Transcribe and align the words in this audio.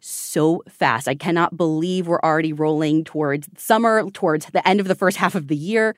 so 0.00 0.62
fast. 0.68 1.08
I 1.08 1.14
cannot 1.14 1.56
believe 1.56 2.06
we're 2.06 2.20
already 2.20 2.52
rolling 2.52 3.04
towards 3.04 3.48
summer, 3.56 4.08
towards 4.10 4.46
the 4.46 4.66
end 4.66 4.80
of 4.80 4.88
the 4.88 4.94
first 4.94 5.16
half 5.22 5.34
of 5.34 5.48
the 5.48 5.56
year. 5.56 5.94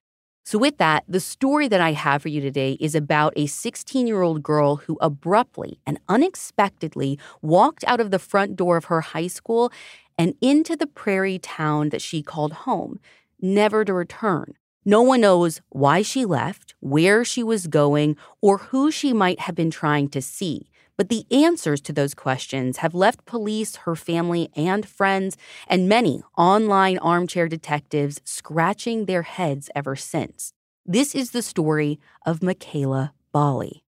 So, 0.47 0.59
with 0.59 0.77
that, 0.77 1.05
the 1.09 1.21
story 1.21 1.69
that 1.69 1.81
I 1.81 1.93
have 1.93 2.21
for 2.21 2.29
you 2.29 2.43
today 2.43 2.77
is 2.79 2.95
about 2.95 3.33
a 3.35 3.47
16 3.47 4.07
year 4.07 4.21
old 4.21 4.43
girl 4.43 4.77
who 4.77 4.99
abruptly 5.01 5.79
and 5.87 5.99
unexpectedly 6.07 7.19
walked 7.41 7.83
out 7.87 7.99
of 7.99 8.11
the 8.11 8.19
front 8.19 8.55
door 8.55 8.77
of 8.77 8.85
her 8.87 9.01
high 9.01 9.27
school 9.27 9.73
and 10.19 10.35
into 10.43 10.77
the 10.77 10.87
prairie 10.87 11.39
town 11.39 11.89
that 11.89 12.03
she 12.03 12.23
called 12.23 12.53
home, 12.53 13.01
never 13.41 13.87
to 13.87 13.95
return. 13.95 14.53
No 14.85 15.01
one 15.01 15.23
knows 15.23 15.63
why 15.71 16.03
she 16.03 16.27
left, 16.27 16.75
where 16.81 17.25
she 17.25 17.43
was 17.43 17.67
going, 17.67 18.15
or 18.43 18.59
who 18.59 18.91
she 18.91 19.15
might 19.15 19.41
have 19.41 19.55
been 19.55 19.71
trying 19.71 20.11
to 20.11 20.21
see. 20.21 20.69
But 20.97 21.09
the 21.09 21.27
answers 21.31 21.81
to 21.83 21.93
those 21.93 22.15
questions 22.15 22.79
have 22.79 22.95
left 22.95 23.25
police, 23.27 23.77
her 23.77 23.97
family, 23.97 24.49
and 24.57 24.87
friends, 24.87 25.37
and 25.69 25.89
many 25.89 26.23
online 26.37 26.99
armchair 26.99 27.49
detectives 27.49 28.21
scratching 28.25 29.05
their 29.07 29.23
heads 29.23 29.71
ever 29.75 29.97
since. 29.97 30.53
This 30.87 31.15
is 31.15 31.31
the 31.31 31.43
story 31.43 31.99
of 32.27 32.41
Mekayla 32.41 33.13
Bali. 33.33 33.84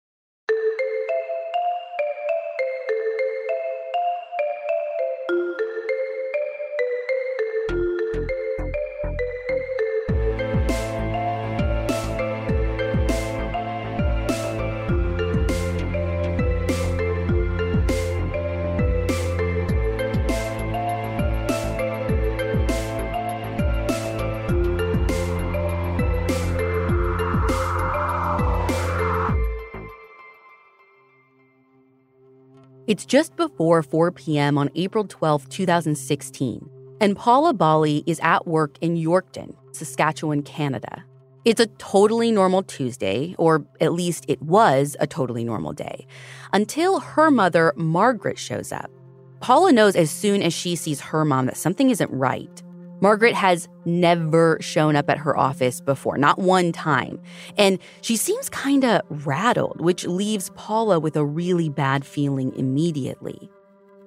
It's 32.94 33.04
just 33.04 33.34
before 33.34 33.82
4 33.82 34.12
p.m. 34.12 34.56
on 34.56 34.70
April 34.76 35.04
12, 35.04 35.48
2016, 35.48 36.70
and 37.00 37.16
Paula 37.16 37.52
Bali 37.52 38.04
is 38.06 38.20
at 38.22 38.46
work 38.46 38.78
in 38.80 38.94
Yorkton, 38.94 39.52
Saskatchewan, 39.72 40.44
Canada. 40.44 41.04
It's 41.44 41.58
a 41.58 41.66
totally 41.66 42.30
normal 42.30 42.62
Tuesday, 42.62 43.34
or 43.36 43.66
at 43.80 43.92
least 43.92 44.26
it 44.28 44.40
was 44.40 44.96
a 45.00 45.08
totally 45.08 45.42
normal 45.42 45.72
day, 45.72 46.06
until 46.52 47.00
her 47.00 47.32
mother, 47.32 47.72
Margaret, 47.74 48.38
shows 48.38 48.70
up. 48.70 48.92
Paula 49.40 49.72
knows 49.72 49.96
as 49.96 50.08
soon 50.08 50.40
as 50.40 50.54
she 50.54 50.76
sees 50.76 51.00
her 51.00 51.24
mom 51.24 51.46
that 51.46 51.56
something 51.56 51.90
isn't 51.90 52.12
right. 52.12 52.62
Margaret 53.04 53.34
has 53.34 53.68
never 53.84 54.56
shown 54.62 54.96
up 54.96 55.10
at 55.10 55.18
her 55.18 55.36
office 55.36 55.78
before, 55.78 56.16
not 56.16 56.38
one 56.38 56.72
time. 56.72 57.20
And 57.58 57.78
she 58.00 58.16
seems 58.16 58.48
kind 58.48 58.82
of 58.82 59.02
rattled, 59.26 59.78
which 59.82 60.06
leaves 60.06 60.50
Paula 60.54 60.98
with 60.98 61.14
a 61.14 61.22
really 61.22 61.68
bad 61.68 62.06
feeling 62.06 62.56
immediately. 62.56 63.50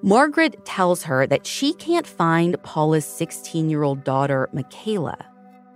Margaret 0.01 0.65
tells 0.65 1.03
her 1.03 1.27
that 1.27 1.45
she 1.45 1.75
can't 1.75 2.07
find 2.07 2.59
Paula's 2.63 3.05
16 3.05 3.69
year 3.69 3.83
old 3.83 4.03
daughter, 4.03 4.49
Mekayla. 4.51 5.23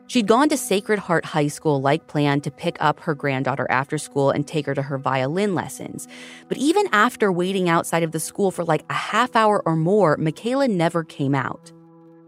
She'd 0.07 0.25
gone 0.25 0.49
to 0.49 0.57
Sacred 0.57 0.97
Heart 0.97 1.25
High 1.25 1.49
School 1.49 1.79
like 1.79 2.07
planned 2.07 2.43
to 2.45 2.49
pick 2.49 2.75
up 2.79 2.99
her 3.01 3.13
granddaughter 3.13 3.67
after 3.69 3.99
school 3.99 4.31
and 4.31 4.47
take 4.47 4.65
her 4.65 4.73
to 4.73 4.81
her 4.81 4.97
violin 4.97 5.53
lessons. 5.53 6.07
But 6.47 6.57
even 6.57 6.87
after 6.91 7.31
waiting 7.31 7.69
outside 7.69 8.01
of 8.01 8.13
the 8.13 8.19
school 8.19 8.49
for 8.49 8.65
like 8.65 8.83
a 8.89 8.95
half 8.95 9.35
hour 9.35 9.61
or 9.63 9.75
more, 9.75 10.17
Mekayla 10.17 10.71
never 10.71 11.03
came 11.03 11.35
out. 11.35 11.71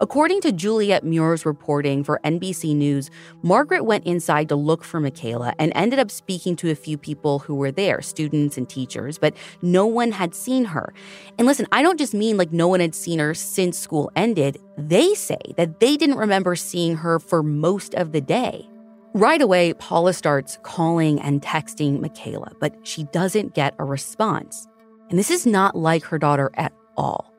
According 0.04 0.42
to 0.42 0.52
Juliet 0.52 1.06
Muir's 1.06 1.46
reporting 1.46 2.04
for 2.04 2.20
NBC 2.26 2.76
News, 2.76 3.10
Margaret 3.42 3.86
went 3.86 4.06
inside 4.06 4.50
to 4.50 4.56
look 4.58 4.84
for 4.84 5.00
Mekayla 5.00 5.54
and 5.58 5.72
ended 5.76 5.98
up 5.98 6.12
speaking 6.12 6.58
to 6.58 6.70
a 6.70 6.76
few 6.76 6.98
people 6.98 7.40
who 7.40 7.56
were 7.56 7.72
there, 7.72 8.02
students 8.02 8.58
and 8.58 8.68
teachers, 8.68 9.18
but 9.18 9.34
no 9.62 9.86
one 9.86 10.12
had 10.12 10.36
seen 10.36 10.66
her. 10.66 10.94
And 11.38 11.48
listen, 11.48 11.68
I 11.72 11.82
don't 11.82 11.98
just 11.98 12.14
mean 12.14 12.36
like 12.36 12.52
no 12.52 12.68
one 12.68 12.82
had 12.82 12.94
seen 12.94 13.20
her 13.20 13.34
since 13.34 13.80
school 13.80 14.12
ended. 14.14 14.58
They 14.78 15.14
say 15.14 15.40
that 15.56 15.80
they 15.80 15.96
didn't 15.96 16.18
remember 16.18 16.58
seeing 16.58 16.98
her 16.98 17.18
for 17.18 17.42
most 17.42 17.96
of 17.96 18.12
the 18.12 18.20
day. 18.20 18.68
Right 19.14 19.42
away, 19.42 19.72
Paula 19.72 20.12
starts 20.12 20.60
calling 20.64 21.22
and 21.22 21.42
texting 21.42 22.02
Mekayla, 22.02 22.60
but 22.60 22.76
she 22.86 23.06
doesn't 23.06 23.56
get 23.56 23.74
a 23.80 23.86
response. 23.86 24.68
And 25.10 25.18
this 25.18 25.32
is 25.32 25.46
not 25.46 25.78
like 25.78 26.04
her 26.04 26.20
daughter 26.20 26.52
at 26.56 26.74
all. 26.98 27.33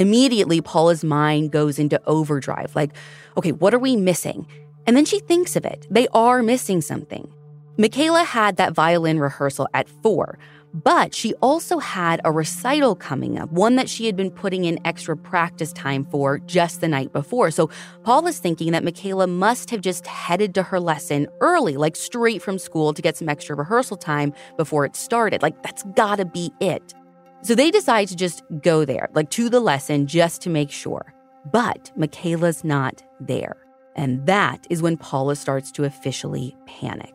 Immediately, 0.00 0.62
Paula's 0.62 1.04
mind 1.04 1.52
goes 1.52 1.78
into 1.78 2.00
overdrive 2.06 2.74
like, 2.74 2.90
okay, 3.36 3.52
what 3.52 3.74
are 3.74 3.78
we 3.78 3.96
missing? 3.96 4.46
And 4.86 4.96
then 4.96 5.04
she 5.04 5.18
thinks 5.18 5.56
of 5.56 5.66
it. 5.66 5.86
They 5.90 6.08
are 6.08 6.42
missing 6.42 6.80
something. 6.80 7.30
Mekayla 7.76 8.24
had 8.24 8.56
that 8.56 8.72
violin 8.72 9.20
rehearsal 9.20 9.68
at 9.74 9.90
four, 9.90 10.38
but 10.72 11.14
she 11.14 11.34
also 11.34 11.78
had 11.78 12.18
a 12.24 12.32
recital 12.32 12.94
coming 12.94 13.38
up, 13.38 13.52
one 13.52 13.76
that 13.76 13.90
she 13.90 14.06
had 14.06 14.16
been 14.16 14.30
putting 14.30 14.64
in 14.64 14.78
extra 14.86 15.16
practice 15.16 15.70
time 15.72 16.06
for 16.06 16.38
just 16.38 16.80
the 16.80 16.88
night 16.88 17.12
before. 17.12 17.50
So 17.50 17.68
Paula's 18.02 18.38
thinking 18.38 18.72
that 18.72 18.82
Mekayla 18.82 19.28
must 19.28 19.68
have 19.68 19.82
just 19.82 20.06
headed 20.06 20.54
to 20.54 20.62
her 20.62 20.80
lesson 20.80 21.26
early, 21.40 21.76
like 21.76 21.94
straight 21.94 22.40
from 22.40 22.58
school 22.58 22.94
to 22.94 23.02
get 23.02 23.18
some 23.18 23.28
extra 23.28 23.54
rehearsal 23.54 23.98
time 23.98 24.32
before 24.56 24.86
it 24.86 24.96
started. 24.96 25.42
Like, 25.42 25.62
that's 25.62 25.82
gotta 25.94 26.24
be 26.24 26.52
it. 26.58 26.94
So 27.42 27.54
they 27.54 27.70
decide 27.70 28.08
to 28.08 28.16
just 28.16 28.42
go 28.62 28.84
there, 28.84 29.08
like 29.14 29.30
to 29.30 29.48
the 29.48 29.60
lesson, 29.60 30.06
just 30.06 30.42
to 30.42 30.50
make 30.50 30.70
sure. 30.70 31.14
But 31.50 31.90
Mekayla's 31.98 32.64
not 32.64 33.02
there. 33.18 33.56
And 33.96 34.24
that 34.26 34.66
is 34.68 34.82
when 34.82 34.96
Paula 34.96 35.36
starts 35.36 35.72
to 35.72 35.84
officially 35.84 36.56
panic. 36.66 37.14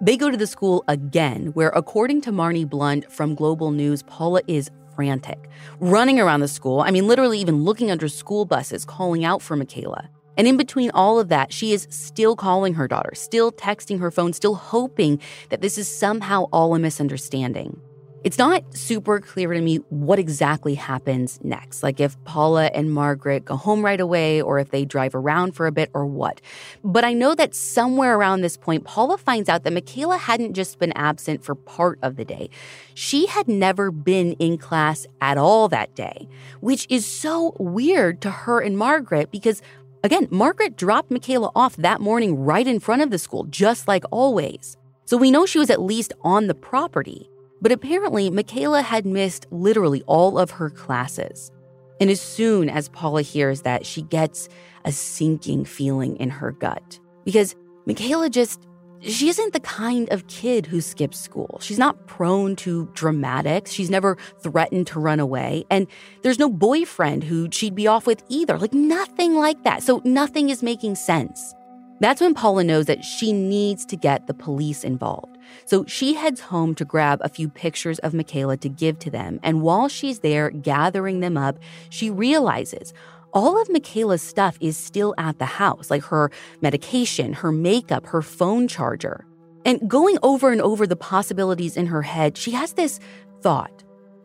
They 0.00 0.16
go 0.16 0.30
to 0.30 0.36
the 0.36 0.46
school 0.46 0.84
again, 0.88 1.46
where, 1.54 1.70
according 1.70 2.20
to 2.22 2.32
Marnie 2.32 2.68
Blunt 2.68 3.10
from 3.10 3.34
Global 3.34 3.70
News, 3.70 4.02
Paula 4.02 4.42
is 4.46 4.70
frantic, 4.94 5.48
running 5.80 6.20
around 6.20 6.40
the 6.40 6.48
school. 6.48 6.80
I 6.80 6.90
mean, 6.90 7.06
literally 7.06 7.38
even 7.38 7.64
looking 7.64 7.90
under 7.90 8.08
school 8.08 8.44
buses, 8.44 8.84
calling 8.84 9.24
out 9.24 9.40
for 9.40 9.56
Mekayla. 9.56 10.08
And 10.36 10.46
in 10.46 10.56
between 10.56 10.90
all 10.90 11.18
of 11.18 11.28
that, 11.28 11.52
she 11.52 11.72
is 11.72 11.86
still 11.90 12.36
calling 12.36 12.74
her 12.74 12.88
daughter, 12.88 13.14
still 13.14 13.52
texting 13.52 14.00
her 14.00 14.10
phone, 14.10 14.32
still 14.32 14.54
hoping 14.54 15.20
that 15.50 15.60
this 15.60 15.78
is 15.78 15.88
somehow 15.88 16.44
all 16.52 16.74
a 16.74 16.78
misunderstanding. 16.78 17.80
It's 18.24 18.38
not 18.38 18.62
super 18.76 19.18
clear 19.18 19.52
to 19.52 19.60
me 19.60 19.76
what 19.88 20.20
exactly 20.20 20.76
happens 20.76 21.40
next, 21.42 21.82
like 21.82 21.98
if 21.98 22.22
Paula 22.22 22.66
and 22.66 22.92
Margaret 22.92 23.44
go 23.44 23.56
home 23.56 23.84
right 23.84 24.00
away 24.00 24.40
or 24.40 24.60
if 24.60 24.70
they 24.70 24.84
drive 24.84 25.16
around 25.16 25.56
for 25.56 25.66
a 25.66 25.72
bit 25.72 25.90
or 25.92 26.06
what. 26.06 26.40
But 26.84 27.04
I 27.04 27.14
know 27.14 27.34
that 27.34 27.52
somewhere 27.52 28.16
around 28.16 28.42
this 28.42 28.56
point, 28.56 28.84
Paula 28.84 29.18
finds 29.18 29.48
out 29.48 29.64
that 29.64 29.72
Mekayla 29.72 30.20
hadn't 30.20 30.54
just 30.54 30.78
been 30.78 30.92
absent 30.92 31.42
for 31.42 31.56
part 31.56 31.98
of 32.00 32.14
the 32.14 32.24
day. 32.24 32.48
She 32.94 33.26
had 33.26 33.48
never 33.48 33.90
been 33.90 34.34
in 34.34 34.56
class 34.56 35.04
at 35.20 35.36
all 35.36 35.66
that 35.68 35.96
day, 35.96 36.28
which 36.60 36.86
is 36.88 37.04
so 37.04 37.56
weird 37.58 38.20
to 38.20 38.30
her 38.30 38.60
and 38.60 38.78
Margaret 38.78 39.32
because 39.32 39.62
Again, 40.04 40.26
Margaret 40.32 40.76
dropped 40.76 41.10
Mekayla 41.10 41.52
off 41.54 41.76
that 41.76 42.00
morning 42.00 42.36
right 42.36 42.66
in 42.66 42.80
front 42.80 43.02
of 43.02 43.10
the 43.10 43.20
school, 43.20 43.44
just 43.44 43.86
like 43.86 44.02
always. 44.10 44.76
So 45.04 45.16
we 45.16 45.30
know 45.30 45.46
she 45.46 45.60
was 45.60 45.70
at 45.70 45.80
least 45.80 46.12
on 46.22 46.48
the 46.48 46.54
property. 46.54 47.30
But 47.62 47.70
apparently, 47.70 48.28
Mekayla 48.28 48.82
had 48.82 49.06
missed 49.06 49.46
literally 49.52 50.02
all 50.08 50.36
of 50.36 50.50
her 50.50 50.68
classes. 50.68 51.52
And 52.00 52.10
as 52.10 52.20
soon 52.20 52.68
as 52.68 52.88
Paula 52.88 53.22
hears 53.22 53.62
that, 53.62 53.86
she 53.86 54.02
gets 54.02 54.48
a 54.84 54.90
sinking 54.90 55.64
feeling 55.64 56.16
in 56.16 56.28
her 56.28 56.50
gut. 56.50 56.98
Because 57.24 57.54
Mekayla 57.86 58.32
just, 58.32 58.66
she 59.00 59.28
isn't 59.28 59.52
the 59.52 59.60
kind 59.60 60.12
of 60.12 60.26
kid 60.26 60.66
who 60.66 60.80
skips 60.80 61.20
school. 61.20 61.60
She's 61.62 61.78
not 61.78 62.08
prone 62.08 62.56
to 62.56 62.90
dramatics. 62.94 63.70
She's 63.70 63.90
never 63.90 64.18
threatened 64.40 64.88
to 64.88 64.98
run 64.98 65.20
away. 65.20 65.64
And 65.70 65.86
there's 66.22 66.40
no 66.40 66.50
boyfriend 66.50 67.22
who 67.22 67.48
she'd 67.52 67.76
be 67.76 67.86
off 67.86 68.08
with 68.08 68.24
either. 68.28 68.58
Like 68.58 68.74
nothing 68.74 69.36
like 69.36 69.62
that. 69.62 69.84
So 69.84 70.02
nothing 70.04 70.50
is 70.50 70.64
making 70.64 70.96
sense. 70.96 71.54
That's 72.00 72.20
when 72.20 72.34
Paula 72.34 72.64
knows 72.64 72.86
that 72.86 73.04
she 73.04 73.32
needs 73.32 73.86
to 73.86 73.96
get 73.96 74.26
the 74.26 74.34
police 74.34 74.82
involved. 74.82 75.31
So 75.64 75.84
she 75.86 76.14
heads 76.14 76.40
home 76.40 76.74
to 76.76 76.84
grab 76.84 77.20
a 77.22 77.28
few 77.28 77.48
pictures 77.48 77.98
of 78.00 78.12
Mekayla 78.12 78.60
to 78.60 78.68
give 78.68 78.98
to 79.00 79.10
them. 79.10 79.40
And 79.42 79.62
while 79.62 79.88
she's 79.88 80.20
there 80.20 80.50
gathering 80.50 81.20
them 81.20 81.36
up, 81.36 81.58
she 81.90 82.10
realizes 82.10 82.92
all 83.32 83.60
of 83.60 83.68
Mekayla's 83.68 84.22
stuff 84.22 84.58
is 84.60 84.76
still 84.76 85.14
at 85.16 85.38
the 85.38 85.46
house, 85.46 85.90
like 85.90 86.04
her 86.04 86.30
medication, 86.60 87.32
her 87.32 87.50
makeup, 87.50 88.06
her 88.06 88.22
phone 88.22 88.68
charger. 88.68 89.26
And 89.64 89.88
going 89.88 90.18
over 90.22 90.50
and 90.52 90.60
over 90.60 90.86
the 90.86 90.96
possibilities 90.96 91.76
in 91.76 91.86
her 91.86 92.02
head, 92.02 92.36
she 92.36 92.50
has 92.50 92.74
this 92.74 93.00
thought 93.40 93.81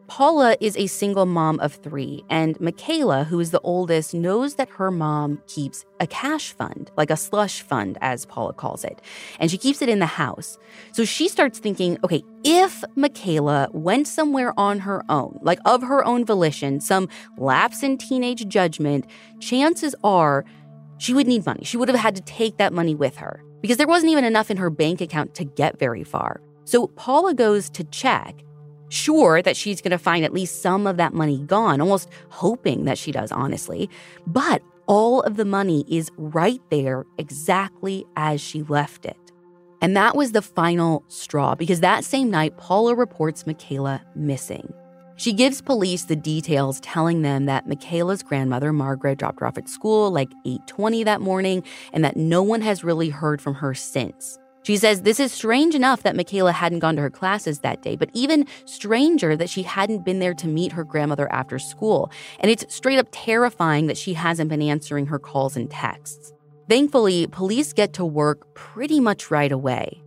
Paula 0.07 0.55
is 0.61 0.77
a 0.77 0.87
single 0.87 1.25
mom 1.25 1.59
of 1.59 1.73
three, 1.73 2.23
and 2.29 2.57
Mekayla, 2.59 3.25
who 3.25 3.41
is 3.41 3.51
the 3.51 3.59
oldest, 3.59 4.13
knows 4.13 4.55
that 4.55 4.69
her 4.69 4.89
mom 4.89 5.41
keeps 5.47 5.85
a 5.99 6.07
cash 6.07 6.53
fund, 6.53 6.89
like 6.95 7.09
a 7.09 7.17
slush 7.17 7.61
fund, 7.61 7.97
as 7.99 8.25
Paula 8.25 8.53
calls 8.53 8.85
it, 8.85 9.01
and 9.37 9.51
she 9.51 9.57
keeps 9.57 9.81
it 9.81 9.89
in 9.89 9.99
the 9.99 10.05
house. 10.05 10.57
So 10.93 11.03
she 11.03 11.27
starts 11.27 11.59
thinking 11.59 11.97
okay, 12.05 12.23
if 12.45 12.83
Mekayla 12.95 13.73
went 13.73 14.07
somewhere 14.07 14.53
on 14.57 14.79
her 14.79 15.03
own, 15.09 15.39
like 15.41 15.59
of 15.65 15.81
her 15.81 16.05
own 16.05 16.23
volition, 16.25 16.79
some 16.79 17.09
lapse 17.37 17.83
in 17.83 17.97
teenage 17.97 18.47
judgment, 18.47 19.05
chances 19.41 19.93
are 20.05 20.45
she 20.99 21.13
would 21.13 21.27
need 21.27 21.45
money. 21.45 21.63
She 21.65 21.75
would 21.75 21.89
have 21.89 21.99
had 21.99 22.15
to 22.15 22.21
take 22.21 22.57
that 22.57 22.71
money 22.71 22.95
with 22.95 23.17
her 23.17 23.43
because 23.61 23.75
there 23.75 23.87
wasn't 23.87 24.13
even 24.13 24.23
enough 24.23 24.49
in 24.49 24.57
her 24.57 24.69
bank 24.69 25.01
account 25.01 25.35
to 25.35 25.43
get 25.43 25.77
very 25.77 26.05
far. 26.05 26.39
So 26.63 26.87
Paula 26.87 27.33
goes 27.33 27.69
to 27.71 27.83
check 27.83 28.41
sure 28.89 29.41
that 29.41 29.57
she's 29.57 29.81
going 29.81 29.91
to 29.91 29.97
find 29.97 30.23
at 30.23 30.33
least 30.33 30.61
some 30.61 30.87
of 30.87 30.97
that 30.97 31.13
money 31.13 31.39
gone, 31.39 31.81
almost 31.81 32.09
hoping 32.29 32.85
that 32.85 32.97
she 32.97 33.11
does, 33.11 33.31
honestly. 33.31 33.89
But 34.25 34.61
all 34.87 35.21
of 35.21 35.35
the 35.35 35.45
money 35.45 35.85
is 35.89 36.11
right 36.17 36.61
there 36.69 37.05
exactly 37.17 38.05
as 38.15 38.39
she 38.41 38.63
left 38.63 39.05
it. 39.05 39.17
And 39.81 39.95
that 39.95 40.15
was 40.15 40.31
the 40.31 40.41
final 40.41 41.03
straw 41.07 41.53
because 41.53 41.81
that 41.81 42.03
same 42.03 42.31
night, 42.31 42.57
Paula 42.57 42.95
reports 42.95 43.43
Mekayla 43.43 44.01
missing. 44.15 44.73
She 45.17 45.33
gives 45.33 45.61
police 45.61 46.05
the 46.05 46.15
details 46.15 46.79
telling 46.79 47.23
them 47.23 47.45
that 47.45 47.67
Mekayla's 47.67 48.21
grandmother 48.23 48.71
Margaret 48.71 49.17
dropped 49.17 49.39
her 49.39 49.47
off 49.47 49.57
at 49.57 49.67
school 49.67 50.11
like 50.11 50.31
8:20 50.45 51.03
that 51.05 51.21
morning 51.21 51.63
and 51.91 52.03
that 52.03 52.17
no 52.17 52.41
one 52.43 52.61
has 52.61 52.83
really 52.83 53.09
heard 53.09 53.41
from 53.41 53.55
her 53.55 53.73
since. 53.73 54.37
She 54.67 54.75
says 54.75 55.03
this 55.03 55.21
is 55.21 55.31
strange 55.31 55.75
enough 55.75 56.03
that 56.03 56.13
Mekayla 56.13 56.51
hadn't 56.51 56.79
gone 56.79 56.97
to 56.97 57.01
her 57.01 57.09
classes 57.09 57.59
that 57.59 57.81
day, 57.81 57.95
but 57.95 58.09
even 58.11 58.45
stranger 58.65 59.33
that 59.37 59.49
she 59.49 59.63
hadn't 59.63 60.03
been 60.03 60.19
there 60.19 60.33
to 60.33 60.45
meet 60.45 60.73
her 60.73 60.83
grandmother 60.83 61.31
after 61.31 61.57
school. 61.57 62.11
And 62.41 62.51
it's 62.51 62.75
straight 62.75 62.99
up 62.99 63.07
terrifying 63.13 63.87
that 63.87 63.97
she 63.97 64.13
hasn't 64.13 64.49
been 64.49 64.61
answering 64.61 65.05
her 65.05 65.19
calls 65.19 65.55
and 65.55 65.71
texts. 65.71 66.33
Thankfully, 66.67 67.27
police 67.27 67.71
get 67.71 67.93
to 67.93 68.03
work 68.03 68.53
pretty 68.55 68.99
much 68.99 69.31
right 69.31 69.53
away. 69.53 70.03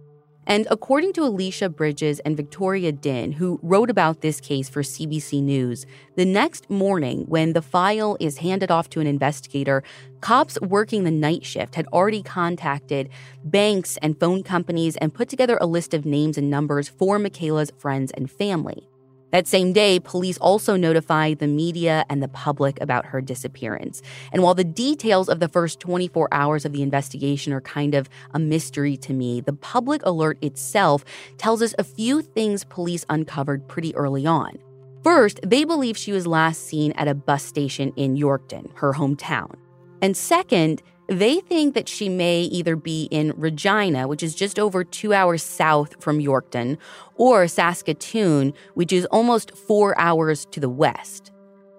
And 0.46 0.66
according 0.70 1.12
to 1.14 1.22
Alicia 1.22 1.68
Bridges 1.68 2.18
and 2.20 2.36
Victoria 2.36 2.92
Dinh, 2.92 3.34
who 3.34 3.60
wrote 3.62 3.90
about 3.90 4.20
this 4.20 4.40
case 4.40 4.68
for 4.68 4.82
CBC 4.82 5.42
News, 5.42 5.86
the 6.16 6.24
next 6.24 6.68
morning, 6.68 7.24
when 7.28 7.52
the 7.52 7.62
file 7.62 8.16
is 8.18 8.38
handed 8.38 8.70
off 8.70 8.90
to 8.90 9.00
an 9.00 9.06
investigator, 9.06 9.82
cops 10.20 10.60
working 10.60 11.04
the 11.04 11.10
night 11.10 11.44
shift 11.44 11.74
had 11.76 11.86
already 11.88 12.22
contacted 12.22 13.10
banks 13.44 13.96
and 13.98 14.18
phone 14.18 14.42
companies 14.42 14.96
and 14.96 15.14
put 15.14 15.28
together 15.28 15.58
a 15.60 15.66
list 15.66 15.94
of 15.94 16.04
names 16.04 16.36
and 16.36 16.50
numbers 16.50 16.88
for 16.88 17.18
Mekayla's 17.18 17.70
friends 17.78 18.10
and 18.12 18.30
family. 18.30 18.89
That 19.30 19.46
same 19.46 19.72
day, 19.72 20.00
police 20.00 20.38
also 20.38 20.76
notified 20.76 21.38
the 21.38 21.46
media 21.46 22.04
and 22.10 22.22
the 22.22 22.28
public 22.28 22.80
about 22.80 23.06
her 23.06 23.20
disappearance. 23.20 24.02
And 24.32 24.42
while 24.42 24.54
the 24.54 24.64
details 24.64 25.28
of 25.28 25.40
the 25.40 25.48
first 25.48 25.78
24 25.80 26.28
hours 26.32 26.64
of 26.64 26.72
the 26.72 26.82
investigation 26.82 27.52
are 27.52 27.60
kind 27.60 27.94
of 27.94 28.08
a 28.34 28.38
mystery 28.38 28.96
to 28.98 29.12
me, 29.12 29.40
the 29.40 29.52
public 29.52 30.02
alert 30.04 30.38
itself 30.42 31.04
tells 31.38 31.62
us 31.62 31.74
a 31.78 31.84
few 31.84 32.22
things 32.22 32.64
police 32.64 33.04
uncovered 33.08 33.68
pretty 33.68 33.94
early 33.94 34.26
on. 34.26 34.58
First, 35.02 35.40
they 35.44 35.64
believe 35.64 35.96
she 35.96 36.12
was 36.12 36.26
last 36.26 36.66
seen 36.66 36.92
at 36.92 37.08
a 37.08 37.14
bus 37.14 37.44
station 37.44 37.92
in 37.96 38.16
Yorkton, 38.16 38.70
her 38.74 38.92
hometown. 38.92 39.54
And 40.02 40.16
second, 40.16 40.82
they 41.10 41.40
think 41.40 41.74
that 41.74 41.88
she 41.88 42.08
may 42.08 42.42
either 42.42 42.76
be 42.76 43.08
in 43.10 43.32
Regina, 43.36 44.06
which 44.06 44.22
is 44.22 44.32
just 44.32 44.60
over 44.60 44.84
two 44.84 45.12
hours 45.12 45.42
south 45.42 46.00
from 46.02 46.20
Yorkton, 46.20 46.78
or 47.16 47.48
Saskatoon, 47.48 48.54
which 48.74 48.92
is 48.92 49.06
almost 49.06 49.56
four 49.56 49.98
hours 49.98 50.46
to 50.52 50.60
the 50.60 50.68
west. 50.68 51.32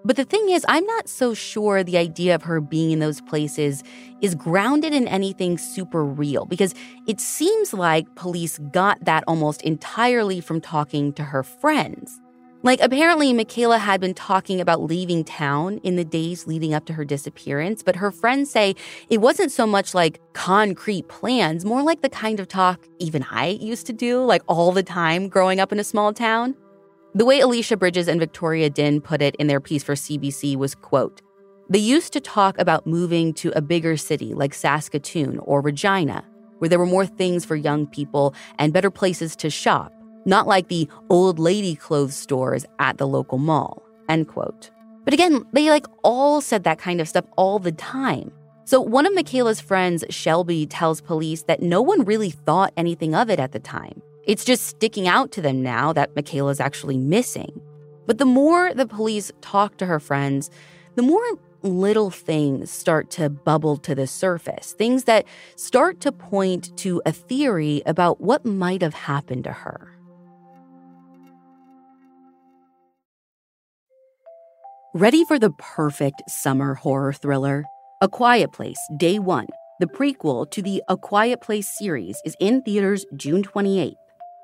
But 0.04 0.16
the 0.16 0.24
thing 0.24 0.50
is, 0.50 0.66
I'm 0.68 0.84
not 0.84 1.08
so 1.08 1.32
sure 1.32 1.82
the 1.82 1.96
idea 1.96 2.34
of 2.34 2.42
her 2.42 2.60
being 2.60 2.90
in 2.90 2.98
those 2.98 3.22
places 3.22 3.82
is 4.20 4.34
grounded 4.34 4.92
in 4.92 5.08
anything 5.08 5.56
super 5.56 6.04
real 6.04 6.44
because 6.44 6.74
it 7.06 7.18
seems 7.18 7.72
like 7.72 8.14
police 8.16 8.58
got 8.70 9.02
that 9.04 9.24
almost 9.26 9.62
entirely 9.62 10.42
from 10.42 10.60
talking 10.60 11.12
to 11.14 11.24
her 11.24 11.42
friends. 11.42 12.20
Like, 12.64 12.80
apparently, 12.80 13.32
Mekayla 13.32 13.80
had 13.80 14.00
been 14.00 14.14
talking 14.14 14.60
about 14.60 14.82
leaving 14.82 15.24
town 15.24 15.78
in 15.78 15.96
the 15.96 16.04
days 16.04 16.46
leading 16.46 16.72
up 16.72 16.84
to 16.86 16.92
her 16.92 17.04
disappearance, 17.04 17.82
but 17.82 17.96
her 17.96 18.12
friends 18.12 18.50
say 18.50 18.76
it 19.10 19.20
wasn't 19.20 19.50
so 19.50 19.66
much 19.66 19.94
like 19.94 20.20
concrete 20.32 21.08
plans, 21.08 21.64
more 21.64 21.82
like 21.82 22.02
the 22.02 22.08
kind 22.08 22.38
of 22.38 22.46
talk 22.46 22.86
even 23.00 23.26
I 23.28 23.46
used 23.60 23.86
to 23.86 23.92
do, 23.92 24.24
like 24.24 24.42
all 24.46 24.70
the 24.70 24.84
time 24.84 25.28
growing 25.28 25.58
up 25.58 25.72
in 25.72 25.80
a 25.80 25.84
small 25.84 26.12
town. 26.12 26.54
The 27.16 27.24
way 27.24 27.40
Alicia 27.40 27.76
Bridges 27.76 28.06
and 28.06 28.20
Victoria 28.20 28.70
Dinh 28.70 29.02
put 29.02 29.22
it 29.22 29.34
in 29.36 29.48
their 29.48 29.60
piece 29.60 29.82
for 29.82 29.94
CBC 29.94 30.56
was, 30.56 30.76
quote, 30.76 31.20
they 31.68 31.80
used 31.80 32.12
to 32.12 32.20
talk 32.20 32.56
about 32.58 32.86
moving 32.86 33.34
to 33.34 33.50
a 33.56 33.60
bigger 33.60 33.96
city 33.96 34.34
like 34.34 34.54
Saskatoon 34.54 35.38
or 35.40 35.62
Regina, 35.62 36.24
where 36.58 36.68
there 36.68 36.78
were 36.78 36.86
more 36.86 37.06
things 37.06 37.44
for 37.44 37.56
young 37.56 37.88
people 37.88 38.36
and 38.58 38.72
better 38.72 38.90
places 38.90 39.34
to 39.36 39.50
shop 39.50 39.92
not 40.24 40.46
like 40.46 40.68
the 40.68 40.88
old 41.10 41.38
lady 41.38 41.74
clothes 41.74 42.14
stores 42.14 42.64
at 42.78 42.98
the 42.98 43.06
local 43.06 43.38
mall. 43.38 43.82
End 44.08 44.28
quote. 44.28 44.70
But 45.04 45.14
again, 45.14 45.44
they 45.52 45.70
like 45.70 45.86
all 46.02 46.40
said 46.40 46.64
that 46.64 46.78
kind 46.78 47.00
of 47.00 47.08
stuff 47.08 47.24
all 47.36 47.58
the 47.58 47.72
time. 47.72 48.32
So 48.64 48.80
one 48.80 49.06
of 49.06 49.12
Mekayla's 49.12 49.60
friends, 49.60 50.04
Shelby, 50.08 50.66
tells 50.66 51.00
police 51.00 51.42
that 51.44 51.62
no 51.62 51.82
one 51.82 52.04
really 52.04 52.30
thought 52.30 52.72
anything 52.76 53.14
of 53.14 53.28
it 53.28 53.40
at 53.40 53.52
the 53.52 53.58
time. 53.58 54.00
It's 54.24 54.44
just 54.44 54.66
sticking 54.66 55.08
out 55.08 55.32
to 55.32 55.42
them 55.42 55.62
now 55.62 55.92
that 55.92 56.14
Mekayla's 56.14 56.60
actually 56.60 56.96
missing. 56.96 57.60
But 58.06 58.18
the 58.18 58.24
more 58.24 58.72
the 58.72 58.86
police 58.86 59.32
talk 59.40 59.78
to 59.78 59.86
her 59.86 59.98
friends, 59.98 60.50
the 60.94 61.02
more 61.02 61.22
little 61.62 62.10
things 62.10 62.70
start 62.70 63.10
to 63.10 63.28
bubble 63.28 63.76
to 63.78 63.94
the 63.94 64.06
surface, 64.06 64.72
things 64.72 65.04
that 65.04 65.26
start 65.56 66.00
to 66.00 66.12
point 66.12 66.76
to 66.78 67.02
a 67.04 67.12
theory 67.12 67.82
about 67.86 68.20
what 68.20 68.44
might 68.44 68.82
have 68.82 68.94
happened 68.94 69.44
to 69.44 69.52
her. 69.52 69.92
Ready 74.94 75.24
for 75.24 75.38
the 75.38 75.52
perfect 75.52 76.20
summer 76.28 76.74
horror 76.74 77.14
thriller? 77.14 77.64
A 78.02 78.08
Quiet 78.10 78.52
Place 78.52 78.76
Day 78.98 79.18
1, 79.18 79.46
the 79.80 79.86
prequel 79.86 80.50
to 80.50 80.60
the 80.60 80.82
A 80.86 80.98
Quiet 80.98 81.40
Place 81.40 81.66
series, 81.66 82.20
is 82.26 82.36
in 82.38 82.60
theaters 82.60 83.06
June 83.16 83.42
28th. 83.42 83.94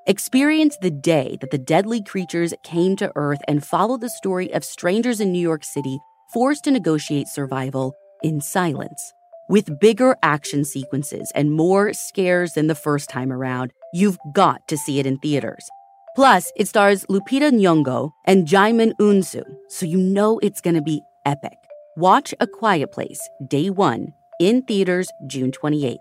Experience 0.06 0.78
the 0.80 0.90
day 0.90 1.36
that 1.42 1.50
the 1.50 1.58
deadly 1.58 2.02
creatures 2.02 2.54
came 2.62 2.96
to 2.96 3.12
Earth 3.14 3.40
and 3.46 3.62
follow 3.62 3.98
the 3.98 4.08
story 4.08 4.50
of 4.54 4.64
strangers 4.64 5.20
in 5.20 5.32
New 5.32 5.38
York 5.38 5.64
City 5.64 5.98
forced 6.32 6.64
to 6.64 6.70
negotiate 6.70 7.28
survival 7.28 7.94
in 8.22 8.40
silence. 8.40 9.12
With 9.50 9.78
bigger 9.78 10.16
action 10.22 10.64
sequences 10.64 11.30
and 11.34 11.52
more 11.52 11.92
scares 11.92 12.54
than 12.54 12.68
the 12.68 12.74
first 12.74 13.10
time 13.10 13.30
around, 13.30 13.70
you've 13.92 14.18
got 14.32 14.66
to 14.68 14.78
see 14.78 14.98
it 14.98 15.04
in 15.04 15.18
theaters. 15.18 15.68
Plus, 16.16 16.50
it 16.56 16.68
stars 16.68 17.04
Lupita 17.06 17.50
Nyong'o 17.52 18.12
and 18.26 18.46
Djimon 18.46 18.92
Hounsou, 19.00 19.44
so 19.68 19.86
you 19.86 19.98
know 19.98 20.38
it's 20.38 20.60
going 20.60 20.74
to 20.74 20.82
be 20.82 21.00
epic. 21.24 21.56
Watch 21.96 22.34
A 22.40 22.46
Quiet 22.46 22.92
Place, 22.92 23.20
Day 23.46 23.70
1, 23.70 24.12
in 24.40 24.62
theaters 24.62 25.08
June 25.26 25.50
28th. 25.50 25.98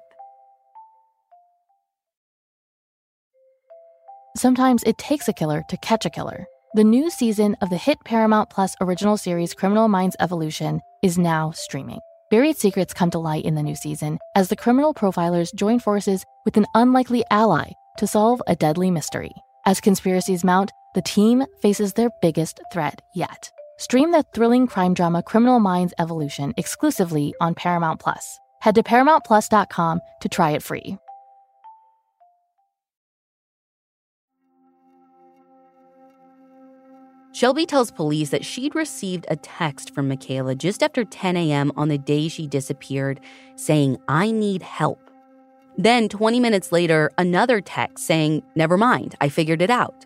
Sometimes 4.35 4.83
it 4.83 4.97
takes 4.99 5.27
a 5.27 5.33
killer 5.33 5.63
to 5.69 5.77
catch 5.77 6.05
a 6.05 6.11
killer. 6.11 6.45
The 6.75 6.83
new 6.83 7.09
season 7.09 7.55
of 7.61 7.71
the 7.71 7.77
hit 7.77 7.97
Paramount 8.05 8.51
Plus 8.51 8.75
original 8.81 9.17
series 9.17 9.55
Criminal 9.55 9.87
Minds 9.87 10.15
Evolution 10.19 10.79
is 11.01 11.17
now 11.17 11.49
streaming. 11.51 11.99
Buried 12.29 12.57
secrets 12.57 12.93
come 12.93 13.09
to 13.11 13.19
light 13.19 13.45
in 13.45 13.55
the 13.55 13.63
new 13.63 13.75
season 13.75 14.19
as 14.35 14.49
the 14.49 14.55
criminal 14.55 14.93
profilers 14.93 15.55
join 15.55 15.79
forces 15.79 16.23
with 16.45 16.57
an 16.57 16.67
unlikely 16.75 17.23
ally 17.31 17.71
to 17.97 18.05
solve 18.05 18.41
a 18.45 18.55
deadly 18.55 18.91
mystery. 18.91 19.31
As 19.67 19.81
conspiracies 19.81 20.45
mount, 20.45 20.71
the 20.95 21.01
team 21.01 21.43
faces 21.62 21.91
their 21.91 22.09
biggest 22.21 22.62
threat 22.71 23.01
yet. 23.13 23.51
Stream 23.77 24.13
the 24.13 24.24
thrilling 24.33 24.65
crime 24.65 24.93
drama 24.93 25.21
Criminal 25.21 25.59
Minds 25.59 25.93
Evolution 26.00 26.53
exclusively 26.55 27.33
on 27.41 27.53
Paramount 27.53 28.00
Plus. 28.00 28.39
Head 28.62 28.75
to 28.75 28.83
ParamountPlus.com 28.83 30.00
to 30.21 30.29
try 30.29 30.51
it 30.51 30.63
free. 30.63 30.97
Shelby 37.33 37.65
tells 37.65 37.91
police 37.91 38.29
that 38.29 38.45
she'd 38.45 38.74
received 38.74 39.25
a 39.29 39.36
text 39.36 39.93
from 39.93 40.09
Mekayla 40.09 40.57
just 40.57 40.81
after 40.81 41.03
10 41.03 41.36
a.m. 41.36 41.74
on 41.75 41.89
the 41.89 41.97
day 41.97 42.29
she 42.29 42.47
disappeared 42.47 43.19
saying, 43.57 43.97
I 44.07 44.31
need 44.31 44.62
help. 44.62 45.06
Then, 45.77 46.10
20 46.10 46.39
minutes 46.39 46.72
later, 46.72 47.12
another 47.17 47.62
text 47.62 48.05
saying, 48.05 48.41
Never 48.55 48.77
mind, 48.77 49.15
I 49.22 49.29
figured 49.29 49.62
it 49.62 49.69
out. 49.69 50.05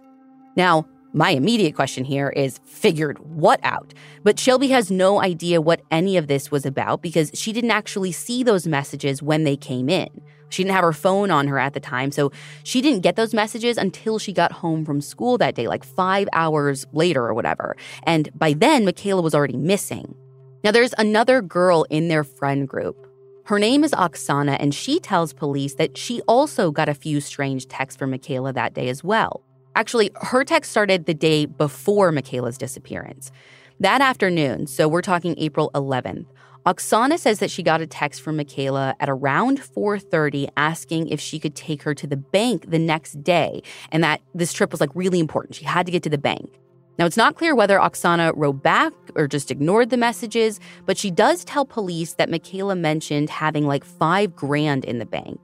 Now, 0.58 0.86
my 1.14 1.32
immediate 1.32 1.76
question 1.76 2.04
here 2.06 2.30
is 2.30 2.60
figured 2.66 3.20
what 3.20 3.60
out? 3.64 3.94
But 4.24 4.40
Shelby 4.40 4.70
has 4.70 4.90
no 4.90 5.22
idea 5.22 5.62
what 5.62 5.82
any 5.92 6.18
of 6.18 6.28
this 6.28 6.52
was 6.52 6.66
about 6.66 7.02
because 7.02 7.32
she 7.34 7.52
didn't 7.52 7.72
actually 7.72 8.12
see 8.12 8.44
those 8.44 8.66
messages 8.68 9.22
when 9.22 9.44
they 9.44 9.58
came 9.58 9.90
in. 9.90 10.10
She 10.50 10.64
didn't 10.64 10.76
have 10.76 10.84
her 10.84 10.94
phone 10.94 11.32
on 11.32 11.48
her 11.48 11.58
at 11.58 11.74
the 11.74 11.80
time, 11.80 12.12
so 12.12 12.32
she 12.64 12.82
didn't 12.82 13.02
get 13.02 13.16
those 13.16 13.34
messages 13.34 13.78
until 13.78 14.20
she 14.20 14.34
got 14.34 14.52
home 14.52 14.86
from 14.86 15.02
school 15.02 15.38
that 15.38 15.56
day, 15.56 15.68
like 15.68 15.84
five 15.84 16.28
hours 16.34 16.86
later 16.92 17.26
or 17.26 17.34
whatever. 17.34 17.76
And 18.04 18.30
by 18.38 18.54
then, 18.54 18.86
Mekayla 18.86 19.24
was 19.24 19.34
already 19.34 19.58
missing. 19.58 20.16
Now, 20.64 20.72
there's 20.72 20.94
another 20.98 21.42
girl 21.42 21.86
in 21.90 22.10
their 22.10 22.24
friend 22.24 22.68
group 22.68 23.08
her 23.46 23.60
name 23.60 23.84
is 23.84 23.92
Oksana, 23.92 24.58
and 24.60 24.74
she 24.74 25.00
tells 25.00 25.34
police 25.34 25.76
that 25.76 25.98
she 25.98 26.22
also 26.22 26.72
got 26.72 26.90
a 26.90 26.94
few 26.94 27.20
strange 27.20 27.68
texts 27.68 27.98
from 27.98 28.12
Mekayla 28.12 28.54
that 28.54 28.74
day 28.74 28.90
as 28.90 29.04
well. 29.04 29.42
Actually, 29.76 30.12
her 30.22 30.44
text 30.44 30.72
started 30.72 31.06
the 31.06 31.14
day 31.14 31.46
before 31.46 32.12
Mekayla's 32.12 32.58
disappearance. 32.58 33.32
That 33.80 34.02
afternoon, 34.02 34.68
so 34.68 34.88
we're 34.88 35.02
talking 35.02 35.34
April 35.38 35.72
11th, 35.74 36.28
Oksana 36.66 37.18
says 37.18 37.40
that 37.40 37.50
she 37.50 37.64
got 37.64 37.82
a 37.82 37.88
text 37.88 38.22
from 38.22 38.38
Mekayla 38.38 38.94
at 39.00 39.10
around 39.10 39.60
4:30 39.60 40.48
asking 40.56 41.08
if 41.08 41.20
she 41.20 41.40
could 41.40 41.56
take 41.56 41.82
her 41.82 41.96
to 41.96 42.06
the 42.06 42.18
bank 42.18 42.70
the 42.70 42.78
next 42.78 43.24
day 43.24 43.64
and 43.92 44.04
that 44.04 44.22
this 44.36 44.54
trip 44.54 44.72
was 44.72 44.80
like 44.80 44.92
really 44.94 45.20
important. 45.20 45.56
She 45.56 45.66
had 45.66 45.88
to 45.88 45.92
get 45.92 46.04
to 46.04 46.10
the 46.10 46.20
bank. 46.20 46.61
Now, 47.02 47.08
it's 47.08 47.18
not 47.18 47.36
clear 47.36 47.56
whether 47.56 47.80
Oksana 47.80 48.32
wrote 48.36 48.62
back 48.62 48.94
or 49.16 49.28
just 49.28 49.50
ignored 49.50 49.90
the 49.90 49.98
messages, 49.98 50.60
but 50.86 51.00
she 51.00 51.10
does 51.10 51.44
tell 51.44 51.66
police 51.66 52.14
that 52.14 52.30
Mekayla 52.30 52.78
mentioned 52.78 53.32
having 53.32 53.66
like 53.66 53.84
five 53.84 54.36
grand 54.36 54.86
in 54.86 55.00
the 55.00 55.08
bank. 55.08 55.40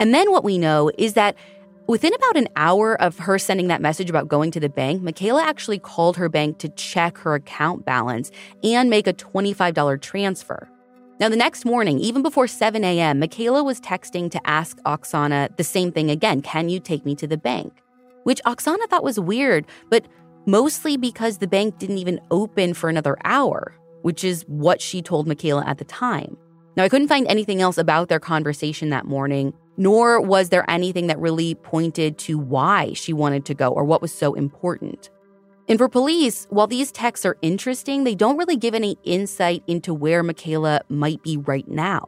And 0.00 0.14
then 0.14 0.32
what 0.32 0.44
we 0.44 0.56
know 0.56 0.90
is 0.96 1.12
that 1.12 1.36
within 1.88 2.14
about 2.14 2.38
an 2.38 2.48
hour 2.56 2.98
of 3.02 3.18
her 3.18 3.38
sending 3.38 3.68
that 3.68 3.82
message 3.82 4.08
about 4.08 4.28
going 4.28 4.50
to 4.52 4.60
the 4.60 4.70
bank, 4.70 5.02
Mekayla 5.02 5.42
actually 5.42 5.78
called 5.78 6.16
her 6.16 6.30
bank 6.30 6.56
to 6.60 6.70
check 6.70 7.18
her 7.18 7.34
account 7.34 7.84
balance 7.84 8.30
and 8.62 8.88
make 8.88 9.06
a 9.06 9.12
$25 9.12 10.00
transfer. 10.00 10.70
Now, 11.20 11.28
the 11.28 11.36
next 11.36 11.66
morning, 11.66 12.00
even 12.00 12.22
before 12.22 12.46
7 12.46 12.82
a.m., 12.82 13.20
Mekayla 13.20 13.62
was 13.62 13.78
texting 13.78 14.30
to 14.30 14.40
ask 14.48 14.78
Oksana 14.84 15.54
the 15.58 15.64
same 15.64 15.92
thing 15.92 16.10
again 16.10 16.40
Can 16.40 16.70
you 16.70 16.80
take 16.80 17.04
me 17.04 17.14
to 17.16 17.26
the 17.26 17.36
bank? 17.36 17.82
Which 18.22 18.40
Oksana 18.46 18.88
thought 18.88 19.04
was 19.04 19.20
weird, 19.20 19.66
but 19.90 20.06
mostly 20.46 20.96
because 20.96 21.38
the 21.38 21.46
bank 21.46 21.78
didn't 21.78 21.98
even 21.98 22.20
open 22.30 22.74
for 22.74 22.88
another 22.88 23.16
hour, 23.24 23.74
which 24.02 24.24
is 24.24 24.44
what 24.46 24.80
she 24.80 25.02
told 25.02 25.26
Mekayla 25.26 25.66
at 25.66 25.78
the 25.78 25.84
time. 25.84 26.36
Now, 26.76 26.84
I 26.84 26.88
couldn't 26.88 27.08
find 27.08 27.26
anything 27.28 27.62
else 27.62 27.78
about 27.78 28.08
their 28.08 28.20
conversation 28.20 28.90
that 28.90 29.06
morning, 29.06 29.54
nor 29.76 30.20
was 30.20 30.48
there 30.48 30.68
anything 30.68 31.06
that 31.06 31.18
really 31.18 31.54
pointed 31.54 32.18
to 32.18 32.38
why 32.38 32.92
she 32.94 33.12
wanted 33.12 33.44
to 33.46 33.54
go 33.54 33.68
or 33.70 33.84
what 33.84 34.02
was 34.02 34.12
so 34.12 34.34
important. 34.34 35.10
And 35.68 35.78
for 35.78 35.88
police, 35.88 36.46
while 36.50 36.66
these 36.66 36.92
texts 36.92 37.24
are 37.24 37.38
interesting, 37.40 38.04
they 38.04 38.14
don't 38.14 38.36
really 38.36 38.56
give 38.56 38.74
any 38.74 38.98
insight 39.04 39.62
into 39.66 39.94
where 39.94 40.22
Mekayla 40.22 40.80
might 40.88 41.22
be 41.22 41.36
right 41.36 41.66
now. 41.66 42.04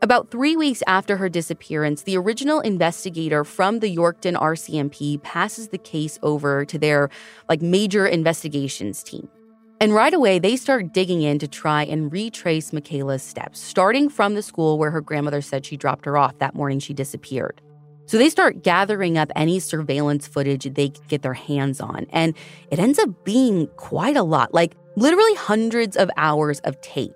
About 0.00 0.30
three 0.30 0.54
weeks 0.54 0.80
after 0.86 1.16
her 1.16 1.28
disappearance, 1.28 2.02
the 2.02 2.16
original 2.16 2.60
investigator 2.60 3.42
from 3.42 3.80
the 3.80 3.94
Yorkton 3.94 4.36
RCMP 4.36 5.20
passes 5.24 5.68
the 5.68 5.78
case 5.78 6.20
over 6.22 6.64
to 6.66 6.78
their 6.78 7.10
like 7.48 7.62
major 7.62 8.06
investigations 8.06 9.02
team. 9.02 9.28
And 9.80 9.92
right 9.92 10.14
away, 10.14 10.38
they 10.38 10.54
start 10.54 10.92
digging 10.92 11.22
in 11.22 11.40
to 11.40 11.48
try 11.48 11.82
and 11.82 12.12
retrace 12.12 12.70
Mekayla's 12.70 13.24
steps, 13.24 13.58
starting 13.58 14.08
from 14.08 14.34
the 14.34 14.42
school 14.42 14.78
where 14.78 14.92
her 14.92 15.00
grandmother 15.00 15.40
said 15.40 15.66
she 15.66 15.76
dropped 15.76 16.04
her 16.04 16.16
off 16.16 16.38
that 16.38 16.54
morning 16.54 16.78
she 16.78 16.94
disappeared. 16.94 17.60
So 18.06 18.18
they 18.18 18.30
start 18.30 18.62
gathering 18.62 19.18
up 19.18 19.32
any 19.34 19.58
surveillance 19.58 20.28
footage 20.28 20.62
they 20.62 20.90
get 21.08 21.22
their 21.22 21.34
hands 21.34 21.80
on. 21.80 22.06
And 22.10 22.36
it 22.70 22.78
ends 22.78 23.00
up 23.00 23.24
being 23.24 23.66
quite 23.76 24.16
a 24.16 24.22
lot, 24.22 24.54
like 24.54 24.76
literally 24.94 25.34
hundreds 25.34 25.96
of 25.96 26.08
hours 26.16 26.60
of 26.60 26.80
tape. 26.82 27.12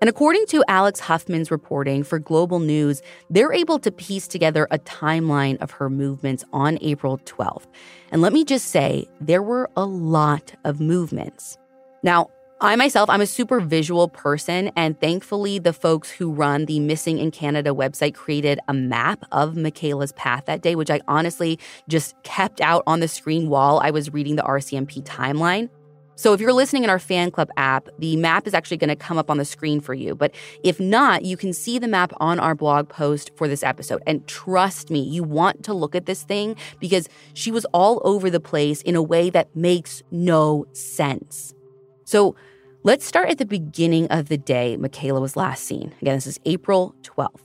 And 0.00 0.08
according 0.08 0.46
to 0.46 0.64
Alex 0.68 1.00
Huffman's 1.00 1.50
reporting 1.50 2.04
for 2.04 2.18
Global 2.18 2.60
News, 2.60 3.02
they're 3.30 3.52
able 3.52 3.80
to 3.80 3.90
piece 3.90 4.28
together 4.28 4.68
a 4.70 4.78
timeline 4.78 5.60
of 5.60 5.72
her 5.72 5.90
movements 5.90 6.44
on 6.52 6.78
April 6.80 7.18
12th. 7.18 7.66
And 8.12 8.22
let 8.22 8.32
me 8.32 8.44
just 8.44 8.68
say, 8.68 9.06
there 9.20 9.42
were 9.42 9.68
a 9.76 9.84
lot 9.84 10.54
of 10.64 10.80
movements. 10.80 11.58
Now, 12.04 12.30
I 12.60 12.74
myself, 12.74 13.08
I'm 13.08 13.20
a 13.20 13.26
super 13.26 13.60
visual 13.60 14.08
person, 14.08 14.72
and 14.74 15.00
thankfully, 15.00 15.60
the 15.60 15.72
folks 15.72 16.10
who 16.10 16.32
run 16.32 16.64
the 16.64 16.80
Missing 16.80 17.18
in 17.18 17.30
Canada 17.30 17.70
website 17.70 18.14
created 18.14 18.58
a 18.66 18.74
map 18.74 19.24
of 19.30 19.54
Mekayla's 19.54 20.10
path 20.12 20.46
that 20.46 20.60
day, 20.60 20.74
which 20.74 20.90
I 20.90 21.00
honestly 21.06 21.60
just 21.88 22.20
kept 22.24 22.60
out 22.60 22.82
on 22.84 22.98
the 22.98 23.06
screen 23.06 23.48
while 23.48 23.78
I 23.78 23.92
was 23.92 24.12
reading 24.12 24.34
the 24.34 24.42
RCMP 24.42 25.04
timeline. 25.04 25.70
So 26.18 26.32
if 26.32 26.40
you're 26.40 26.52
listening 26.52 26.82
in 26.82 26.90
our 26.90 26.98
fan 26.98 27.30
club 27.30 27.48
app, 27.56 27.88
the 28.00 28.16
map 28.16 28.48
is 28.48 28.52
actually 28.52 28.78
going 28.78 28.88
to 28.88 28.96
come 28.96 29.18
up 29.18 29.30
on 29.30 29.38
the 29.38 29.44
screen 29.44 29.80
for 29.80 29.94
you. 29.94 30.16
But 30.16 30.34
if 30.64 30.80
not, 30.80 31.24
you 31.24 31.36
can 31.36 31.52
see 31.52 31.78
the 31.78 31.86
map 31.86 32.12
on 32.16 32.40
our 32.40 32.56
blog 32.56 32.88
post 32.88 33.30
for 33.36 33.46
this 33.46 33.62
episode. 33.62 34.02
And 34.04 34.26
trust 34.26 34.90
me, 34.90 34.98
you 34.98 35.22
want 35.22 35.62
to 35.62 35.72
look 35.72 35.94
at 35.94 36.06
this 36.06 36.24
thing 36.24 36.56
because 36.80 37.08
she 37.34 37.52
was 37.52 37.64
all 37.66 38.02
over 38.02 38.30
the 38.30 38.40
place 38.40 38.82
in 38.82 38.96
a 38.96 39.02
way 39.02 39.30
that 39.30 39.54
makes 39.54 40.02
no 40.10 40.66
sense. 40.72 41.54
So 42.02 42.34
let's 42.82 43.06
start 43.06 43.30
at 43.30 43.38
the 43.38 43.46
beginning 43.46 44.08
of 44.08 44.28
the 44.28 44.38
day 44.38 44.76
Mekayla 44.76 45.20
was 45.20 45.36
last 45.36 45.66
seen. 45.66 45.94
Again, 46.02 46.16
this 46.16 46.26
is 46.26 46.40
April 46.46 46.96
12th. 47.04 47.42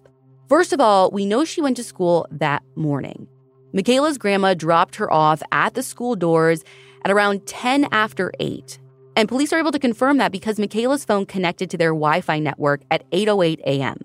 First 0.49 0.73
of 0.73 0.81
all, 0.81 1.11
we 1.11 1.27
know 1.27 1.45
she 1.45 1.61
went 1.61 1.77
to 1.77 1.83
school 1.83 2.25
that 2.31 2.63
morning. 2.75 3.27
Mekayla's 3.71 4.17
grandma 4.17 4.55
dropped 4.55 4.95
her 4.95 5.11
off 5.11 5.43
at 5.51 5.75
the 5.75 5.83
school 5.83 6.15
doors 6.15 6.63
at 7.03 7.11
around 7.11 7.45
10 7.45 7.87
after 7.91 8.31
8. 8.39 8.79
And 9.15 9.29
police 9.29 9.53
are 9.53 9.59
able 9.59 9.71
to 9.71 9.79
confirm 9.79 10.17
that 10.17 10.31
because 10.31 10.57
Mekayla's 10.57 11.05
phone 11.05 11.25
connected 11.25 11.69
to 11.69 11.77
their 11.77 11.91
Wi 11.91 12.21
Fi 12.21 12.39
network 12.39 12.81
at 12.89 13.09
8.08 13.11 13.59
a.m. 13.61 13.97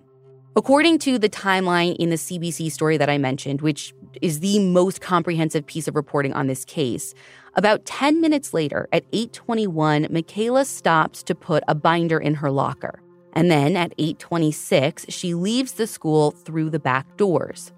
According 0.56 0.98
to 1.00 1.18
the 1.18 1.28
timeline 1.28 1.94
in 1.96 2.10
the 2.10 2.16
CBC 2.16 2.72
story 2.72 2.96
that 2.96 3.08
I 3.08 3.16
mentioned, 3.16 3.60
which 3.60 3.94
is 4.20 4.40
the 4.40 4.58
most 4.58 5.00
comprehensive 5.00 5.64
piece 5.66 5.86
of 5.86 5.94
reporting 5.94 6.32
on 6.32 6.48
this 6.48 6.64
case, 6.64 7.14
about 7.54 7.84
10 7.86 8.20
minutes 8.20 8.52
later, 8.52 8.88
at 8.92 9.10
8:21, 9.12 10.08
Mekayla 10.08 10.66
stops 10.66 11.22
to 11.22 11.34
put 11.34 11.62
a 11.68 11.74
binder 11.74 12.18
in 12.18 12.34
her 12.34 12.50
locker. 12.50 13.00
And 13.34 13.50
then 13.50 13.76
at 13.76 13.94
8:26, 13.98 15.06
she 15.08 15.34
leaves 15.34 15.72
the 15.72 15.86
school 15.86 16.32
through 16.32 16.70
the 16.70 16.80
back 16.80 17.16
doors. 17.16 17.72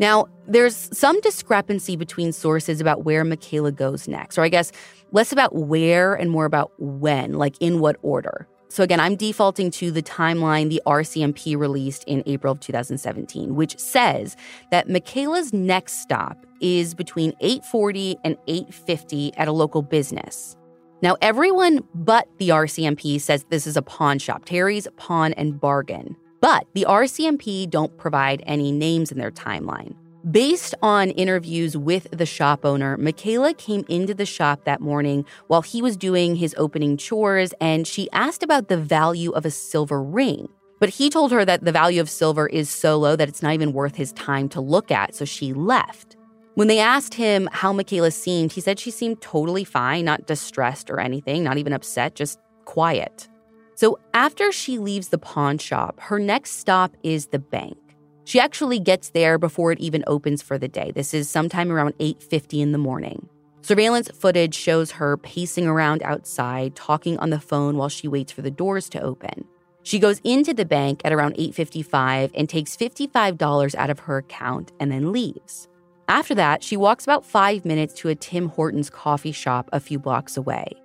Now, 0.00 0.28
there's 0.48 0.88
some 0.96 1.20
discrepancy 1.20 1.94
between 1.94 2.32
sources 2.32 2.80
about 2.80 3.04
where 3.04 3.22
Mekayla 3.22 3.74
goes 3.74 4.08
next, 4.08 4.38
or 4.38 4.42
I 4.42 4.48
guess 4.48 4.72
less 5.12 5.30
about 5.30 5.54
where 5.54 6.14
and 6.14 6.30
more 6.30 6.46
about 6.46 6.72
when, 6.78 7.34
like 7.34 7.54
in 7.60 7.80
what 7.80 7.96
order. 8.02 8.48
So 8.68 8.82
again, 8.82 8.98
I'm 8.98 9.16
defaulting 9.16 9.70
to 9.72 9.90
the 9.90 10.02
timeline 10.02 10.70
the 10.70 10.80
RCMP 10.86 11.56
released 11.56 12.04
in 12.04 12.22
April 12.24 12.52
of 12.52 12.60
2017, 12.60 13.56
which 13.56 13.76
says 13.78 14.36
that 14.70 14.88
Mekayla's 14.88 15.52
next 15.52 16.00
stop 16.00 16.46
is 16.60 16.94
between 16.94 17.34
8:40 17.42 18.16
and 18.24 18.38
8:50 18.46 19.32
at 19.36 19.48
a 19.48 19.52
local 19.52 19.82
business. 19.82 20.56
Now, 21.02 21.16
everyone 21.20 21.80
but 21.94 22.28
the 22.38 22.50
RCMP 22.50 23.18
says 23.20 23.44
this 23.50 23.66
is 23.66 23.76
a 23.76 23.82
pawn 23.82 24.18
shop, 24.18 24.44
Terry's 24.44 24.86
Pawn 24.96 25.34
and 25.34 25.60
Bargain. 25.60 26.16
But 26.40 26.66
the 26.74 26.86
RCMP 26.88 27.68
don't 27.68 27.96
provide 27.98 28.42
any 28.46 28.72
names 28.72 29.12
in 29.12 29.18
their 29.18 29.30
timeline. 29.30 29.94
Based 30.30 30.74
on 30.82 31.10
interviews 31.10 31.78
with 31.78 32.06
the 32.10 32.26
shop 32.26 32.66
owner, 32.66 32.98
Mekayla 32.98 33.56
came 33.56 33.86
into 33.88 34.12
the 34.12 34.26
shop 34.26 34.64
that 34.64 34.82
morning 34.82 35.24
while 35.46 35.62
he 35.62 35.80
was 35.80 35.96
doing 35.96 36.36
his 36.36 36.54
opening 36.58 36.98
chores 36.98 37.54
and 37.58 37.86
she 37.86 38.10
asked 38.12 38.42
about 38.42 38.68
the 38.68 38.76
value 38.76 39.30
of 39.30 39.46
a 39.46 39.50
silver 39.50 40.02
ring. 40.02 40.46
But 40.78 40.90
he 40.90 41.08
told 41.08 41.32
her 41.32 41.46
that 41.46 41.64
the 41.64 41.72
value 41.72 42.02
of 42.02 42.10
silver 42.10 42.46
is 42.46 42.68
so 42.68 42.98
low 42.98 43.16
that 43.16 43.28
it's 43.28 43.42
not 43.42 43.54
even 43.54 43.72
worth 43.72 43.96
his 43.96 44.12
time 44.12 44.50
to 44.50 44.60
look 44.60 44.90
at, 44.90 45.14
so 45.14 45.24
she 45.24 45.54
left. 45.54 46.18
When 46.54 46.68
they 46.68 46.80
asked 46.80 47.14
him 47.14 47.48
how 47.52 47.72
Mekayla 47.72 48.12
seemed, 48.12 48.52
he 48.52 48.60
said 48.60 48.78
she 48.78 48.90
seemed 48.90 49.22
totally 49.22 49.64
fine, 49.64 50.04
not 50.04 50.26
distressed 50.26 50.90
or 50.90 51.00
anything, 51.00 51.42
not 51.42 51.56
even 51.56 51.72
upset, 51.72 52.14
just 52.14 52.38
quiet. 52.66 53.29
So 53.74 53.98
after 54.12 54.52
she 54.52 54.78
leaves 54.78 55.08
the 55.08 55.18
pawn 55.18 55.58
shop, 55.58 55.98
her 56.00 56.18
next 56.18 56.58
stop 56.58 56.96
is 57.02 57.26
the 57.26 57.38
bank. 57.38 57.78
She 58.24 58.38
actually 58.38 58.78
gets 58.78 59.10
there 59.10 59.38
before 59.38 59.72
it 59.72 59.80
even 59.80 60.04
opens 60.06 60.42
for 60.42 60.58
the 60.58 60.68
day. 60.68 60.92
This 60.94 61.14
is 61.14 61.28
sometime 61.28 61.72
around 61.72 61.94
8:50 61.98 62.60
in 62.60 62.72
the 62.72 62.78
morning. 62.78 63.28
Surveillance 63.62 64.10
footage 64.10 64.54
shows 64.54 64.92
her 64.92 65.16
pacing 65.16 65.66
around 65.66 66.02
outside, 66.02 66.74
talking 66.74 67.18
on 67.18 67.30
the 67.30 67.40
phone 67.40 67.76
while 67.76 67.88
she 67.88 68.08
waits 68.08 68.32
for 68.32 68.42
the 68.42 68.50
doors 68.50 68.88
to 68.90 69.00
open. 69.00 69.44
She 69.82 69.98
goes 69.98 70.20
into 70.24 70.54
the 70.54 70.64
bank 70.64 71.00
at 71.04 71.12
around 71.12 71.34
8:55 71.38 72.30
and 72.34 72.48
takes 72.48 72.76
$55 72.76 73.74
out 73.74 73.90
of 73.90 74.00
her 74.00 74.18
account 74.18 74.72
and 74.78 74.92
then 74.92 75.12
leaves. 75.12 75.68
After 76.08 76.34
that, 76.34 76.62
she 76.62 76.76
walks 76.76 77.04
about 77.04 77.24
5 77.24 77.64
minutes 77.64 77.94
to 77.94 78.08
a 78.08 78.14
Tim 78.14 78.48
Hortons 78.48 78.90
coffee 78.90 79.32
shop 79.32 79.68
a 79.72 79.80
few 79.80 79.98
blocks 79.98 80.36
away. 80.36 80.79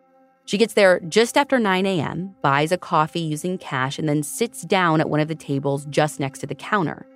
She 0.46 0.58
gets 0.58 0.74
there 0.74 1.00
just 1.02 1.38
after 1.38 1.60
9 1.60 1.86
a.m., 1.86 2.36
buys 2.42 2.72
a 2.72 2.78
coffee 2.78 3.20
using 3.20 3.58
cash, 3.58 3.98
and 3.98 4.08
then 4.08 4.22
sits 4.22 4.62
down 4.62 5.02
at 5.02 5.10
one 5.10 5.20
of 5.20 5.28
the 5.28 5.36
tables 5.36 5.86
just 5.90 6.20
next 6.20 6.40
to 6.40 6.48
the 6.48 6.56
counter. 6.56 7.08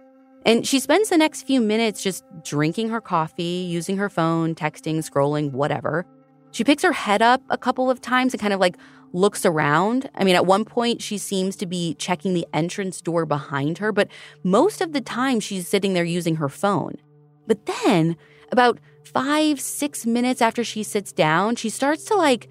And 0.46 0.66
she 0.66 0.80
spends 0.80 1.10
the 1.10 1.18
next 1.18 1.44
few 1.44 1.62
minutes 1.62 2.02
just 2.02 2.24
drinking 2.44 2.90
her 2.90 3.02
coffee, 3.02 3.68
using 3.70 3.98
her 3.98 4.10
phone, 4.10 4.56
texting, 4.56 4.98
scrolling, 4.98 5.52
whatever. 5.52 6.06
She 6.52 6.64
picks 6.64 6.82
her 6.82 6.92
head 6.92 7.22
up 7.22 7.44
a 7.50 7.58
couple 7.58 7.92
of 7.92 8.02
times 8.02 8.34
and 8.34 8.42
kind 8.42 8.54
of 8.54 8.60
like 8.60 8.78
looks 9.14 9.46
around. 9.46 10.10
I 10.16 10.24
mean, 10.24 10.36
at 10.36 10.46
one 10.46 10.66
point, 10.66 11.02
she 11.02 11.18
seems 11.18 11.56
to 11.58 11.66
be 11.66 11.96
checking 11.96 12.34
the 12.34 12.48
entrance 12.54 13.02
door 13.02 13.26
behind 13.26 13.78
her, 13.80 13.92
but 13.92 14.08
most 14.44 14.82
of 14.82 14.94
the 14.94 15.02
time, 15.02 15.40
she's 15.40 15.68
sitting 15.68 15.94
there 15.94 16.04
using 16.04 16.38
her 16.38 16.50
phone. 16.50 16.96
But 17.46 17.66
then, 17.66 18.16
about 18.52 18.80
five, 19.04 19.60
six 19.60 20.06
minutes 20.06 20.42
after 20.42 20.64
she 20.64 20.84
sits 20.84 21.12
down, 21.12 21.56
she 21.56 21.70
starts 21.70 22.06
to 22.06 22.16
like 22.16 22.50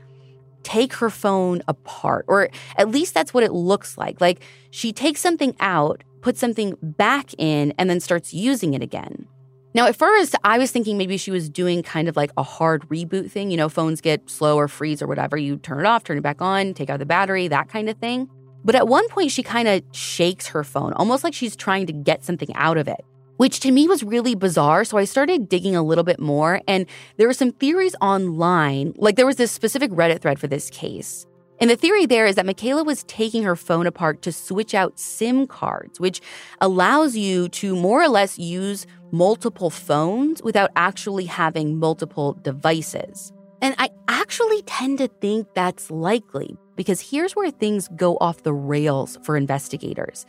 take 0.69 0.93
her 0.95 1.11
phone 1.11 1.63
apart, 1.67 2.25
or 2.29 2.51
at 2.77 2.89
least 2.89 3.15
that's 3.15 3.33
what 3.33 3.43
it 3.43 3.53
looks 3.53 3.97
like. 3.97 4.21
Like 4.21 4.41
she 4.71 4.93
takes 4.93 5.21
something 5.21 5.55
out 5.61 6.03
puts 6.21 6.41
something 6.41 6.77
back 6.83 7.31
in, 7.39 7.73
and 7.79 7.89
then 7.89 8.01
starts 8.01 8.33
using 8.35 8.75
it 8.75 8.83
again. 8.83 9.27
Now, 9.75 9.87
at 9.87 9.97
first, 9.97 10.35
I 10.45 10.59
was 10.59 10.71
thinking 10.71 10.97
maybe 10.97 11.17
she 11.17 11.31
was 11.31 11.49
doing 11.49 11.83
kind 11.83 12.09
of 12.09 12.17
like 12.17 12.31
a 12.37 12.43
hard 12.43 12.89
reboot 12.89 13.31
thing. 13.31 13.51
You 13.51 13.57
know, 13.57 13.69
phones 13.69 14.01
get 14.01 14.29
slow 14.29 14.57
or 14.57 14.67
freeze 14.67 15.03
or 15.03 15.07
whatever. 15.07 15.37
You 15.37 15.59
turn 15.59 15.81
it 15.81 15.87
off, 15.87 16.05
turn 16.05 16.19
it 16.19 16.23
back 16.23 16.43
on, 16.43 16.75
take 16.75 16.91
out 16.91 16.99
the 16.99 17.07
battery, 17.07 17.49
that 17.49 17.69
kind 17.69 17.89
of 17.89 17.97
thing. 17.99 18.29
But 18.65 18.75
at 18.75 18.89
one 18.89 19.09
point, 19.09 19.31
she 19.31 19.43
kind 19.43 19.69
of 19.69 19.83
shakes 19.93 20.49
her 20.49 20.65
phone, 20.65 20.93
almost 20.95 21.23
like 21.23 21.35
she's 21.35 21.55
trying 21.55 21.87
to 21.87 21.93
get 21.93 22.25
something 22.25 22.53
out 22.55 22.77
of 22.77 22.89
it, 22.89 23.05
which 23.39 23.59
to 23.61 23.73
me 23.73 23.89
was 23.89 24.05
really 24.05 24.37
bizarre. 24.37 24.85
So 24.85 24.99
I 24.99 25.05
started 25.05 25.49
digging 25.49 25.75
a 25.75 25.83
little 25.83 26.05
bit 26.05 26.21
more, 26.21 26.61
and 26.69 26.87
there 27.17 27.27
were 27.27 27.33
some 27.33 27.51
theories 27.51 27.97
online. 28.01 28.93
Like 28.97 29.17
there 29.17 29.27
was 29.27 29.37
this 29.37 29.51
specific 29.51 29.91
Reddit 29.91 30.21
thread 30.21 30.39
for 30.39 30.47
this 30.47 30.71
case 30.71 31.27
and 31.61 31.71
the 31.71 31.77
theory 31.77 32.07
there 32.07 32.27
is 32.27 32.37
that 32.37 32.47
Mekayla 32.47 32.87
was 32.87 33.03
taking 33.05 33.43
her 33.43 33.57
phone 33.57 33.87
apart 33.87 34.23
to 34.23 34.33
switch 34.33 34.75
out 34.75 34.99
SIM 34.99 35.47
cards, 35.47 35.99
which 35.99 36.21
allows 36.61 37.17
you 37.17 37.49
to 37.51 37.75
more 37.75 38.01
or 38.01 38.09
less 38.09 38.39
use 38.39 38.87
multiple 39.11 39.71
phones 39.71 40.43
without 40.43 40.71
actually 40.77 41.25
having 41.25 41.79
multiple 41.79 42.35
devices. 42.43 43.33
And 43.61 43.75
I 43.79 43.91
actually 44.07 44.63
tend 44.63 44.99
to 44.99 45.09
think 45.09 45.49
that's 45.55 45.91
likely 45.91 46.57
because 46.77 47.01
here's 47.01 47.35
where 47.35 47.51
things 47.51 47.89
go 47.97 48.17
off 48.21 48.45
the 48.45 48.55
rails 48.55 49.19
for 49.25 49.37
investigators. 49.37 50.27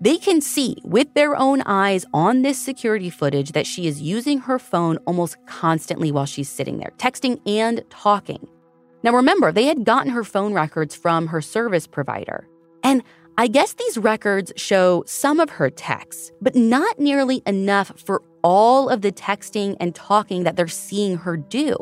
They 0.00 0.16
can 0.16 0.40
see 0.40 0.76
with 0.84 1.12
their 1.14 1.36
own 1.36 1.62
eyes 1.62 2.04
on 2.14 2.42
this 2.42 2.58
security 2.58 3.10
footage 3.10 3.52
that 3.52 3.66
she 3.66 3.88
is 3.88 4.00
using 4.00 4.38
her 4.38 4.58
phone 4.58 4.98
almost 5.06 5.36
constantly 5.46 6.12
while 6.12 6.26
she's 6.26 6.48
sitting 6.48 6.78
there, 6.78 6.92
texting 6.98 7.40
and 7.46 7.82
talking. 7.90 8.46
Now, 9.02 9.12
remember, 9.12 9.50
they 9.50 9.64
had 9.64 9.84
gotten 9.84 10.12
her 10.12 10.24
phone 10.24 10.54
records 10.54 10.94
from 10.94 11.28
her 11.28 11.40
service 11.40 11.86
provider. 11.86 12.46
And 12.84 13.02
I 13.36 13.48
guess 13.48 13.72
these 13.72 13.98
records 13.98 14.52
show 14.56 15.04
some 15.06 15.40
of 15.40 15.50
her 15.50 15.70
texts, 15.70 16.32
but 16.40 16.54
not 16.54 16.98
nearly 16.98 17.42
enough 17.46 17.92
for 17.96 18.22
all 18.42 18.88
of 18.88 19.02
the 19.02 19.12
texting 19.12 19.76
and 19.80 19.94
talking 19.94 20.44
that 20.44 20.56
they're 20.56 20.68
seeing 20.68 21.16
her 21.18 21.36
do. 21.36 21.76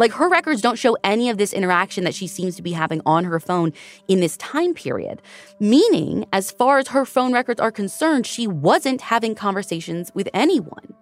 Like 0.00 0.12
her 0.12 0.30
records 0.30 0.62
don't 0.62 0.78
show 0.78 0.96
any 1.04 1.28
of 1.28 1.36
this 1.36 1.52
interaction 1.52 2.04
that 2.04 2.14
she 2.14 2.26
seems 2.26 2.56
to 2.56 2.62
be 2.62 2.72
having 2.72 3.02
on 3.04 3.24
her 3.24 3.38
phone 3.38 3.74
in 4.08 4.20
this 4.20 4.38
time 4.38 4.72
period. 4.72 5.20
Meaning, 5.60 6.24
as 6.32 6.50
far 6.50 6.78
as 6.78 6.88
her 6.88 7.04
phone 7.04 7.34
records 7.34 7.60
are 7.60 7.70
concerned, 7.70 8.26
she 8.26 8.46
wasn't 8.46 9.02
having 9.02 9.34
conversations 9.34 10.10
with 10.14 10.30
anyone. 10.32 10.94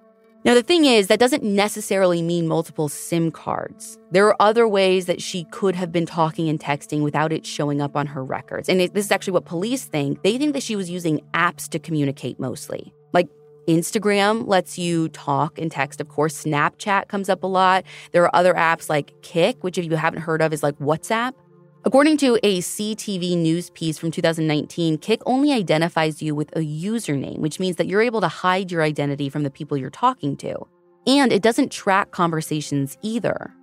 Now, 0.44 0.54
the 0.54 0.64
thing 0.64 0.84
is, 0.84 1.06
that 1.06 1.20
doesn't 1.20 1.44
necessarily 1.44 2.22
mean 2.22 2.48
multiple 2.48 2.88
SIM 2.88 3.30
cards. 3.30 3.98
There 4.10 4.26
are 4.26 4.36
other 4.40 4.66
ways 4.66 5.06
that 5.06 5.22
she 5.22 5.44
could 5.52 5.76
have 5.76 5.92
been 5.92 6.06
talking 6.06 6.48
and 6.48 6.58
texting 6.58 7.02
without 7.02 7.32
it 7.32 7.46
showing 7.46 7.80
up 7.80 7.96
on 7.96 8.08
her 8.08 8.24
records. 8.24 8.68
And 8.68 8.80
it, 8.80 8.94
this 8.94 9.04
is 9.04 9.12
actually 9.12 9.34
what 9.34 9.44
police 9.44 9.84
think. 9.84 10.22
They 10.22 10.38
think 10.38 10.54
that 10.54 10.62
she 10.64 10.74
was 10.74 10.90
using 10.90 11.20
apps 11.34 11.68
to 11.68 11.78
communicate 11.78 12.40
mostly. 12.40 12.92
Like 13.12 13.28
Instagram 13.68 14.48
lets 14.48 14.78
you 14.78 15.10
talk 15.10 15.58
and 15.58 15.70
text, 15.70 16.00
of 16.00 16.08
course. 16.08 16.42
Snapchat 16.42 17.08
comes 17.08 17.28
up 17.28 17.42
a 17.42 17.46
lot. 17.46 17.84
There 18.12 18.24
are 18.24 18.34
other 18.34 18.54
apps 18.54 18.88
like 18.88 19.12
Kik, 19.22 19.62
which, 19.62 19.76
if 19.76 19.84
you 19.84 19.94
haven't 19.94 20.22
heard 20.22 20.40
of, 20.40 20.52
is 20.52 20.62
like 20.62 20.78
WhatsApp. 20.78 21.34
According 21.84 22.16
to 22.18 22.38
a 22.42 22.60
CTV 22.60 23.36
news 23.36 23.70
piece 23.70 23.98
from 23.98 24.10
2019, 24.10 24.98
Kik 24.98 25.20
only 25.26 25.52
identifies 25.52 26.20
you 26.22 26.34
with 26.34 26.50
a 26.56 26.60
username, 26.60 27.38
which 27.38 27.60
means 27.60 27.76
that 27.76 27.86
you're 27.86 28.02
able 28.02 28.20
to 28.20 28.28
hide 28.28 28.72
your 28.72 28.82
identity 28.82 29.28
from 29.28 29.42
the 29.42 29.50
people 29.50 29.76
you're 29.76 29.90
talking 29.90 30.36
to. 30.38 30.56
And 31.06 31.32
it 31.32 31.42
doesn't 31.42 31.70
track 31.70 32.10
conversations 32.10 32.96
either. 33.02 33.54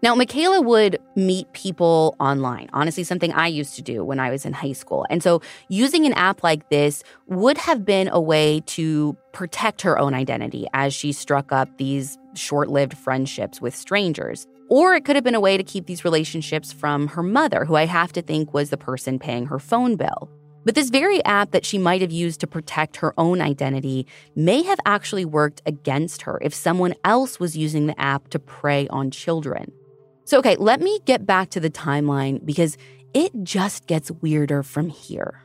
Now, 0.00 0.14
Mekayla 0.14 0.64
would 0.64 1.00
meet 1.16 1.52
people 1.52 2.14
online, 2.20 2.70
honestly, 2.72 3.02
something 3.02 3.32
I 3.32 3.48
used 3.48 3.74
to 3.76 3.82
do 3.82 4.04
when 4.04 4.20
I 4.20 4.30
was 4.30 4.46
in 4.46 4.52
high 4.52 4.72
school. 4.72 5.04
And 5.10 5.24
so 5.24 5.42
using 5.68 6.06
an 6.06 6.12
app 6.12 6.44
like 6.44 6.68
this 6.68 7.02
would 7.26 7.58
have 7.58 7.84
been 7.84 8.08
a 8.12 8.20
way 8.20 8.62
to 8.66 9.16
protect 9.32 9.82
her 9.82 9.98
own 9.98 10.14
identity 10.14 10.68
as 10.72 10.94
she 10.94 11.10
struck 11.10 11.50
up 11.50 11.68
these 11.78 12.16
short 12.34 12.68
lived 12.68 12.96
friendships 12.96 13.60
with 13.60 13.74
strangers. 13.74 14.46
Or 14.68 14.94
it 14.94 15.04
could 15.04 15.16
have 15.16 15.24
been 15.24 15.34
a 15.34 15.40
way 15.40 15.56
to 15.56 15.64
keep 15.64 15.86
these 15.86 16.04
relationships 16.04 16.72
from 16.72 17.08
her 17.08 17.22
mother, 17.22 17.64
who 17.64 17.74
I 17.74 17.86
have 17.86 18.12
to 18.12 18.22
think 18.22 18.54
was 18.54 18.70
the 18.70 18.76
person 18.76 19.18
paying 19.18 19.46
her 19.46 19.58
phone 19.58 19.96
bill. 19.96 20.30
But 20.64 20.76
this 20.76 20.90
very 20.90 21.24
app 21.24 21.50
that 21.52 21.64
she 21.64 21.78
might 21.78 22.02
have 22.02 22.12
used 22.12 22.38
to 22.40 22.46
protect 22.46 22.98
her 22.98 23.14
own 23.18 23.40
identity 23.40 24.06
may 24.36 24.62
have 24.62 24.78
actually 24.86 25.24
worked 25.24 25.62
against 25.66 26.22
her 26.22 26.38
if 26.42 26.54
someone 26.54 26.94
else 27.04 27.40
was 27.40 27.56
using 27.56 27.86
the 27.86 27.98
app 28.00 28.28
to 28.28 28.38
prey 28.38 28.86
on 28.88 29.10
children. 29.10 29.72
So, 30.28 30.36
okay, 30.40 30.56
let 30.56 30.82
me 30.82 31.00
get 31.06 31.24
back 31.24 31.48
to 31.52 31.60
the 31.60 31.70
timeline 31.70 32.44
because 32.44 32.76
it 33.14 33.32
just 33.44 33.86
gets 33.86 34.10
weirder 34.10 34.62
from 34.62 34.90
here. 34.90 35.40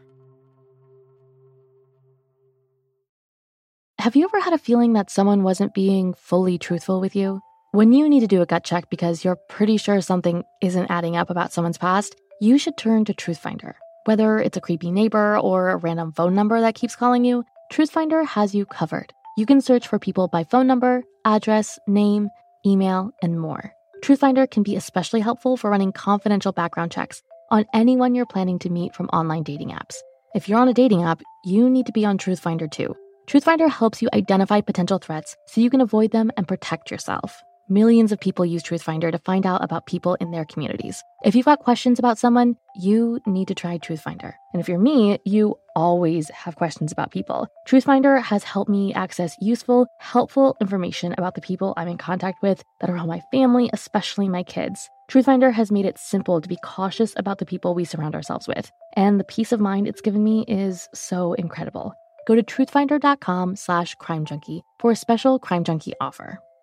Have 3.98 4.18
you 4.18 4.26
ever 4.26 4.42
had 4.42 4.52
a 4.52 4.58
feeling 4.58 4.92
that 4.92 5.10
someone 5.10 5.42
wasn't 5.42 5.74
being 5.74 6.14
fully 6.16 6.58
truthful 6.58 7.00
with 7.00 7.16
you? 7.16 7.40
When 7.72 7.94
you 7.94 8.10
need 8.10 8.20
to 8.20 8.28
do 8.28 8.42
a 8.42 8.46
gut 8.46 8.66
check 8.66 8.90
because 8.90 9.24
you're 9.24 9.38
pretty 9.48 9.78
sure 9.78 10.02
something 10.02 10.44
isn't 10.62 10.92
adding 10.92 11.16
up 11.16 11.30
about 11.30 11.54
someone's 11.54 11.78
past, 11.78 12.18
you 12.42 12.58
should 12.58 12.76
turn 12.76 13.06
to 13.06 13.14
Truthfinder. 13.14 13.76
Whether 14.04 14.40
it's 14.40 14.58
a 14.58 14.62
creepy 14.62 14.92
neighbor 14.92 15.40
or 15.40 15.70
a 15.70 15.78
random 15.78 16.12
phone 16.12 16.36
number 16.36 16.60
that 16.60 16.76
keeps 16.76 16.98
calling 16.98 17.24
you, 17.24 17.46
Truthfinder 17.72 18.28
has 18.28 18.54
you 18.54 18.66
covered. 18.66 19.14
You 19.38 19.46
can 19.46 19.62
search 19.62 19.88
for 19.88 19.98
people 19.98 20.28
by 20.28 20.44
phone 20.44 20.68
number, 20.68 21.04
address, 21.24 21.80
name, 21.88 22.28
email, 22.66 23.14
and 23.22 23.40
more. 23.40 23.74
Truthfinder 24.04 24.52
can 24.52 24.64
be 24.64 24.76
especially 24.76 25.22
helpful 25.22 25.56
for 25.56 25.70
running 25.70 25.94
confidential 25.94 26.52
background 26.52 26.92
checks 26.92 27.24
on 27.52 27.66
anyone 27.74 28.14
you're 28.14 28.26
planning 28.26 28.60
to 28.60 28.70
meet 28.70 28.94
from 28.94 29.06
online 29.14 29.44
dating 29.44 29.70
apps. 29.70 29.96
If 30.36 30.50
you're 30.50 30.60
on 30.60 30.68
a 30.68 30.74
dating 30.74 31.04
app, 31.04 31.22
you 31.46 31.70
need 31.70 31.86
to 31.86 31.94
be 31.94 32.04
on 32.04 32.18
Truthfinder 32.18 32.70
too. 32.70 32.94
Truthfinder 33.28 33.70
helps 33.70 34.02
you 34.02 34.10
identify 34.14 34.60
potential 34.60 34.98
threats 34.98 35.38
so 35.48 35.62
you 35.62 35.70
can 35.70 35.80
avoid 35.80 36.12
them 36.12 36.32
and 36.36 36.46
protect 36.46 36.92
yourself. 36.92 37.42
Millions 37.70 38.12
of 38.12 38.20
people 38.20 38.46
use 38.46 38.62
Truthfinder 38.62 39.10
to 39.10 39.18
find 39.20 39.46
out 39.46 39.64
about 39.64 39.86
people 39.86 40.16
in 40.16 40.32
their 40.32 40.44
communities. 40.44 41.02
If 41.24 41.34
you've 41.34 41.46
got 41.46 41.60
questions 41.60 41.98
about 41.98 42.18
someone, 42.18 42.58
you 42.76 43.22
need 43.26 43.48
to 43.48 43.56
try 43.56 43.78
Truthfinder. 43.78 44.34
And 44.52 44.60
if 44.60 44.68
you're 44.68 44.78
me, 44.78 45.18
you 45.24 45.56
always 45.74 46.30
have 46.32 46.58
questions 46.58 46.92
about 46.92 47.12
people. 47.12 47.48
Truthfinder 47.66 48.22
has 48.22 48.44
helped 48.44 48.70
me 48.70 48.94
access 48.94 49.38
useful, 49.40 49.88
helpful 50.00 50.58
information 50.60 51.16
about 51.18 51.36
the 51.36 51.42
people 51.42 51.74
I'm 51.78 51.88
in 51.88 51.98
contact 51.98 52.44
with 52.44 52.62
that 52.82 52.90
are 52.90 52.98
all 52.98 53.08
my 53.08 53.22
family, 53.32 53.70
especially 53.72 54.28
my 54.28 54.44
kids. 54.44 54.90
Truthfinder 55.10 55.54
has 55.54 55.72
made 55.72 55.86
it 55.86 55.98
simple 55.98 56.42
to 56.42 56.50
be 56.50 56.58
cautious 56.66 57.14
about 57.16 57.38
the 57.38 57.46
people 57.46 57.74
we 57.74 57.86
surround 57.86 58.14
ourselves 58.14 58.46
with. 58.46 58.70
And 58.98 59.22
the 59.22 59.26
peace 59.26 59.54
of 59.54 59.62
mind 59.62 59.88
it's 59.88 60.02
given 60.02 60.24
me 60.24 60.44
is 60.50 60.90
so 60.94 61.32
incredible. 61.32 61.94
Go 62.28 62.36
to 62.36 62.44
truthfinder.com 62.44 63.56
slash 63.56 63.96
crime 63.96 64.26
junkie 64.26 64.64
for 64.80 64.92
a 64.92 64.98
special 64.98 65.40
crime 65.40 65.64
junkie 65.64 65.94
offer. 66.02 66.40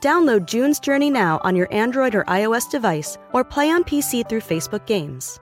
Download 0.00 0.46
June's 0.46 0.78
Journey 0.78 1.10
now 1.10 1.40
on 1.42 1.56
your 1.56 1.72
Android 1.72 2.14
or 2.14 2.24
iOS 2.24 2.70
device 2.70 3.16
or 3.32 3.44
play 3.44 3.70
on 3.70 3.84
PC 3.84 4.28
through 4.28 4.40
Facebook 4.40 4.86
Games. 4.86 5.40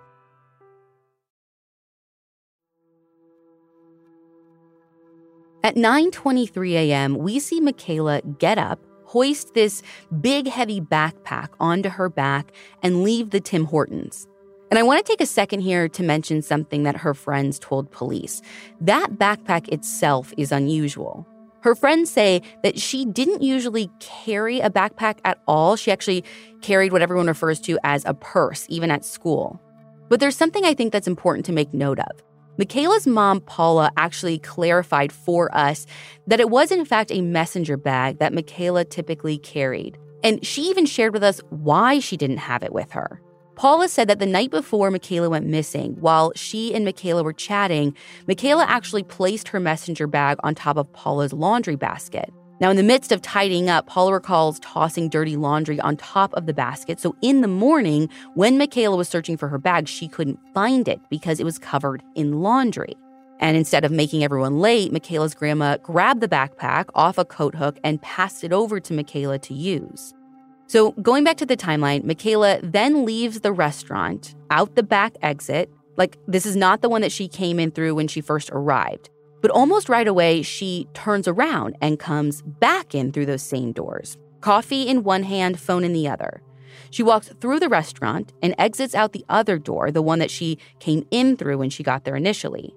At 5.64 5.76
9:23 5.76 6.72
a.m., 6.72 7.16
we 7.16 7.40
see 7.40 7.58
Mekayla 7.58 8.38
get 8.38 8.58
up, 8.58 8.78
hoist 9.06 9.54
this 9.54 9.82
big 10.20 10.46
heavy 10.46 10.78
backpack 10.78 11.48
onto 11.58 11.88
her 11.88 12.10
back 12.10 12.52
and 12.82 13.02
leave 13.02 13.30
the 13.30 13.40
Tim 13.40 13.64
Hortons. 13.64 14.28
And 14.70 14.78
I 14.78 14.82
want 14.82 15.04
to 15.04 15.10
take 15.10 15.20
a 15.20 15.26
second 15.26 15.60
here 15.60 15.88
to 15.88 16.02
mention 16.02 16.42
something 16.42 16.82
that 16.82 16.96
her 16.96 17.14
friends 17.14 17.58
told 17.58 17.90
police. 17.92 18.42
That 18.80 19.12
backpack 19.12 19.68
itself 19.72 20.34
is 20.36 20.52
unusual. 20.52 21.26
Her 21.64 21.74
friends 21.74 22.10
say 22.10 22.42
that 22.62 22.78
she 22.78 23.06
didn't 23.06 23.40
usually 23.40 23.90
carry 23.98 24.60
a 24.60 24.68
backpack 24.68 25.20
at 25.24 25.38
all. 25.48 25.76
She 25.76 25.90
actually 25.90 26.22
carried 26.60 26.92
what 26.92 27.00
everyone 27.00 27.26
refers 27.26 27.58
to 27.60 27.78
as 27.82 28.04
a 28.04 28.12
purse, 28.12 28.66
even 28.68 28.90
at 28.90 29.02
school. 29.02 29.58
But 30.10 30.20
there's 30.20 30.36
something 30.36 30.66
I 30.66 30.74
think 30.74 30.92
that's 30.92 31.08
important 31.08 31.46
to 31.46 31.52
make 31.52 31.72
note 31.72 32.00
of. 32.00 32.22
Mekayla's 32.58 33.06
mom, 33.06 33.40
Paula, 33.40 33.90
actually 33.96 34.38
clarified 34.40 35.10
for 35.10 35.56
us 35.56 35.86
that 36.26 36.38
it 36.38 36.50
was, 36.50 36.70
in 36.70 36.84
fact, 36.84 37.10
a 37.10 37.22
messenger 37.22 37.78
bag 37.78 38.18
that 38.18 38.34
Mekayla 38.34 38.90
typically 38.90 39.38
carried. 39.38 39.96
And 40.22 40.44
she 40.44 40.64
even 40.64 40.84
shared 40.84 41.14
with 41.14 41.24
us 41.24 41.40
why 41.48 41.98
she 41.98 42.18
didn't 42.18 42.36
have 42.36 42.62
it 42.62 42.74
with 42.74 42.92
her. 42.92 43.22
Paula 43.56 43.88
said 43.88 44.08
that 44.08 44.18
the 44.18 44.26
night 44.26 44.50
before 44.50 44.90
Mekayla 44.90 45.30
went 45.30 45.46
missing, 45.46 45.96
while 46.00 46.32
she 46.34 46.74
and 46.74 46.86
Mekayla 46.86 47.22
were 47.22 47.32
chatting, 47.32 47.94
Mekayla 48.26 48.64
actually 48.66 49.04
placed 49.04 49.48
her 49.48 49.60
messenger 49.60 50.06
bag 50.06 50.38
on 50.42 50.54
top 50.54 50.76
of 50.76 50.92
Paula's 50.92 51.32
laundry 51.32 51.76
basket. 51.76 52.32
Now, 52.60 52.70
in 52.70 52.76
the 52.76 52.82
midst 52.82 53.12
of 53.12 53.22
tidying 53.22 53.68
up, 53.68 53.86
Paula 53.86 54.14
recalls 54.14 54.58
tossing 54.60 55.08
dirty 55.08 55.36
laundry 55.36 55.78
on 55.80 55.96
top 55.96 56.32
of 56.34 56.46
the 56.46 56.54
basket. 56.54 56.98
So, 57.00 57.14
in 57.20 57.40
the 57.42 57.48
morning, 57.48 58.08
when 58.34 58.58
Mekayla 58.58 58.96
was 58.96 59.08
searching 59.08 59.36
for 59.36 59.48
her 59.48 59.58
bag, 59.58 59.86
she 59.86 60.08
couldn't 60.08 60.38
find 60.52 60.88
it 60.88 61.00
because 61.08 61.38
it 61.38 61.44
was 61.44 61.58
covered 61.58 62.02
in 62.14 62.40
laundry. 62.42 62.94
And 63.40 63.56
instead 63.56 63.84
of 63.84 63.92
making 63.92 64.24
everyone 64.24 64.60
late, 64.60 64.92
Mekayla's 64.92 65.34
grandma 65.34 65.76
grabbed 65.78 66.20
the 66.20 66.28
backpack 66.28 66.86
off 66.94 67.18
a 67.18 67.24
coat 67.24 67.54
hook 67.54 67.78
and 67.84 68.02
passed 68.02 68.44
it 68.44 68.52
over 68.52 68.80
to 68.80 68.94
Mekayla 68.94 69.42
to 69.42 69.54
use. 69.54 70.14
So, 70.66 70.92
going 70.92 71.24
back 71.24 71.36
to 71.38 71.46
the 71.46 71.56
timeline, 71.56 72.04
Mekayla 72.04 72.72
then 72.72 73.04
leaves 73.04 73.40
the 73.40 73.52
restaurant 73.52 74.34
out 74.50 74.76
the 74.76 74.82
back 74.82 75.14
exit. 75.20 75.70
Like, 75.96 76.16
this 76.26 76.46
is 76.46 76.56
not 76.56 76.80
the 76.80 76.88
one 76.88 77.02
that 77.02 77.12
she 77.12 77.28
came 77.28 77.60
in 77.60 77.70
through 77.70 77.94
when 77.94 78.08
she 78.08 78.20
first 78.20 78.50
arrived. 78.50 79.10
But 79.42 79.50
almost 79.50 79.90
right 79.90 80.08
away, 80.08 80.40
she 80.40 80.88
turns 80.94 81.28
around 81.28 81.76
and 81.82 81.98
comes 81.98 82.40
back 82.40 82.94
in 82.94 83.12
through 83.12 83.26
those 83.26 83.42
same 83.42 83.72
doors, 83.72 84.16
coffee 84.40 84.88
in 84.88 85.04
one 85.04 85.22
hand, 85.22 85.60
phone 85.60 85.84
in 85.84 85.92
the 85.92 86.08
other. 86.08 86.40
She 86.90 87.02
walks 87.02 87.28
through 87.40 87.60
the 87.60 87.68
restaurant 87.68 88.32
and 88.42 88.54
exits 88.56 88.94
out 88.94 89.12
the 89.12 89.24
other 89.28 89.58
door, 89.58 89.90
the 89.90 90.02
one 90.02 90.18
that 90.18 90.30
she 90.30 90.58
came 90.80 91.06
in 91.10 91.36
through 91.36 91.58
when 91.58 91.70
she 91.70 91.82
got 91.82 92.04
there 92.04 92.16
initially. 92.16 92.74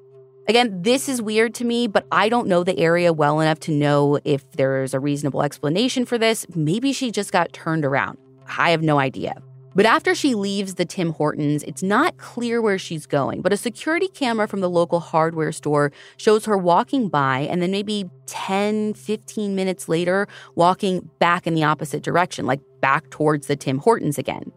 Again, 0.50 0.82
this 0.82 1.10
is 1.10 1.22
weird 1.22 1.54
to 1.56 1.66
me, 1.66 1.88
but 1.88 2.06
I 2.10 2.30
don't 2.30 2.48
know 2.48 2.64
the 2.64 2.80
area 2.80 3.12
well 3.12 3.42
enough 3.42 3.60
to 3.62 3.72
know 3.72 4.18
if 4.24 4.50
there's 4.54 4.94
a 4.94 5.00
reasonable 5.00 5.44
explanation 5.44 6.06
for 6.06 6.18
this. 6.18 6.46
Maybe 6.56 6.94
she 6.94 7.12
just 7.12 7.34
got 7.34 7.52
turned 7.52 7.84
around. 7.84 8.18
I 8.58 8.70
have 8.70 8.82
no 8.82 8.98
idea. 8.98 9.36
But 9.76 9.86
after 9.86 10.16
she 10.16 10.36
leaves 10.36 10.76
the 10.76 10.86
Tim 10.86 11.12
Hortons, 11.12 11.64
it's 11.64 11.84
not 11.84 12.18
clear 12.18 12.62
where 12.62 12.80
she's 12.80 13.06
going, 13.06 13.42
but 13.42 13.52
a 13.52 13.58
security 13.58 14.08
camera 14.08 14.48
from 14.48 14.62
the 14.62 14.70
local 14.70 15.02
hardware 15.02 15.52
store 15.52 15.92
shows 16.16 16.46
her 16.46 16.58
walking 16.58 17.10
by 17.10 17.40
and 17.40 17.62
then 17.62 17.70
maybe 17.70 18.10
10, 18.26 18.94
15 18.94 19.54
minutes 19.54 19.90
later, 19.90 20.30
walking 20.56 21.10
back 21.20 21.46
in 21.46 21.56
the 21.56 21.64
opposite 21.64 22.04
direction, 22.04 22.46
like 22.46 22.62
back 22.80 23.10
towards 23.10 23.48
the 23.48 23.56
Tim 23.58 23.80
Hortons 23.80 24.18
again, 24.18 24.52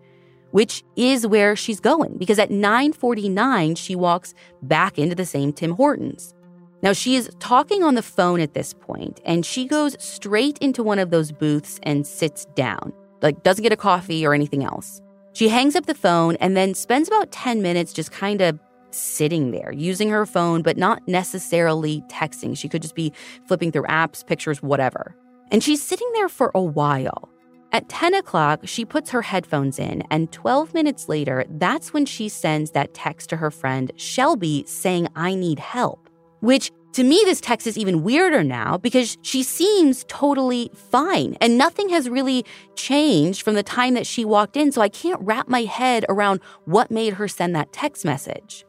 which 0.51 0.83
is 0.97 1.27
where 1.27 1.57
she's 1.57 1.81
going 1.81 2.17
because 2.19 2.39
at 2.39 2.51
9:49 2.51 3.77
she 3.77 3.95
walks 3.95 4.35
back 4.63 4.99
into 4.99 5.15
the 5.15 5.27
same 5.27 5.53
Tim 5.53 5.73
Hortons. 5.73 6.35
Now 6.83 6.93
she 6.93 7.15
is 7.17 7.31
talking 7.41 7.83
on 7.83 7.95
the 7.95 8.03
phone 8.03 8.41
at 8.41 8.55
this 8.55 8.73
point 8.73 9.21
and 9.25 9.45
she 9.45 9.67
goes 9.67 9.97
straight 10.03 10.59
into 10.59 10.83
one 10.83 10.99
of 10.99 11.11
those 11.11 11.33
booths 11.33 11.79
and 11.83 12.07
sits 12.07 12.47
down. 12.55 12.93
Like 13.23 13.43
doesn't 13.43 13.63
get 13.63 13.73
a 13.73 13.77
coffee 13.77 14.27
or 14.27 14.35
anything 14.35 14.65
else. 14.65 15.01
She 15.33 15.49
hangs 15.49 15.77
up 15.77 15.87
the 15.87 15.95
phone 15.95 16.37
and 16.37 16.57
then 16.57 16.75
spends 16.75 17.09
about 17.09 17.31
10 17.31 17.63
minutes 17.63 17.93
just 17.93 18.11
kind 18.11 18.41
of 18.41 18.59
sitting 18.91 19.53
there, 19.53 19.73
using 19.73 20.11
her 20.11 20.27
phone, 20.27 20.63
but 20.63 20.77
not 20.77 21.07
necessarily 21.07 22.03
texting. 22.09 22.57
She 22.57 22.69
could 22.69 22.83
just 22.83 22.95
be 22.95 23.13
flipping 23.47 23.71
through 23.71 23.85
apps, 23.85 24.27
pictures, 24.27 24.63
whatever. 24.63 25.15
And 25.51 25.63
she's 25.63 25.83
sitting 25.83 26.11
there 26.15 26.29
for 26.29 26.51
a 26.55 26.63
while. 26.63 27.29
At 27.73 27.89
10 27.89 28.15
o'clock, 28.15 28.63
she 28.65 28.85
puts 28.85 29.11
her 29.11 29.23
headphones 29.23 29.79
in, 29.79 30.03
and 30.11 30.33
12 30.33 30.75
minutes 30.75 31.09
later, 31.09 31.45
that's 31.49 31.93
when 31.93 32.05
she 32.05 32.29
sends 32.29 32.73
that 32.73 32.95
text 32.95 33.31
to 33.31 33.37
her 33.37 33.51
friend, 33.51 33.93
Shelby, 33.95 34.65
saying, 34.67 35.07
I 35.15 35.35
need 35.37 35.61
help. 35.61 36.11
Which 36.41 36.73
To 36.95 37.05
me, 37.05 37.23
this 37.25 37.41
text 37.41 37.69
is 37.69 37.79
even 37.79 38.03
weirder 38.03 38.43
now 38.43 38.77
because 38.77 39.17
she 39.23 39.45
seems 39.45 40.05
totally 40.09 40.73
fine 40.75 41.37
and 41.41 41.57
nothing 41.57 41.89
has 41.91 42.09
really 42.09 42.45
changed 42.75 43.43
from 43.43 43.55
the 43.55 43.63
time 43.63 43.95
that 43.95 44.09
she 44.09 44.25
walked 44.25 44.57
in. 44.57 44.73
So 44.73 44.83
I 44.83 44.89
can't 44.89 45.21
wrap 45.23 45.49
my 45.49 45.63
head 45.63 46.05
around 46.09 46.41
what 46.65 46.91
made 46.91 47.15
her 47.15 47.29
send 47.29 47.55
that 47.55 47.73
text 47.73 48.05
message. 48.05 48.65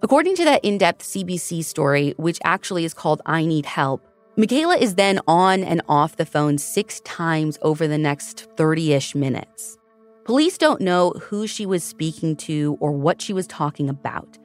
According 0.00 0.36
to 0.36 0.44
that 0.44 0.64
in 0.64 0.78
depth 0.78 1.04
CBC 1.04 1.62
story, 1.62 2.14
which 2.16 2.38
actually 2.42 2.86
is 2.86 2.94
called 2.94 3.20
I 3.26 3.44
Need 3.44 3.66
Help, 3.66 4.07
Mekayla 4.38 4.78
is 4.78 4.94
then 4.94 5.18
on 5.26 5.64
and 5.64 5.82
off 5.88 6.14
the 6.14 6.24
phone 6.24 6.58
six 6.58 7.00
times 7.00 7.58
over 7.62 7.88
the 7.88 7.98
next 7.98 8.46
30 8.56 8.92
ish 8.92 9.16
minutes. 9.16 9.76
Police 10.22 10.56
don't 10.56 10.80
know 10.80 11.10
who 11.10 11.48
she 11.48 11.66
was 11.66 11.82
speaking 11.82 12.36
to 12.36 12.76
or 12.78 12.92
what 12.92 13.20
she 13.20 13.32
was 13.32 13.48
talking 13.48 13.88
about. 13.88 14.38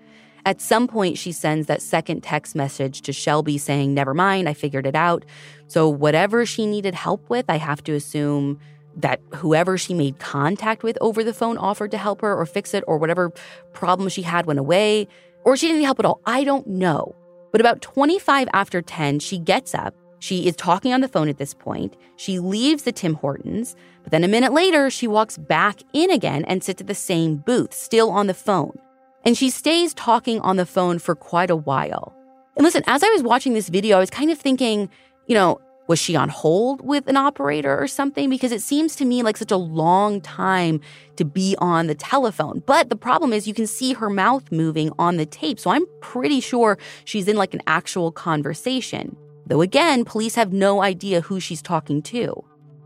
At 0.47 0.59
some 0.59 0.87
point, 0.87 1.19
she 1.19 1.31
sends 1.31 1.67
that 1.67 1.79
second 1.79 2.23
text 2.23 2.55
message 2.55 3.03
to 3.03 3.13
Shelby 3.13 3.59
saying, 3.59 3.93
Never 3.93 4.15
mind, 4.15 4.49
I 4.49 4.55
figured 4.55 4.87
it 4.87 4.95
out. 4.95 5.25
So, 5.67 5.87
whatever 5.89 6.43
she 6.43 6.65
needed 6.65 6.95
help 6.95 7.29
with, 7.29 7.45
I 7.47 7.57
have 7.57 7.83
to 7.83 7.93
assume 7.93 8.59
that 8.95 9.21
whoever 9.35 9.77
she 9.77 9.93
made 9.93 10.17
contact 10.17 10.81
with 10.81 10.97
over 11.01 11.23
the 11.23 11.35
phone 11.35 11.59
offered 11.59 11.91
to 11.91 11.99
help 11.99 12.21
her 12.21 12.35
or 12.35 12.47
fix 12.47 12.73
it, 12.73 12.83
or 12.87 12.97
whatever 12.97 13.29
problem 13.73 14.09
she 14.09 14.23
had 14.23 14.47
went 14.47 14.59
away, 14.59 15.07
or 15.43 15.55
she 15.55 15.67
didn't 15.67 15.81
need 15.81 15.85
help 15.85 15.99
at 15.99 16.05
all. 16.05 16.19
I 16.25 16.43
don't 16.43 16.65
know. 16.65 17.15
But 17.53 17.61
about 17.61 17.81
25 17.81 18.49
after 18.51 18.81
10, 18.81 19.19
she 19.19 19.37
gets 19.37 19.73
up. 19.73 19.95
She 20.19 20.47
is 20.47 20.55
talking 20.55 20.91
on 20.91 21.01
the 21.01 21.07
phone 21.07 21.29
at 21.29 21.37
this 21.37 21.53
point. 21.53 21.95
She 22.15 22.39
leaves 22.39 22.83
the 22.83 22.91
Tim 22.91 23.13
Hortons, 23.13 23.75
but 24.01 24.11
then 24.11 24.23
a 24.23 24.27
minute 24.27 24.53
later, 24.53 24.89
she 24.89 25.07
walks 25.07 25.37
back 25.37 25.81
in 25.93 26.09
again 26.09 26.45
and 26.45 26.63
sits 26.63 26.81
at 26.81 26.87
the 26.87 26.95
same 26.95 27.37
booth, 27.37 27.71
still 27.73 28.09
on 28.09 28.25
the 28.27 28.33
phone. 28.33 28.77
And 29.23 29.37
she 29.37 29.51
stays 29.51 29.93
talking 29.93 30.39
on 30.39 30.57
the 30.57 30.65
phone 30.65 30.97
for 30.97 31.13
quite 31.13 31.51
a 31.51 31.55
while. 31.55 32.15
And 32.55 32.63
listen, 32.63 32.83
as 32.87 33.03
I 33.03 33.09
was 33.09 33.21
watching 33.21 33.53
this 33.53 33.69
video, 33.69 33.97
I 33.97 33.99
was 33.99 34.09
kind 34.09 34.31
of 34.31 34.39
thinking, 34.39 34.89
you 35.27 35.35
know, 35.35 35.59
was 35.87 35.99
she 35.99 36.15
on 36.15 36.29
hold 36.29 36.85
with 36.85 37.07
an 37.07 37.17
operator 37.17 37.77
or 37.77 37.87
something? 37.87 38.29
Because 38.29 38.51
it 38.51 38.61
seems 38.61 38.95
to 38.95 39.05
me 39.05 39.21
like 39.23 39.37
such 39.37 39.51
a 39.51 39.57
long 39.57 40.21
time 40.21 40.79
to 41.17 41.25
be 41.25 41.55
on 41.59 41.87
the 41.87 41.95
telephone. 41.95 42.63
But 42.65 42.89
the 42.89 42.95
problem 42.95 43.33
is, 43.33 43.47
you 43.47 43.53
can 43.53 43.67
see 43.67 43.93
her 43.93 44.09
mouth 44.09 44.51
moving 44.51 44.91
on 44.97 45.17
the 45.17 45.25
tape. 45.25 45.59
So 45.59 45.69
I'm 45.69 45.85
pretty 46.01 46.39
sure 46.39 46.77
she's 47.05 47.27
in 47.27 47.35
like 47.35 47.53
an 47.53 47.61
actual 47.67 48.11
conversation. 48.11 49.15
Though 49.45 49.61
again, 49.61 50.05
police 50.05 50.35
have 50.35 50.53
no 50.53 50.81
idea 50.81 51.21
who 51.21 51.39
she's 51.39 51.61
talking 51.61 52.01
to. 52.03 52.43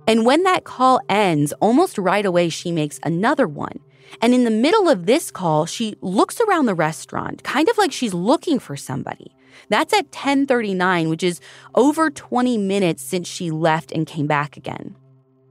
And 0.07 0.25
when 0.25 0.43
that 0.43 0.63
call 0.63 1.01
ends, 1.09 1.53
almost 1.59 1.97
right 1.97 2.25
away, 2.25 2.49
she 2.49 2.71
makes 2.71 2.99
another 3.03 3.47
one. 3.47 3.79
And 4.21 4.33
in 4.33 4.45
the 4.45 4.51
middle 4.51 4.89
of 4.89 5.05
this 5.05 5.29
call, 5.29 5.65
she 5.65 5.95
looks 6.01 6.39
around 6.39 6.65
the 6.65 6.73
restaurant, 6.73 7.43
kind 7.43 7.67
of 7.69 7.77
like 7.77 7.91
she's 7.91 8.13
looking 8.13 8.57
for 8.57 8.77
somebody. 8.77 9.35
That's 9.69 9.93
at 9.93 10.11
10:39, 10.11 11.09
which 11.09 11.23
is 11.23 11.39
over 11.75 12.09
20 12.09 12.57
minutes 12.57 13.03
since 13.03 13.27
she 13.27 13.51
left 13.51 13.91
and 13.91 14.05
came 14.05 14.27
back 14.27 14.57
again. 14.57 14.95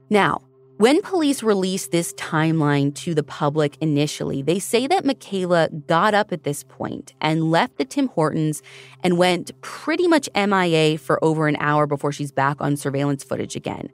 Now, 0.09 0.41
when 0.77 1.01
police 1.01 1.41
released 1.41 1.91
this 1.91 2.13
timeline 2.13 2.93
to 2.97 3.15
the 3.15 3.23
public 3.23 3.77
initially, 3.81 4.43
they 4.43 4.59
say 4.59 4.85
that 4.85 5.05
Mekayla 5.05 5.87
got 5.87 6.13
up 6.13 6.31
at 6.31 6.43
this 6.43 6.63
point 6.63 7.15
and 7.19 7.49
left 7.49 7.77
the 7.77 7.85
Tim 7.85 8.09
Hortons 8.09 8.61
and 9.03 9.17
went 9.17 9.59
pretty 9.61 10.07
much 10.07 10.29
MIA 10.35 10.99
for 10.99 11.23
over 11.23 11.47
an 11.47 11.57
hour 11.59 11.87
before 11.87 12.11
she's 12.11 12.31
back 12.31 12.57
on 12.59 12.77
surveillance 12.77 13.23
footage 13.23 13.55
again. 13.55 13.89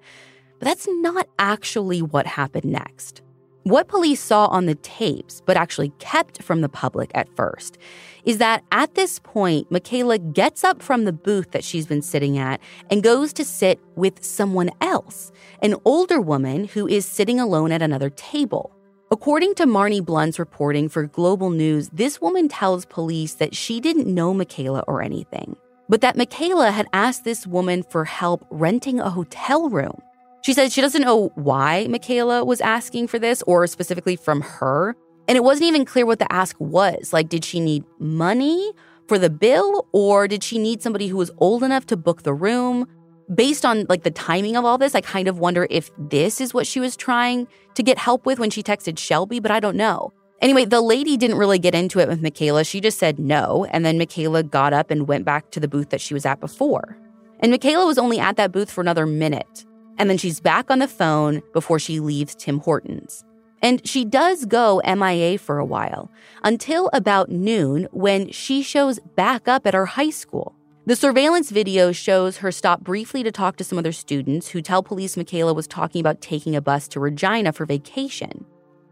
But 0.59 0.65
that's 0.65 0.85
not 0.89 1.29
actually 1.39 2.01
what 2.01 2.27
happened 2.27 2.65
next. 2.65 3.21
What 3.63 3.87
police 3.87 4.21
saw 4.21 4.47
on 4.47 4.65
the 4.65 4.75
tapes, 4.75 5.41
but 5.45 5.55
actually 5.55 5.93
kept 5.99 6.43
from 6.43 6.59
the 6.59 6.67
public 6.67 7.11
at 7.15 7.33
first, 7.37 7.77
is 8.25 8.37
that 8.39 8.61
at 8.73 8.95
this 8.95 9.19
point, 9.19 9.69
Mekayla 9.71 10.33
gets 10.33 10.65
up 10.65 10.81
from 10.81 11.05
the 11.05 11.13
booth 11.13 11.51
that 11.51 11.63
she's 11.63 11.87
been 11.87 12.01
sitting 12.01 12.37
at 12.37 12.59
and 12.89 13.01
goes 13.01 13.31
to 13.33 13.45
sit 13.45 13.79
with 13.95 14.21
someone 14.21 14.69
else, 14.81 15.31
an 15.61 15.75
older 15.85 16.19
woman 16.19 16.65
who 16.65 16.85
is 16.89 17.05
sitting 17.05 17.39
alone 17.39 17.71
at 17.71 17.81
another 17.81 18.09
table. 18.09 18.75
According 19.11 19.55
to 19.55 19.65
Marnie 19.65 20.03
Blunt's 20.03 20.39
reporting 20.39 20.89
for 20.89 21.05
Global 21.05 21.49
News, 21.49 21.87
this 21.93 22.19
woman 22.19 22.49
tells 22.49 22.85
police 22.85 23.35
that 23.35 23.55
she 23.55 23.79
didn't 23.79 24.13
know 24.13 24.33
Mekayla 24.33 24.83
or 24.87 25.01
anything, 25.01 25.55
but 25.87 26.01
that 26.01 26.17
Mekayla 26.17 26.73
had 26.73 26.87
asked 26.91 27.23
this 27.23 27.47
woman 27.47 27.83
for 27.83 28.03
help 28.03 28.45
renting 28.49 28.99
a 28.99 29.09
hotel 29.09 29.69
room. 29.69 30.01
She 30.43 30.53
said 30.53 30.73
she 30.73 30.81
doesn't 30.81 31.01
know 31.01 31.31
why 31.35 31.87
Mekayla 31.89 32.45
was 32.45 32.59
asking 32.59 33.07
for 33.07 33.17
this 33.17 33.41
or 33.43 33.65
specifically 33.65 34.17
from 34.17 34.41
her. 34.41 34.93
And 35.27 35.37
it 35.37 35.43
wasn't 35.43 35.69
even 35.69 35.85
clear 35.85 36.05
what 36.05 36.19
the 36.19 36.31
ask 36.31 36.57
was. 36.59 37.13
Like, 37.13 37.29
did 37.29 37.45
she 37.45 37.61
need 37.61 37.85
money 37.97 38.73
for 39.07 39.17
the 39.17 39.29
bill 39.29 39.87
or 39.93 40.27
did 40.27 40.43
she 40.43 40.59
need 40.59 40.81
somebody 40.81 41.07
who 41.07 41.15
was 41.15 41.31
old 41.37 41.63
enough 41.63 41.85
to 41.87 41.97
book 41.97 42.23
the 42.23 42.33
room? 42.33 42.87
Based 43.33 43.63
on 43.63 43.85
like 43.87 44.03
the 44.03 44.11
timing 44.11 44.57
of 44.57 44.65
all 44.65 44.77
this, 44.77 44.95
I 44.95 45.01
kind 45.01 45.29
of 45.29 45.39
wonder 45.39 45.65
if 45.69 45.91
this 45.97 46.41
is 46.41 46.53
what 46.53 46.67
she 46.67 46.81
was 46.81 46.97
trying 46.97 47.47
to 47.75 47.81
get 47.81 47.97
help 47.97 48.25
with 48.25 48.37
when 48.37 48.49
she 48.49 48.61
texted 48.61 48.99
Shelby, 48.99 49.39
but 49.39 49.49
I 49.49 49.61
don't 49.61 49.77
know. 49.77 50.11
Anyway, 50.41 50.65
the 50.65 50.81
lady 50.81 51.15
didn't 51.15 51.37
really 51.37 51.57
get 51.57 51.73
into 51.73 51.99
it 51.99 52.09
with 52.09 52.21
Mekayla. 52.21 52.67
She 52.67 52.81
just 52.81 52.99
said 52.99 53.17
no. 53.17 53.65
And 53.71 53.85
then 53.85 53.97
Mekayla 53.97 54.51
got 54.51 54.73
up 54.73 54.91
and 54.91 55.07
went 55.07 55.23
back 55.23 55.51
to 55.51 55.61
the 55.61 55.69
booth 55.69 55.89
that 55.91 56.01
she 56.01 56.13
was 56.13 56.25
at 56.25 56.41
before. 56.41 56.97
And 57.39 57.53
Mekayla 57.53 57.87
was 57.87 57.97
only 57.97 58.19
at 58.19 58.35
that 58.35 58.51
booth 58.51 58.69
for 58.69 58.81
another 58.81 59.05
minute. 59.05 59.63
And 59.97 60.09
then 60.09 60.17
she's 60.17 60.39
back 60.39 60.71
on 60.71 60.79
the 60.79 60.87
phone 60.87 61.41
before 61.53 61.79
she 61.79 61.99
leaves 61.99 62.35
Tim 62.35 62.59
Hortons. 62.59 63.23
And 63.61 63.85
she 63.87 64.03
does 64.03 64.45
go 64.45 64.81
MIA 64.85 65.37
for 65.37 65.57
a 65.57 65.65
while 65.65 66.11
until 66.43 66.89
about 66.91 67.29
noon 67.29 67.87
when 67.91 68.29
she 68.29 68.61
shows 68.61 68.99
back 69.15 69.47
up 69.47 69.65
at 69.65 69.73
her 69.73 69.85
high 69.85 70.09
school. 70.09 70.55
The 70.85 70.97
surveillance 70.97 71.49
video 71.49 71.93
shows 71.93 72.37
her 72.37 72.51
stop 72.51 72.81
briefly 72.81 73.23
to 73.23 73.31
talk 73.31 73.55
to 73.55 73.63
some 73.63 73.77
other 73.77 73.93
students 73.93 74.49
who 74.49 74.61
tell 74.61 74.83
police 74.83 75.15
Mekayla 75.15 75.55
was 75.55 75.65
talking 75.65 76.01
about 76.01 76.19
taking 76.19 76.57
a 76.57 76.61
bus 76.61 76.89
to 76.89 76.99
Regina 76.99 77.53
for 77.53 77.65
vacation. 77.65 78.45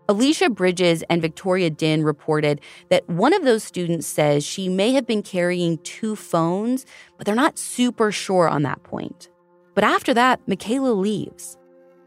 Alicia 0.07 0.49
Bridges 0.49 1.03
and 1.09 1.21
Victoria 1.21 1.69
Dinh 1.69 2.05
reported 2.05 2.61
that 2.89 3.07
one 3.09 3.33
of 3.33 3.43
those 3.43 3.63
students 3.63 4.07
says 4.07 4.45
she 4.45 4.69
may 4.69 4.93
have 4.93 5.05
been 5.05 5.21
carrying 5.21 5.79
two 5.79 6.15
phones, 6.15 6.85
but 7.17 7.25
they're 7.25 7.35
not 7.35 7.57
super 7.57 8.09
sure 8.09 8.47
on 8.47 8.63
that 8.63 8.83
point. 8.83 9.29
But 9.73 9.83
after 9.83 10.13
that, 10.13 10.45
Mekayla 10.47 10.95
leaves, 10.97 11.57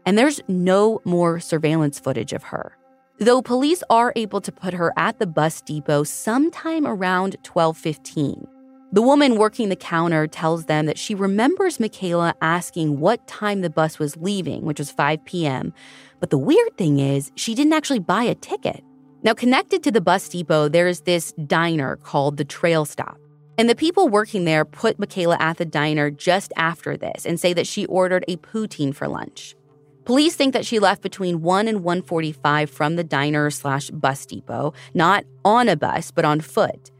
and 0.05 0.17
there's 0.17 0.41
no 0.47 1.01
more 1.03 1.39
surveillance 1.39 1.99
footage 1.99 2.33
of 2.33 2.43
her. 2.43 2.77
Though 3.17 3.41
police 3.41 3.81
are 3.89 4.13
able 4.15 4.41
to 4.41 4.51
put 4.51 4.73
her 4.73 4.93
at 4.97 5.19
the 5.19 5.27
bus 5.27 5.61
depot 5.61 6.03
sometime 6.03 6.85
around 6.85 7.37
12:15. 7.43 8.47
The 8.91 9.01
woman 9.01 9.37
working 9.37 9.69
the 9.69 9.75
counter 9.75 10.27
tells 10.27 10.65
them 10.65 10.85
that 10.85 10.97
she 10.97 11.15
remembers 11.15 11.79
Mekayla 11.79 12.33
asking 12.41 12.99
what 12.99 13.27
time 13.27 13.61
the 13.61 13.69
bus 13.69 13.99
was 13.99 14.15
leaving, 14.15 14.63
which 14.63 14.79
was 14.79 14.91
5 14.91 15.25
p.m. 15.25 15.73
But 16.19 16.29
the 16.29 16.37
weird 16.37 16.77
thing 16.77 16.99
is, 16.99 17.31
she 17.35 17.55
didn't 17.55 17.73
actually 17.73 17.99
buy 17.99 18.23
a 18.23 18.35
ticket. 18.35 18.83
Now, 19.23 19.33
connected 19.33 19.81
to 19.83 19.91
the 19.91 20.01
bus 20.01 20.29
depot, 20.29 20.69
there's 20.69 21.01
this 21.01 21.33
diner 21.47 21.97
called 21.97 22.37
the 22.37 22.45
Trail 22.45 22.85
Stop. 22.85 23.17
And 23.57 23.69
the 23.69 23.75
people 23.75 24.09
working 24.09 24.45
there 24.45 24.65
put 24.65 24.97
Mekayla 24.97 25.39
at 25.39 25.57
the 25.57 25.65
diner 25.65 26.11
just 26.11 26.51
after 26.57 26.97
this 26.97 27.25
and 27.25 27.39
say 27.39 27.53
that 27.53 27.67
she 27.67 27.85
ordered 27.85 28.25
a 28.27 28.37
poutine 28.37 28.93
for 28.93 29.07
lunch. 29.07 29.55
Police 30.03 30.35
think 30.35 30.53
that 30.53 30.65
she 30.65 30.79
left 30.79 31.01
between 31.01 31.41
1 31.41 31.67
and 31.67 31.83
1:45 31.83 32.69
from 32.69 32.95
the 32.95 33.03
diner 33.03 33.49
slash 33.49 33.89
bus 33.89 34.25
depot, 34.25 34.73
not 34.93 35.23
on 35.43 35.67
a 35.69 35.75
bus, 35.75 36.11
but 36.11 36.25
on 36.25 36.41
foot. 36.41 36.91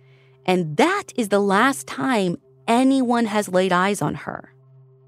And 0.46 0.78
that 0.78 1.12
is 1.16 1.30
the 1.30 1.40
last 1.40 1.88
time 1.88 2.38
anyone 2.68 3.26
has 3.26 3.50
laid 3.50 3.72
eyes 3.72 4.02
on 4.02 4.16
her. 4.16 4.54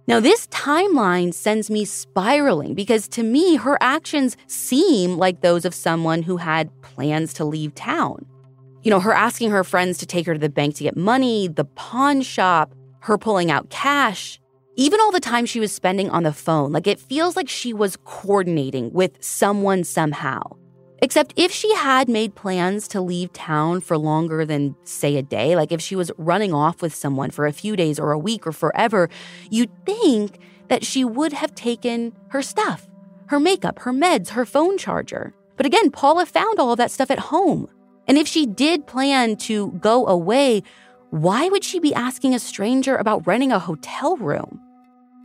Now, 0.07 0.21
this 0.21 0.47
timeline 0.47 1.33
sends 1.33 1.69
me 1.69 1.83
spiraling 1.83 2.75
because 2.75 3.07
to 3.09 3.23
me, 3.23 3.57
her 3.57 3.77
actions 3.81 4.37
seem 4.47 5.17
like 5.17 5.41
those 5.41 5.65
of 5.65 5.73
someone 5.73 6.23
who 6.23 6.37
had 6.37 6.69
plans 6.81 7.33
to 7.33 7.45
leave 7.45 7.75
town. 7.75 8.25
You 8.87 8.91
know, 8.91 9.01
her 9.01 9.11
asking 9.11 9.49
her 9.49 9.65
friends 9.65 9.97
to 9.97 10.05
take 10.05 10.25
her 10.27 10.33
to 10.33 10.39
the 10.39 10.47
bank 10.47 10.75
to 10.75 10.83
get 10.85 10.95
money, 10.95 11.49
the 11.49 11.65
pawn 11.65 12.21
shop, 12.21 12.73
her 13.01 13.17
pulling 13.17 13.51
out 13.51 13.69
cash, 13.69 14.39
even 14.77 15.01
all 15.01 15.11
the 15.11 15.19
time 15.19 15.45
she 15.45 15.59
was 15.59 15.73
spending 15.73 16.09
on 16.09 16.23
the 16.23 16.31
phone. 16.31 16.71
Like 16.71 16.87
it 16.87 16.97
feels 16.97 17.35
like 17.35 17.49
she 17.49 17.73
was 17.73 17.97
coordinating 18.05 18.93
with 18.93 19.21
someone 19.21 19.83
somehow. 19.83 20.41
Except 21.01 21.33
if 21.35 21.51
she 21.51 21.75
had 21.75 22.07
made 22.07 22.35
plans 22.35 22.87
to 22.87 23.01
leave 23.01 23.33
town 23.33 23.81
for 23.81 23.97
longer 23.97 24.45
than, 24.45 24.73
say, 24.85 25.17
a 25.17 25.21
day, 25.21 25.57
like 25.57 25.73
if 25.73 25.81
she 25.81 25.97
was 25.97 26.09
running 26.17 26.53
off 26.53 26.81
with 26.81 26.95
someone 26.95 27.29
for 27.29 27.45
a 27.45 27.51
few 27.51 27.75
days 27.75 27.99
or 27.99 28.13
a 28.13 28.17
week 28.17 28.47
or 28.47 28.53
forever, 28.53 29.09
you'd 29.51 29.85
think 29.85 30.39
that 30.69 30.85
she 30.85 31.03
would 31.03 31.33
have 31.33 31.53
taken 31.55 32.13
her 32.29 32.41
stuff 32.41 32.87
her 33.25 33.39
makeup, 33.41 33.79
her 33.79 33.91
meds, 33.91 34.29
her 34.29 34.45
phone 34.45 34.77
charger. 34.77 35.33
But 35.57 35.65
again, 35.65 35.91
Paula 35.91 36.25
found 36.25 36.57
all 36.57 36.71
of 36.71 36.77
that 36.77 36.91
stuff 36.91 37.11
at 37.11 37.19
home. 37.19 37.67
And 38.07 38.17
if 38.17 38.27
she 38.27 38.45
did 38.45 38.87
plan 38.87 39.35
to 39.37 39.71
go 39.73 40.07
away, 40.07 40.63
why 41.09 41.49
would 41.49 41.63
she 41.63 41.79
be 41.79 41.93
asking 41.93 42.33
a 42.33 42.39
stranger 42.39 42.95
about 42.95 43.25
renting 43.27 43.51
a 43.51 43.59
hotel 43.59 44.17
room? 44.17 44.61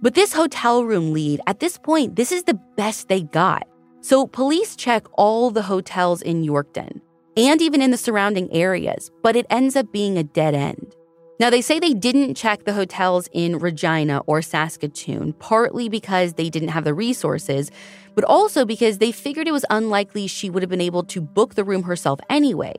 But 0.01 0.15
this 0.15 0.33
hotel 0.33 0.85
room 0.85 1.13
lead, 1.13 1.41
at 1.47 1.61
this 1.61 1.79
point, 1.79 2.17
this 2.17 2.33
is 2.33 2.43
the 2.45 2.59
best 2.77 3.09
they 3.09 3.23
got. 3.23 3.67
So 4.01 4.27
police 4.27 4.75
check 4.75 5.07
all 5.13 5.51
the 5.51 5.63
hotels 5.63 6.23
in 6.23 6.43
Yorkton 6.43 7.01
and 7.37 7.63
even 7.63 7.81
in 7.81 7.93
the 7.93 7.97
surrounding 7.97 8.53
areas, 8.53 9.11
but 9.23 9.37
it 9.37 9.47
ends 9.49 9.77
up 9.77 9.93
being 9.93 10.19
a 10.19 10.25
dead 10.25 10.55
end. 10.55 10.95
Now, 11.43 11.51
they 11.51 11.61
say 11.61 11.81
they 11.81 11.93
didn't 11.93 12.37
check 12.37 12.67
the 12.67 12.73
hotels 12.73 13.29
in 13.33 13.59
Regina 13.59 14.23
or 14.29 14.43
Saskatoon, 14.43 15.33
partly 15.33 15.89
because 15.89 16.35
they 16.35 16.49
didn't 16.49 16.69
have 16.69 16.85
the 16.85 16.95
resources, 16.95 17.69
but 18.15 18.23
also 18.23 18.65
because 18.65 18.99
they 18.99 19.11
figured 19.11 19.49
it 19.49 19.51
was 19.51 19.65
unlikely 19.69 20.29
she 20.29 20.51
would 20.51 20.63
have 20.63 20.71
been 20.71 20.81
able 20.81 21.03
to 21.03 21.21
book 21.21 21.57
the 21.57 21.65
room 21.65 21.83
herself 21.83 22.21
anyway. 22.31 22.75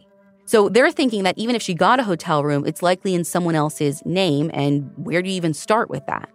So 0.46 0.70
they're 0.70 0.94
thinking 0.94 1.24
that 1.24 1.38
even 1.38 1.58
if 1.58 1.62
she 1.62 1.74
got 1.74 2.00
a 2.00 2.06
hotel 2.06 2.42
room, 2.42 2.66
it's 2.66 2.82
likely 2.82 3.14
in 3.14 3.26
someone 3.26 3.56
else's 3.56 4.02
name, 4.06 4.50
and 4.54 4.90
where 4.96 5.22
do 5.22 5.30
you 5.30 5.36
even 5.36 5.54
start 5.54 5.90
with 5.90 6.06
that? 6.06 6.30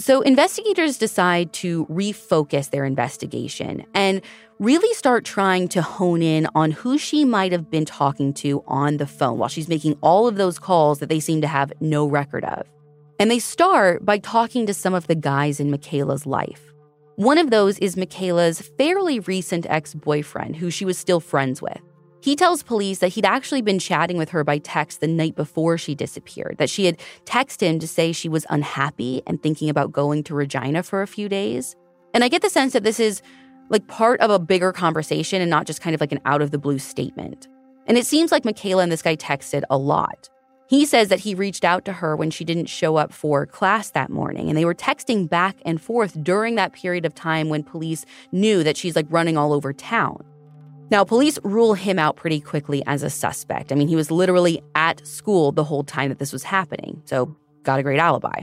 So 0.00 0.22
investigators 0.22 0.96
decide 0.96 1.52
to 1.52 1.84
refocus 1.84 2.70
their 2.70 2.86
investigation 2.86 3.84
and 3.92 4.22
really 4.58 4.94
start 4.94 5.26
trying 5.26 5.68
to 5.68 5.82
hone 5.82 6.22
in 6.22 6.48
on 6.54 6.70
who 6.70 6.96
she 6.96 7.22
might 7.26 7.52
have 7.52 7.70
been 7.70 7.84
talking 7.84 8.32
to 8.34 8.64
on 8.66 8.96
the 8.96 9.06
phone 9.06 9.36
while 9.36 9.50
she's 9.50 9.68
making 9.68 9.98
all 10.00 10.26
of 10.26 10.36
those 10.36 10.58
calls 10.58 11.00
that 11.00 11.10
they 11.10 11.20
seem 11.20 11.42
to 11.42 11.46
have 11.46 11.70
no 11.82 12.06
record 12.06 12.46
of. 12.46 12.66
And 13.18 13.30
they 13.30 13.38
start 13.38 14.02
by 14.02 14.16
talking 14.16 14.64
to 14.64 14.72
some 14.72 14.94
of 14.94 15.06
the 15.06 15.14
guys 15.14 15.60
in 15.60 15.70
Mekayla's 15.70 16.24
life. 16.24 16.72
One 17.16 17.36
of 17.36 17.50
those 17.50 17.78
is 17.80 17.96
Mekayla's 17.96 18.62
fairly 18.78 19.20
recent 19.20 19.66
ex 19.68 19.92
boyfriend, 19.92 20.56
who 20.56 20.70
she 20.70 20.86
was 20.86 20.96
still 20.96 21.20
friends 21.20 21.60
with. 21.60 21.78
He 22.22 22.36
tells 22.36 22.62
police 22.62 22.98
that 22.98 23.08
he'd 23.08 23.24
actually 23.24 23.62
been 23.62 23.78
chatting 23.78 24.18
with 24.18 24.28
her 24.30 24.44
by 24.44 24.58
text 24.58 25.00
the 25.00 25.06
night 25.06 25.34
before 25.34 25.78
she 25.78 25.94
disappeared, 25.94 26.56
that 26.58 26.68
she 26.68 26.84
had 26.84 26.98
texted 27.24 27.62
him 27.62 27.78
to 27.78 27.88
say 27.88 28.12
she 28.12 28.28
was 28.28 28.44
unhappy 28.50 29.22
and 29.26 29.42
thinking 29.42 29.70
about 29.70 29.92
going 29.92 30.22
to 30.24 30.34
Regina 30.34 30.82
for 30.82 31.00
a 31.00 31.06
few 31.06 31.28
days. 31.28 31.74
And 32.12 32.22
I 32.22 32.28
get 32.28 32.42
the 32.42 32.50
sense 32.50 32.74
that 32.74 32.84
this 32.84 33.00
is 33.00 33.22
like 33.70 33.86
part 33.86 34.20
of 34.20 34.30
a 34.30 34.38
bigger 34.38 34.72
conversation 34.72 35.40
and 35.40 35.48
not 35.48 35.66
just 35.66 35.80
kind 35.80 35.94
of 35.94 36.00
like 36.00 36.12
an 36.12 36.20
out 36.26 36.42
of 36.42 36.50
the 36.50 36.58
blue 36.58 36.78
statement. 36.78 37.48
And 37.86 37.96
it 37.96 38.06
seems 38.06 38.30
like 38.30 38.42
Mekayla 38.42 38.82
and 38.82 38.92
this 38.92 39.02
guy 39.02 39.16
texted 39.16 39.62
a 39.70 39.78
lot. 39.78 40.28
He 40.68 40.86
says 40.86 41.08
that 41.08 41.20
he 41.20 41.34
reached 41.34 41.64
out 41.64 41.84
to 41.86 41.92
her 41.94 42.14
when 42.14 42.30
she 42.30 42.44
didn't 42.44 42.66
show 42.66 42.96
up 42.96 43.12
for 43.12 43.44
class 43.44 43.90
that 43.90 44.08
morning, 44.08 44.48
and 44.48 44.56
they 44.56 44.64
were 44.64 44.74
texting 44.74 45.28
back 45.28 45.56
and 45.64 45.80
forth 45.80 46.22
during 46.22 46.54
that 46.54 46.72
period 46.72 47.04
of 47.04 47.12
time 47.12 47.48
when 47.48 47.64
police 47.64 48.04
knew 48.30 48.62
that 48.62 48.76
she's 48.76 48.94
like 48.94 49.06
running 49.08 49.36
all 49.36 49.52
over 49.52 49.72
town. 49.72 50.24
Now, 50.90 51.04
police 51.04 51.38
rule 51.44 51.74
him 51.74 51.98
out 51.98 52.16
pretty 52.16 52.40
quickly 52.40 52.82
as 52.86 53.04
a 53.04 53.10
suspect. 53.10 53.70
I 53.70 53.76
mean, 53.76 53.86
he 53.86 53.94
was 53.96 54.10
literally 54.10 54.60
at 54.74 55.06
school 55.06 55.52
the 55.52 55.64
whole 55.64 55.84
time 55.84 56.08
that 56.08 56.18
this 56.18 56.32
was 56.32 56.42
happening, 56.42 57.00
so 57.04 57.36
got 57.62 57.78
a 57.78 57.82
great 57.82 58.00
alibi. 58.00 58.42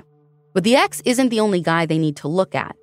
But 0.53 0.63
the 0.63 0.75
ex 0.75 1.01
isn't 1.05 1.29
the 1.29 1.41
only 1.41 1.61
guy 1.61 1.85
they 1.85 1.97
need 1.97 2.15
to 2.17 2.27
look 2.27 2.55
at. 2.55 2.75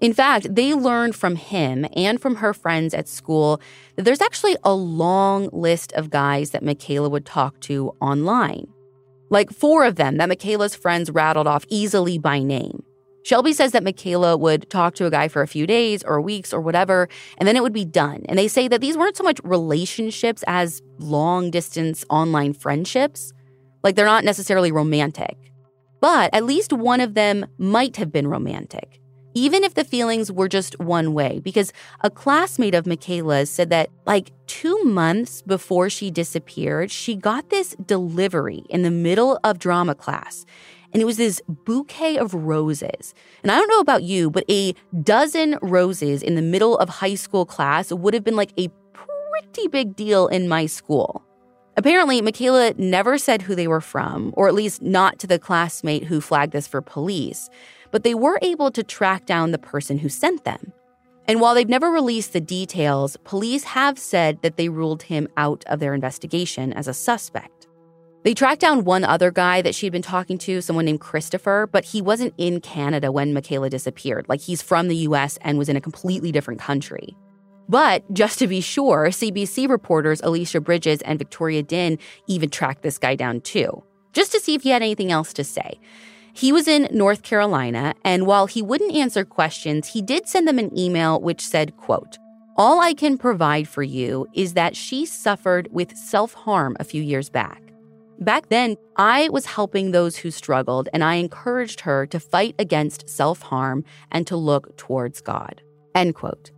In 0.00 0.12
fact, 0.12 0.54
they 0.54 0.74
learned 0.74 1.14
from 1.14 1.36
him 1.36 1.86
and 1.94 2.20
from 2.20 2.36
her 2.36 2.54
friends 2.54 2.94
at 2.94 3.08
school 3.08 3.60
that 3.96 4.04
there's 4.04 4.20
actually 4.20 4.56
a 4.64 4.74
long 4.74 5.48
list 5.52 5.92
of 5.92 6.10
guys 6.10 6.50
that 6.50 6.62
Mekayla 6.62 7.10
would 7.10 7.26
talk 7.26 7.58
to 7.60 7.94
online. 8.00 8.66
Like 9.28 9.50
four 9.50 9.84
of 9.84 9.96
them 9.96 10.16
that 10.16 10.28
Mekayla's 10.28 10.74
friends 10.74 11.10
rattled 11.10 11.46
off 11.46 11.64
easily 11.68 12.18
by 12.18 12.38
name. 12.40 12.82
Shelby 13.22 13.52
says 13.52 13.72
that 13.72 13.84
Mekayla 13.84 14.38
would 14.38 14.70
talk 14.70 14.94
to 14.94 15.06
a 15.06 15.10
guy 15.10 15.28
for 15.28 15.42
a 15.42 15.48
few 15.48 15.66
days 15.66 16.02
or 16.02 16.20
weeks 16.20 16.52
or 16.52 16.60
whatever, 16.60 17.08
and 17.38 17.46
then 17.46 17.56
it 17.56 17.62
would 17.62 17.72
be 17.72 17.84
done. 17.84 18.22
And 18.28 18.38
they 18.38 18.48
say 18.48 18.66
that 18.68 18.80
these 18.80 18.96
weren't 18.96 19.16
so 19.16 19.24
much 19.24 19.40
relationships 19.44 20.42
as 20.46 20.82
long 20.98 21.50
distance 21.50 22.04
online 22.08 22.54
friendships. 22.54 23.32
Like 23.82 23.94
they're 23.94 24.06
not 24.06 24.24
necessarily 24.24 24.72
romantic. 24.72 25.36
But 26.00 26.30
at 26.32 26.44
least 26.44 26.72
one 26.72 27.00
of 27.00 27.14
them 27.14 27.46
might 27.58 27.96
have 27.96 28.10
been 28.10 28.26
romantic, 28.26 29.00
even 29.34 29.64
if 29.64 29.74
the 29.74 29.84
feelings 29.84 30.32
were 30.32 30.48
just 30.48 30.80
one 30.80 31.12
way. 31.12 31.40
Because 31.40 31.74
a 32.00 32.08
classmate 32.10 32.74
of 32.74 32.86
Mekayla's 32.86 33.50
said 33.50 33.68
that, 33.68 33.90
like, 34.06 34.32
two 34.46 34.82
months 34.82 35.42
before 35.42 35.90
she 35.90 36.10
disappeared, 36.10 36.90
she 36.90 37.16
got 37.16 37.50
this 37.50 37.76
delivery 37.84 38.64
in 38.70 38.80
the 38.82 38.90
middle 38.90 39.38
of 39.44 39.58
drama 39.58 39.94
class 39.94 40.46
and 40.92 41.00
it 41.00 41.04
was 41.04 41.16
this 41.16 41.40
bouquet 41.48 42.18
of 42.18 42.34
roses. 42.34 43.14
And 43.42 43.52
I 43.52 43.56
don't 43.56 43.68
know 43.68 43.80
about 43.80 44.02
you, 44.02 44.30
but 44.30 44.44
a 44.50 44.74
dozen 45.02 45.58
roses 45.62 46.22
in 46.22 46.34
the 46.34 46.42
middle 46.42 46.76
of 46.78 46.88
high 46.88 47.14
school 47.14 47.46
class 47.46 47.92
would 47.92 48.14
have 48.14 48.24
been 48.24 48.36
like 48.36 48.52
a 48.58 48.68
pretty 48.92 49.68
big 49.68 49.94
deal 49.96 50.26
in 50.28 50.48
my 50.48 50.66
school. 50.66 51.22
Apparently, 51.76 52.20
Mekayla 52.20 52.78
never 52.78 53.16
said 53.16 53.42
who 53.42 53.54
they 53.54 53.68
were 53.68 53.80
from, 53.80 54.34
or 54.36 54.48
at 54.48 54.54
least 54.54 54.82
not 54.82 55.18
to 55.20 55.26
the 55.26 55.38
classmate 55.38 56.04
who 56.04 56.20
flagged 56.20 56.52
this 56.52 56.66
for 56.66 56.82
police, 56.82 57.48
but 57.90 58.02
they 58.02 58.14
were 58.14 58.38
able 58.42 58.70
to 58.72 58.82
track 58.82 59.24
down 59.24 59.50
the 59.50 59.58
person 59.58 59.98
who 59.98 60.08
sent 60.08 60.44
them. 60.44 60.72
And 61.26 61.40
while 61.40 61.54
they've 61.54 61.68
never 61.68 61.90
released 61.90 62.32
the 62.32 62.40
details, 62.40 63.16
police 63.24 63.62
have 63.64 63.98
said 63.98 64.42
that 64.42 64.56
they 64.56 64.68
ruled 64.68 65.04
him 65.04 65.28
out 65.36 65.64
of 65.66 65.78
their 65.78 65.94
investigation 65.94 66.72
as 66.72 66.88
a 66.88 66.94
suspect. 66.94 67.59
They 68.22 68.34
tracked 68.34 68.60
down 68.60 68.84
one 68.84 69.02
other 69.02 69.30
guy 69.30 69.62
that 69.62 69.74
she'd 69.74 69.92
been 69.92 70.02
talking 70.02 70.36
to, 70.38 70.60
someone 70.60 70.84
named 70.84 71.00
Christopher, 71.00 71.66
but 71.72 71.86
he 71.86 72.02
wasn't 72.02 72.34
in 72.36 72.60
Canada 72.60 73.10
when 73.10 73.34
Mekayla 73.34 73.70
disappeared. 73.70 74.26
Like 74.28 74.42
he's 74.42 74.60
from 74.60 74.88
the 74.88 74.96
US 74.96 75.38
and 75.40 75.56
was 75.56 75.70
in 75.70 75.76
a 75.76 75.80
completely 75.80 76.30
different 76.30 76.60
country. 76.60 77.16
But 77.66 78.12
just 78.12 78.38
to 78.40 78.46
be 78.46 78.60
sure, 78.60 79.06
CBC 79.06 79.70
reporters 79.70 80.20
Alicia 80.22 80.60
Bridges 80.60 81.00
and 81.02 81.18
Victoria 81.18 81.62
Dinh 81.62 81.98
even 82.26 82.50
tracked 82.50 82.82
this 82.82 82.98
guy 82.98 83.14
down 83.14 83.40
too, 83.40 83.82
just 84.12 84.32
to 84.32 84.40
see 84.40 84.54
if 84.54 84.64
he 84.64 84.70
had 84.70 84.82
anything 84.82 85.10
else 85.10 85.32
to 85.34 85.44
say. 85.44 85.80
He 86.34 86.52
was 86.52 86.68
in 86.68 86.88
North 86.92 87.22
Carolina, 87.22 87.94
and 88.04 88.26
while 88.26 88.46
he 88.46 88.60
wouldn't 88.60 88.94
answer 88.94 89.24
questions, 89.24 89.88
he 89.88 90.02
did 90.02 90.28
send 90.28 90.46
them 90.46 90.58
an 90.58 90.76
email 90.78 91.20
which 91.20 91.40
said, 91.40 91.76
quote, 91.76 92.18
all 92.56 92.80
I 92.80 92.92
can 92.92 93.16
provide 93.16 93.66
for 93.68 93.82
you 93.82 94.26
is 94.34 94.54
that 94.54 94.76
she 94.76 95.06
suffered 95.06 95.68
with 95.70 95.96
self 95.96 96.34
harm 96.34 96.76
a 96.78 96.84
few 96.84 97.02
years 97.02 97.30
back. 97.30 97.69
Back 98.20 98.50
then, 98.50 98.76
I 98.96 99.30
was 99.30 99.46
helping 99.46 99.92
those 99.92 100.16
who 100.16 100.30
struggled, 100.30 100.90
and 100.92 101.02
I 101.02 101.14
encouraged 101.14 101.80
her 101.80 102.06
to 102.08 102.20
fight 102.20 102.54
against 102.58 103.08
self 103.08 103.40
harm 103.40 103.82
and 104.10 104.26
to 104.26 104.36
look 104.36 104.76
towards 104.76 105.22
God. 105.22 105.62
End 105.94 106.14
quote. 106.14 106.50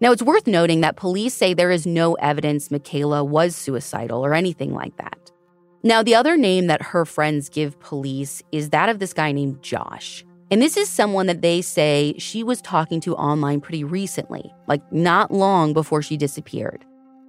Now, 0.00 0.12
it's 0.12 0.22
worth 0.22 0.46
noting 0.46 0.80
that 0.82 0.94
police 0.94 1.34
say 1.34 1.54
there 1.54 1.72
is 1.72 1.86
no 1.86 2.14
evidence 2.14 2.68
Mekayla 2.68 3.26
was 3.26 3.56
suicidal 3.56 4.24
or 4.24 4.32
anything 4.32 4.72
like 4.72 4.96
that. 4.98 5.32
Now, 5.82 6.04
the 6.04 6.14
other 6.14 6.36
name 6.36 6.68
that 6.68 6.82
her 6.82 7.04
friends 7.04 7.48
give 7.48 7.80
police 7.80 8.40
is 8.52 8.70
that 8.70 8.88
of 8.88 9.00
this 9.00 9.12
guy 9.12 9.32
named 9.32 9.60
Josh. 9.60 10.24
And 10.52 10.62
this 10.62 10.76
is 10.76 10.88
someone 10.88 11.26
that 11.26 11.42
they 11.42 11.62
say 11.62 12.14
she 12.18 12.44
was 12.44 12.62
talking 12.62 13.00
to 13.00 13.16
online 13.16 13.60
pretty 13.60 13.82
recently, 13.82 14.54
like 14.68 14.82
not 14.92 15.32
long 15.32 15.72
before 15.72 16.00
she 16.00 16.16
disappeared. 16.16 16.84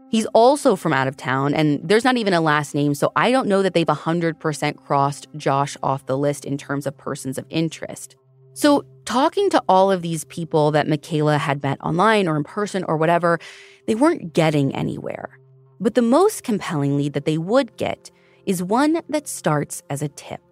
He's 0.10 0.26
also 0.28 0.76
from 0.76 0.91
out 0.91 1.08
of 1.08 1.17
town, 1.17 1.54
and 1.54 1.80
there's 1.88 2.04
not 2.04 2.17
even 2.17 2.34
a 2.34 2.41
last 2.41 2.74
name, 2.74 2.95
so 2.95 3.12
I 3.15 3.32
don't 3.32 3.48
know 3.48 3.62
that 3.62 3.74
they've 3.74 3.86
100% 3.86 4.78
crossed 4.78 5.28
Josh 5.38 5.78
off 5.84 6.08
the 6.08 6.17
list 6.17 6.45
in 6.45 6.58
terms 6.58 6.88
of 6.88 6.98
persons 6.98 7.38
of 7.38 7.45
interest. 7.50 8.15
So, 8.54 8.84
talking 9.06 9.50
to 9.52 9.63
all 9.69 9.91
of 9.91 10.02
these 10.02 10.26
people 10.26 10.72
that 10.72 10.88
Mekayla 10.88 11.38
had 11.38 11.62
met 11.62 11.80
online 11.82 12.28
or 12.28 12.36
in 12.36 12.43
person 12.43 12.84
or 12.86 12.98
whatever, 12.98 13.39
they 13.86 13.95
weren't 13.95 14.34
getting 14.34 14.76
anywhere. 14.76 15.39
But 15.80 15.95
the 15.95 16.02
most 16.02 16.43
compelling 16.43 16.98
lead 16.98 17.13
that 17.13 17.26
they 17.26 17.38
would 17.38 17.78
get 17.78 18.12
is 18.45 18.63
one 18.63 19.02
that 19.10 19.28
starts 19.28 19.84
as 19.89 20.02
a 20.02 20.10
tip. 20.10 20.49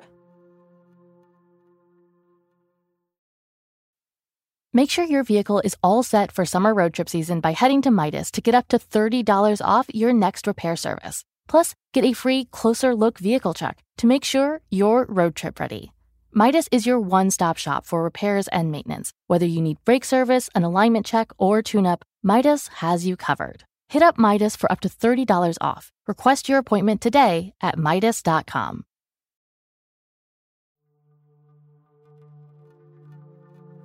Make 4.77 4.91
sure 4.91 5.05
your 5.05 5.23
vehicle 5.23 5.59
is 5.61 5.75
all 5.81 6.03
set 6.03 6.31
for 6.31 6.45
summer 6.45 6.71
road 6.71 6.93
trip 6.93 7.09
season 7.09 7.39
by 7.39 7.53
heading 7.53 7.81
to 7.81 7.89
Midas 7.89 8.29
to 8.29 8.41
get 8.41 8.53
up 8.53 8.67
to 8.67 8.77
$30 8.77 9.59
off 9.65 9.89
your 9.91 10.13
next 10.13 10.45
repair 10.45 10.75
service. 10.75 11.23
Plus, 11.47 11.73
get 11.95 12.05
a 12.05 12.13
free 12.13 12.45
closer 12.51 12.93
look 12.93 13.17
vehicle 13.17 13.55
check 13.55 13.83
to 13.97 14.05
make 14.05 14.23
sure 14.23 14.61
you're 14.69 15.07
road 15.09 15.33
trip 15.35 15.59
ready. 15.59 15.93
Midas 16.31 16.67
is 16.71 16.85
your 16.85 16.99
one 16.99 17.31
stop 17.31 17.57
shop 17.57 17.87
for 17.87 18.03
repairs 18.03 18.47
and 18.49 18.71
maintenance. 18.71 19.13
Whether 19.25 19.47
you 19.47 19.61
need 19.61 19.77
brake 19.83 20.05
service, 20.05 20.47
an 20.53 20.63
alignment 20.63 21.07
check, 21.07 21.31
or 21.39 21.63
tune 21.63 21.87
up, 21.87 22.05
Midas 22.21 22.67
has 22.81 23.03
you 23.03 23.17
covered. 23.17 23.63
Hit 23.89 24.03
up 24.03 24.19
Midas 24.19 24.55
for 24.55 24.71
up 24.71 24.81
to 24.81 24.89
$30 24.89 25.57
off. 25.59 25.91
Request 26.05 26.49
your 26.49 26.59
appointment 26.59 27.01
today 27.01 27.53
at 27.63 27.79
Midas.com. 27.79 28.85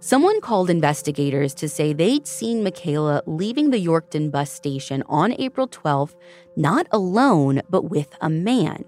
Someone 0.05 0.41
called 0.41 0.69
investigators 0.69 1.55
to 1.55 1.69
say 1.69 1.93
they'd 1.93 2.27
seen 2.27 2.65
Mekayla 2.65 3.23
leaving 3.27 3.71
the 3.71 3.87
Yorkton 3.87 4.33
bus 4.33 4.51
station 4.51 5.05
on 5.07 5.33
April 5.39 5.69
12th, 5.69 6.17
not 6.57 6.89
alone, 6.91 7.63
but 7.71 7.89
with 7.89 8.13
a 8.21 8.29
man. 8.29 8.85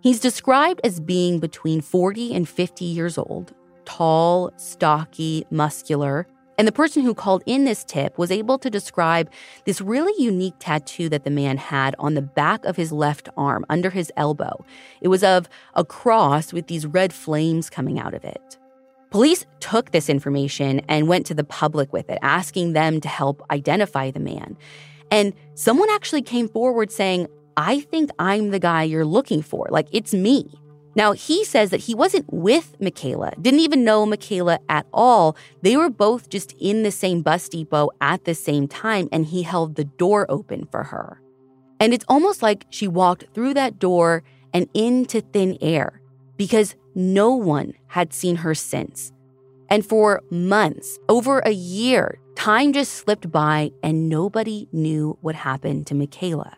He's 0.00 0.20
described 0.20 0.80
as 0.82 1.00
being 1.00 1.38
between 1.38 1.82
40 1.82 2.34
and 2.34 2.48
50 2.48 2.82
years 2.86 3.18
old, 3.18 3.52
tall, 3.84 4.54
stocky, 4.56 5.44
muscular. 5.50 6.26
And 6.56 6.66
the 6.66 6.72
person 6.72 7.02
who 7.02 7.12
called 7.12 7.42
in 7.44 7.66
this 7.66 7.84
tip 7.84 8.16
was 8.16 8.30
able 8.30 8.58
to 8.60 8.70
describe 8.70 9.30
this 9.66 9.82
really 9.82 10.14
unique 10.16 10.54
tattoo 10.60 11.10
that 11.10 11.24
the 11.24 11.30
man 11.30 11.58
had 11.58 11.94
on 11.98 12.14
the 12.14 12.22
back 12.22 12.64
of 12.64 12.76
his 12.76 12.90
left 12.90 13.28
arm 13.36 13.66
under 13.68 13.90
his 13.90 14.10
elbow. 14.16 14.64
It 15.02 15.08
was 15.08 15.22
of 15.22 15.46
a 15.74 15.84
cross 15.84 16.54
with 16.54 16.68
these 16.68 16.86
red 16.86 17.12
flames 17.12 17.68
coming 17.68 17.98
out 17.98 18.14
of 18.14 18.24
it. 18.24 18.56
Police 19.14 19.46
took 19.60 19.92
this 19.92 20.10
information 20.10 20.80
and 20.88 21.06
went 21.06 21.24
to 21.26 21.34
the 21.34 21.44
public 21.44 21.92
with 21.92 22.10
it, 22.10 22.18
asking 22.20 22.72
them 22.72 23.00
to 23.00 23.06
help 23.06 23.46
identify 23.48 24.10
the 24.10 24.18
man. 24.18 24.56
And 25.08 25.34
someone 25.54 25.88
actually 25.90 26.22
came 26.22 26.48
forward 26.48 26.90
saying, 26.90 27.28
I 27.56 27.78
think 27.78 28.10
I'm 28.18 28.50
the 28.50 28.58
guy 28.58 28.82
you're 28.82 29.04
looking 29.04 29.40
for. 29.40 29.68
Like, 29.70 29.86
it's 29.92 30.12
me. 30.12 30.52
Now, 30.96 31.12
he 31.12 31.44
says 31.44 31.70
that 31.70 31.78
he 31.78 31.94
wasn't 31.94 32.24
with 32.32 32.76
Mekayla, 32.80 33.40
didn't 33.40 33.60
even 33.60 33.84
know 33.84 34.04
Mekayla 34.04 34.58
at 34.68 34.84
all. 34.92 35.36
They 35.62 35.76
were 35.76 35.90
both 35.90 36.28
just 36.28 36.52
in 36.58 36.82
the 36.82 36.90
same 36.90 37.22
bus 37.22 37.48
depot 37.48 37.90
at 38.00 38.24
the 38.24 38.34
same 38.34 38.66
time, 38.66 39.08
and 39.12 39.26
he 39.26 39.44
held 39.44 39.76
the 39.76 39.84
door 39.84 40.26
open 40.28 40.66
for 40.72 40.82
her. 40.82 41.20
And 41.78 41.94
it's 41.94 42.04
almost 42.08 42.42
like 42.42 42.66
she 42.68 42.88
walked 42.88 43.32
through 43.32 43.54
that 43.54 43.78
door 43.78 44.24
and 44.52 44.68
into 44.74 45.20
thin 45.20 45.56
air 45.60 46.00
because 46.36 46.74
no 46.94 47.34
one 47.34 47.74
had 47.88 48.12
seen 48.12 48.36
her 48.36 48.54
since. 48.54 49.12
And 49.68 49.84
for 49.84 50.22
months, 50.30 50.98
over 51.08 51.40
a 51.40 51.50
year, 51.50 52.18
time 52.36 52.72
just 52.72 52.94
slipped 52.94 53.30
by 53.30 53.70
and 53.82 54.08
nobody 54.08 54.68
knew 54.72 55.18
what 55.20 55.34
happened 55.34 55.86
to 55.88 55.94
Mekayla. 55.94 56.54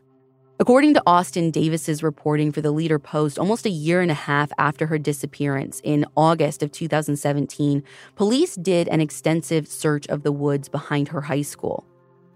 According 0.59 0.95
to 0.95 1.03
Austin 1.07 1.51
Davis's 1.51 2.03
reporting 2.03 2.51
for 2.51 2.63
the 2.63 2.71
Leader 2.71 2.99
Post, 2.99 3.39
almost 3.39 3.67
a 3.67 3.71
year 3.71 4.01
and 4.01 4.11
a 4.11 4.15
half 4.15 4.51
after 4.57 4.87
her 4.87 4.97
disappearance 4.97 5.83
in 5.85 6.07
August 6.17 6.63
of 6.63 6.73
2017, 6.73 7.83
police 8.15 8.55
did 8.55 8.89
an 8.89 9.03
extensive 9.03 9.69
search 9.69 10.07
of 10.09 10.23
the 10.23 10.33
woods 10.33 10.71
behind 10.71 11.09
her 11.09 11.21
high 11.21 11.43
school, 11.43 11.85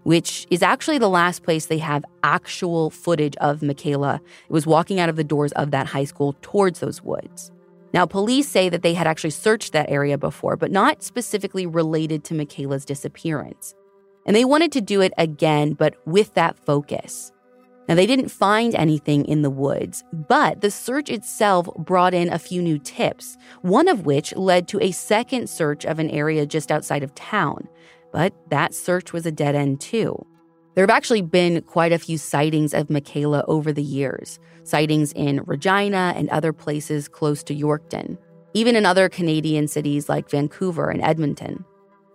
which 0.03 0.45
is 0.51 0.61
actually 0.61 0.99
the 0.99 1.09
last 1.09 1.41
place 1.41 1.65
they 1.65 1.79
have 1.79 2.05
actual 2.21 2.91
footage 2.91 3.35
of 3.37 3.61
Mekayla. 3.61 4.17
It 4.17 4.51
was 4.51 4.67
walking 4.67 4.99
out 4.99 5.09
of 5.09 5.15
the 5.15 5.23
doors 5.23 5.51
of 5.53 5.71
that 5.71 5.87
high 5.87 6.05
school 6.05 6.35
towards 6.43 6.79
those 6.79 7.01
woods. 7.01 7.51
Now, 7.93 8.05
police 8.05 8.47
say 8.47 8.69
that 8.69 8.83
they 8.83 8.93
had 8.93 9.07
actually 9.07 9.31
searched 9.31 9.73
that 9.73 9.89
area 9.89 10.17
before, 10.17 10.55
but 10.55 10.71
not 10.71 11.03
specifically 11.03 11.65
related 11.65 12.23
to 12.25 12.33
Mekayla's 12.33 12.85
disappearance. 12.85 13.75
And 14.25 14.35
they 14.35 14.45
wanted 14.45 14.71
to 14.73 14.81
do 14.81 15.01
it 15.01 15.13
again, 15.17 15.73
but 15.73 15.95
with 16.05 16.33
that 16.35 16.57
focus. 16.57 17.31
Now, 17.89 17.95
they 17.95 18.05
didn't 18.05 18.29
find 18.29 18.73
anything 18.75 19.25
in 19.25 19.41
the 19.41 19.49
woods, 19.49 20.03
but 20.13 20.61
the 20.61 20.71
search 20.71 21.09
itself 21.09 21.67
brought 21.77 22.13
in 22.13 22.31
a 22.31 22.39
few 22.39 22.61
new 22.61 22.79
tips, 22.79 23.35
one 23.61 23.87
of 23.87 24.05
which 24.05 24.33
led 24.35 24.67
to 24.69 24.79
a 24.79 24.91
second 24.91 25.49
search 25.49 25.85
of 25.85 25.99
an 25.99 26.09
area 26.09 26.45
just 26.45 26.71
outside 26.71 27.03
of 27.03 27.13
town. 27.15 27.67
But 28.13 28.33
that 28.49 28.73
search 28.73 29.11
was 29.11 29.25
a 29.25 29.31
dead 29.31 29.55
end, 29.55 29.81
too. 29.81 30.25
There 30.73 30.83
have 30.83 30.89
actually 30.89 31.21
been 31.21 31.61
quite 31.63 31.91
a 31.91 31.99
few 31.99 32.17
sightings 32.17 32.73
of 32.73 32.87
Mekayla 32.87 33.43
over 33.47 33.73
the 33.73 33.83
years, 33.83 34.39
sightings 34.63 35.11
in 35.13 35.41
Regina 35.45 36.13
and 36.15 36.29
other 36.29 36.53
places 36.53 37.07
close 37.07 37.43
to 37.43 37.55
Yorkton, 37.55 38.17
even 38.53 38.75
in 38.75 38.85
other 38.85 39.09
Canadian 39.09 39.67
cities 39.67 40.07
like 40.07 40.29
Vancouver 40.29 40.89
and 40.89 41.01
Edmonton. 41.01 41.65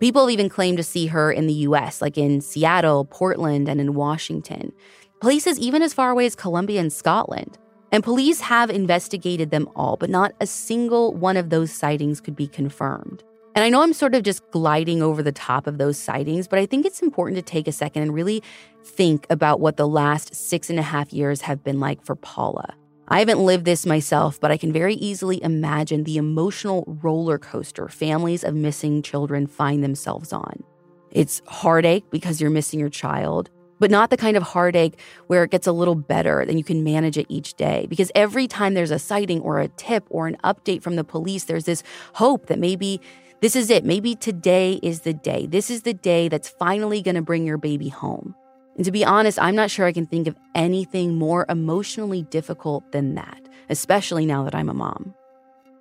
People 0.01 0.31
even 0.31 0.49
claim 0.49 0.77
to 0.77 0.83
see 0.83 1.07
her 1.07 1.31
in 1.33 1.47
the 1.47 1.55
US, 1.55 2.01
like 2.01 2.17
in 2.19 2.41
Seattle, 2.41 3.05
Portland, 3.07 3.69
and 3.69 3.81
in 3.81 3.95
Washington 3.95 4.73
places 5.21 5.59
even 5.59 5.83
as 5.83 5.95
far 5.95 6.11
away 6.11 6.27
as 6.27 6.35
Colombia 6.35 6.81
and 6.81 6.93
Scotland. 6.93 7.59
And 7.93 8.03
police 8.03 8.41
have 8.41 8.69
investigated 8.69 9.51
them 9.51 9.69
all, 9.77 9.97
but 9.97 10.11
not 10.11 10.33
a 10.41 10.47
single 10.47 11.15
one 11.15 11.37
of 11.37 11.51
those 11.51 11.71
sightings 11.73 12.21
could 12.21 12.37
be 12.37 12.49
confirmed. 12.49 13.23
And 13.57 13.65
I 13.65 13.71
know 13.71 13.81
I'm 13.81 13.95
sort 13.95 14.15
of 14.15 14.23
just 14.23 14.43
gliding 14.51 15.03
over 15.03 15.23
the 15.23 15.33
top 15.33 15.67
of 15.67 15.79
those 15.79 15.97
sightings, 15.97 16.47
but 16.47 16.59
I 16.59 16.67
think 16.67 16.85
it's 16.85 17.01
important 17.01 17.37
to 17.39 17.43
take 17.43 17.67
a 17.67 17.73
second 17.73 18.03
and 18.03 18.13
really 18.13 18.43
think 18.85 19.27
about 19.31 19.61
what 19.61 19.79
the 19.79 19.89
last 19.89 20.35
six 20.35 20.69
and 20.69 20.79
a 20.79 20.83
half 20.83 21.11
years 21.11 21.41
have 21.41 21.65
been 21.65 21.81
like 21.81 22.05
for 22.05 22.17
Paula. 22.17 22.75
I 23.09 23.19
haven't 23.19 23.39
lived 23.39 23.65
this 23.65 23.87
myself, 23.87 24.39
but 24.39 24.51
I 24.51 24.59
can 24.59 24.75
very 24.75 24.95
easily 24.97 25.43
imagine 25.43 26.05
the 26.05 26.19
emotional 26.19 26.85
roller 27.03 27.39
coaster 27.39 27.89
families 27.89 28.45
of 28.45 28.55
missing 28.55 29.01
children 29.01 29.47
find 29.47 29.83
themselves 29.83 30.35
on. 30.35 30.63
It's 31.11 31.41
heartache 31.47 32.05
because 32.11 32.43
you're 32.43 32.51
missing 32.51 32.79
your 32.79 32.91
child 32.91 33.49
but 33.79 33.91
not 33.91 34.11
the 34.11 34.17
kind 34.17 34.37
of 34.37 34.43
heartache 34.43 34.99
where 35.27 35.45
it 35.45 35.51
gets 35.51 35.67
a 35.67 35.73
little 35.73 35.95
better 35.95 36.41
and 36.41 36.59
you 36.59 36.65
can 36.65 36.83
manage 36.83 37.19
it 37.19 37.27
each 37.29 37.55
day. 37.55 37.87
Because 37.89 38.11
every 38.15 38.47
time 38.47 38.75
there's 38.75 38.91
a 38.91 38.99
sighting 38.99 39.41
or 39.41 39.61
a 39.61 39.69
tip 39.69 40.05
or 40.09 40.27
an 40.27 40.37
update 40.45 40.83
from 40.83 40.97
the 40.97 41.05
police, 41.05 41.45
there's 41.45 41.65
this 41.65 41.83
hope 42.15 42.47
that 42.47 42.59
maybe 42.59 43.01
this 43.41 43.55
is 43.55 43.71
it. 43.71 43.85
Maybe 43.85 44.15
today 44.15 44.81
is 44.83 45.01
the 45.03 45.13
day. 45.13 45.47
This 45.47 45.71
is 45.71 45.83
the 45.83 45.95
day 45.95 46.29
that's 46.29 46.49
finally 46.49 47.03
going 47.03 47.17
to 47.17 47.23
bring 47.23 47.47
your 47.47 47.59
baby 47.59 47.89
home. 47.89 48.35
And 48.77 48.85
to 48.85 48.93
be 48.93 49.05
honest, 49.05 49.39
I'm 49.41 49.55
not 49.55 49.71
sure 49.71 49.87
I 49.87 49.93
can 49.93 50.07
think 50.07 50.27
of 50.27 50.37
anything 50.55 51.17
more 51.17 51.47
emotionally 51.49 52.23
difficult 52.23 52.93
than 52.93 53.15
that, 53.15 53.41
especially 53.69 54.27
now 54.27 54.45
that 54.45 54.55
I'm 54.55 54.69
a 54.69 54.75
mom. 54.75 55.15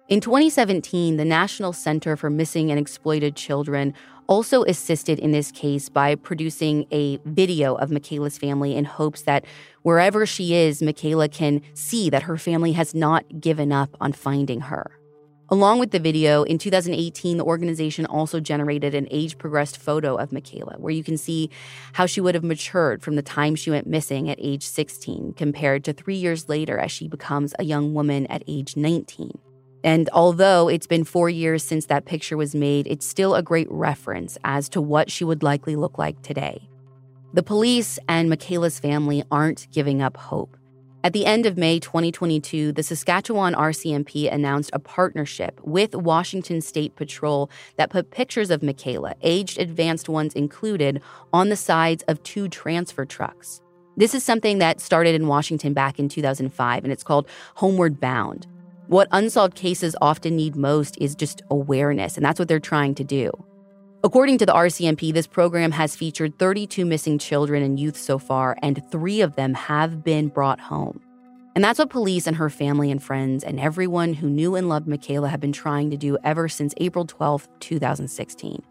In 0.08 0.22
2017, 0.22 1.18
the 1.18 1.26
National 1.26 1.74
Center 1.74 2.16
for 2.16 2.30
Missing 2.30 2.70
and 2.70 2.80
Exploited 2.80 3.36
Children 3.36 3.93
also 4.28 4.64
assisted 4.64 5.20
in 5.20 5.32
this 5.32 5.51
case 5.51 5.89
by 5.89 6.16
producing 6.16 6.86
a 6.91 7.18
video 7.26 7.76
of 7.76 7.89
Mekayla's 7.89 8.38
family 8.38 8.76
in 8.76 8.86
hopes 8.86 9.24
that 9.24 9.45
wherever 9.82 10.26
she 10.26 10.53
is, 10.53 10.82
Mekayla 10.82 11.32
can 11.32 11.62
see 11.74 12.10
that 12.10 12.24
her 12.24 12.38
family 12.38 12.74
has 12.74 12.93
not 12.93 13.39
given 13.39 13.72
up 13.72 13.95
on 13.99 14.14
finding 14.14 14.62
her. 14.62 14.91
Along 15.50 15.78
with 15.78 15.91
the 15.91 16.00
video, 16.00 16.41
in 16.41 16.58
2018, 16.58 17.38
the 17.38 17.43
organization 17.43 18.08
also 18.08 18.39
generated 18.39 18.96
an 18.96 19.08
age 19.12 19.38
progressed 19.38 19.78
photo 19.78 20.16
of 20.16 20.32
Mekayla, 20.32 20.80
where 20.80 20.91
you 20.91 21.04
can 21.04 21.18
see 21.18 21.52
how 21.93 22.08
she 22.08 22.20
would 22.20 22.34
have 22.34 22.43
matured 22.43 23.04
from 23.04 23.16
the 23.16 23.22
time 23.22 23.54
she 23.56 23.70
went 23.70 23.86
missing 23.86 24.28
at 24.28 24.39
age 24.41 24.64
16 24.64 25.34
compared 25.34 25.84
to 25.84 25.93
three 25.93 26.16
years 26.16 26.50
later 26.50 26.80
as 26.80 26.91
she 26.91 27.08
becomes 27.08 27.54
a 27.60 27.64
young 27.64 27.93
woman 27.93 28.26
at 28.26 28.43
age 28.48 28.76
19. 28.76 29.38
And 29.84 30.10
although 30.14 30.68
it's 30.68 30.88
been 30.88 31.04
four 31.04 31.30
years 31.30 31.64
since 31.64 31.86
that 31.86 32.06
picture 32.06 32.38
was 32.38 32.56
made, 32.56 32.88
it's 32.88 33.06
still 33.06 33.36
a 33.36 33.43
great 33.43 33.68
reference 33.70 34.39
as 34.43 34.68
to 34.70 34.82
what 34.82 35.12
she 35.12 35.24
would 35.24 35.43
likely 35.43 35.76
look 35.76 36.00
like 36.00 36.20
today. 36.24 36.68
The 37.34 37.43
police 37.43 38.00
and 38.10 38.32
Mekayla's 38.32 38.80
family 38.80 39.24
aren't 39.30 39.68
giving 39.72 40.02
up 40.02 40.18
hope. 40.18 40.58
At 41.06 41.14
the 41.14 41.28
end 41.28 41.45
of 41.45 41.56
May 41.56 41.80
2022, 41.80 42.72
the 42.72 42.82
Saskatchewan 42.82 43.53
RCMP 43.53 44.34
announced 44.34 44.72
a 44.74 44.80
partnership 44.80 45.62
with 45.64 45.93
Washington 45.93 46.62
State 46.62 46.95
Patrol 46.95 47.51
that 47.78 47.91
put 47.91 48.10
pictures 48.10 48.49
of 48.49 48.62
Mekayla, 48.62 49.14
aged 49.22 49.60
advanced 49.60 50.10
ones 50.10 50.34
included, 50.34 51.03
on 51.32 51.49
the 51.49 51.56
sides 51.56 52.03
of 52.08 52.24
two 52.24 52.47
transfer 52.47 53.06
trucks. 53.06 53.62
This 53.95 54.16
is 54.16 54.24
something 54.24 54.58
that 54.58 54.82
started 54.82 55.14
in 55.14 55.28
Washington 55.28 55.76
back 55.76 55.99
in 55.99 56.10
2005, 56.10 56.84
and 56.84 56.91
it's 56.91 57.03
called 57.03 57.28
Homeward 57.53 57.99
Bound. 57.99 58.47
What 58.88 59.08
unsolved 59.12 59.53
cases 59.53 59.95
often 60.01 60.36
need 60.36 60.56
most 60.56 60.97
is 60.99 61.14
just 61.14 61.43
awareness, 61.51 62.18
and 62.18 62.26
that's 62.26 62.39
what 62.39 62.47
they're 62.47 62.60
trying 62.60 62.95
to 62.95 63.03
do. 63.03 63.32
According 64.06 64.38
to 64.38 64.45
the 64.45 64.53
RCMP, 64.53 65.12
this 65.12 65.26
program 65.26 65.72
has 65.72 65.95
featured 65.95 66.38
32 66.38 66.86
missing 66.86 67.18
children 67.18 67.64
and 67.64 67.80
youth 67.80 67.97
so 67.97 68.20
far, 68.20 68.56
and 68.62 68.80
three 68.91 69.22
of 69.22 69.36
them 69.36 69.56
have 69.56 70.03
been 70.03 70.28
brought 70.28 70.60
home. 70.60 71.01
And 71.56 71.64
that's 71.64 71.80
what 71.80 71.89
police 71.89 72.28
and 72.28 72.36
her 72.36 72.51
family 72.51 72.91
and 72.91 73.01
friends 73.01 73.43
and 73.43 73.60
everyone 73.60 74.14
who 74.14 74.30
knew 74.30 74.53
and 74.53 74.70
loved 74.70 74.86
Mekayla 74.88 75.32
have 75.32 75.39
been 75.39 75.51
trying 75.51 75.89
to 75.89 75.97
do 75.97 76.20
ever 76.24 76.47
since 76.47 76.76
April 76.78 77.08
12, 77.08 77.47
2016 77.60 78.62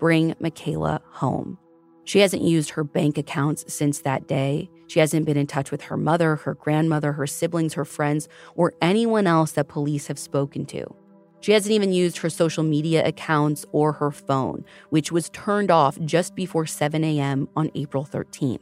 bring 0.00 0.34
Mekayla 0.34 1.00
home. 1.12 1.56
She 2.02 2.18
hasn't 2.18 2.42
used 2.42 2.70
her 2.70 2.82
bank 2.82 3.16
accounts 3.16 3.72
since 3.72 4.00
that 4.00 4.26
day. 4.26 4.68
She 4.88 4.98
hasn't 4.98 5.24
been 5.24 5.36
in 5.36 5.46
touch 5.46 5.70
with 5.70 5.82
her 5.82 5.96
mother, 5.96 6.34
her 6.34 6.54
grandmother, 6.54 7.12
her 7.12 7.28
siblings, 7.28 7.74
her 7.74 7.84
friends, 7.84 8.28
or 8.56 8.74
anyone 8.82 9.28
else 9.28 9.52
that 9.52 9.68
police 9.68 10.08
have 10.08 10.18
spoken 10.18 10.66
to. 10.66 10.96
She 11.40 11.52
hasn't 11.52 11.72
even 11.72 11.92
used 11.92 12.18
her 12.18 12.30
social 12.30 12.62
media 12.62 13.06
accounts 13.06 13.64
or 13.72 13.92
her 13.92 14.10
phone, 14.10 14.64
which 14.90 15.10
was 15.10 15.30
turned 15.30 15.70
off 15.70 15.98
just 16.00 16.34
before 16.34 16.66
7 16.66 17.02
a.m. 17.02 17.48
on 17.56 17.70
April 17.74 18.04
13th. 18.04 18.60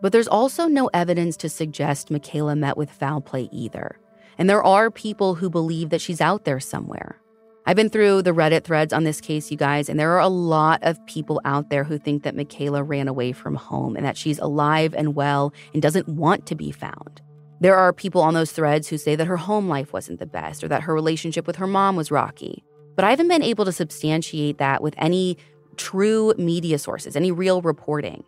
But 0.00 0.10
there's 0.10 0.28
also 0.28 0.66
no 0.66 0.90
evidence 0.92 1.36
to 1.38 1.48
suggest 1.48 2.08
Mekayla 2.08 2.58
met 2.58 2.76
with 2.76 2.90
foul 2.90 3.20
play 3.20 3.48
either. 3.52 3.98
And 4.36 4.50
there 4.50 4.64
are 4.64 4.90
people 4.90 5.36
who 5.36 5.48
believe 5.48 5.90
that 5.90 6.00
she's 6.00 6.20
out 6.20 6.44
there 6.44 6.58
somewhere. 6.58 7.18
I've 7.64 7.76
been 7.76 7.90
through 7.90 8.22
the 8.22 8.32
Reddit 8.32 8.64
threads 8.64 8.92
on 8.92 9.04
this 9.04 9.20
case, 9.20 9.52
you 9.52 9.56
guys, 9.56 9.88
and 9.88 10.00
there 10.00 10.10
are 10.10 10.20
a 10.20 10.26
lot 10.28 10.80
of 10.82 11.04
people 11.06 11.40
out 11.44 11.70
there 11.70 11.84
who 11.84 11.96
think 11.96 12.24
that 12.24 12.34
Mekayla 12.34 12.82
ran 12.84 13.06
away 13.06 13.30
from 13.30 13.54
home 13.54 13.94
and 13.94 14.04
that 14.04 14.16
she's 14.16 14.40
alive 14.40 14.92
and 14.94 15.14
well 15.14 15.52
and 15.72 15.80
doesn't 15.80 16.08
want 16.08 16.46
to 16.46 16.56
be 16.56 16.72
found. 16.72 17.22
There 17.62 17.76
are 17.76 17.92
people 17.92 18.22
on 18.22 18.34
those 18.34 18.50
threads 18.50 18.88
who 18.88 18.98
say 18.98 19.14
that 19.14 19.28
her 19.28 19.36
home 19.36 19.68
life 19.68 19.92
wasn't 19.92 20.18
the 20.18 20.26
best 20.26 20.64
or 20.64 20.68
that 20.68 20.82
her 20.82 20.92
relationship 20.92 21.46
with 21.46 21.54
her 21.54 21.66
mom 21.68 21.94
was 21.94 22.10
rocky. 22.10 22.64
But 22.96 23.04
I 23.04 23.10
haven't 23.10 23.28
been 23.28 23.40
able 23.40 23.64
to 23.64 23.70
substantiate 23.70 24.58
that 24.58 24.82
with 24.82 24.96
any 24.98 25.38
true 25.76 26.34
media 26.36 26.76
sources, 26.76 27.14
any 27.14 27.30
real 27.30 27.62
reporting. 27.62 28.24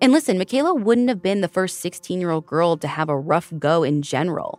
And 0.00 0.12
listen, 0.12 0.38
Mekayla 0.38 0.80
wouldn't 0.80 1.10
have 1.10 1.20
been 1.20 1.42
the 1.42 1.46
first 1.46 1.80
16 1.80 2.20
year 2.20 2.30
old 2.30 2.46
girl 2.46 2.78
to 2.78 2.88
have 2.88 3.10
a 3.10 3.18
rough 3.18 3.52
go 3.58 3.82
in 3.82 4.00
general. 4.00 4.58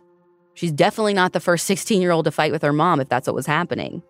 She's 0.54 0.70
definitely 0.70 1.14
not 1.14 1.32
the 1.32 1.40
first 1.40 1.66
16 1.66 2.00
year 2.00 2.12
old 2.12 2.26
to 2.26 2.30
fight 2.30 2.52
with 2.52 2.62
her 2.62 2.72
mom 2.72 3.00
if 3.00 3.08
that's 3.08 3.26
what 3.26 3.34
was 3.34 3.46
happening. 3.46 4.04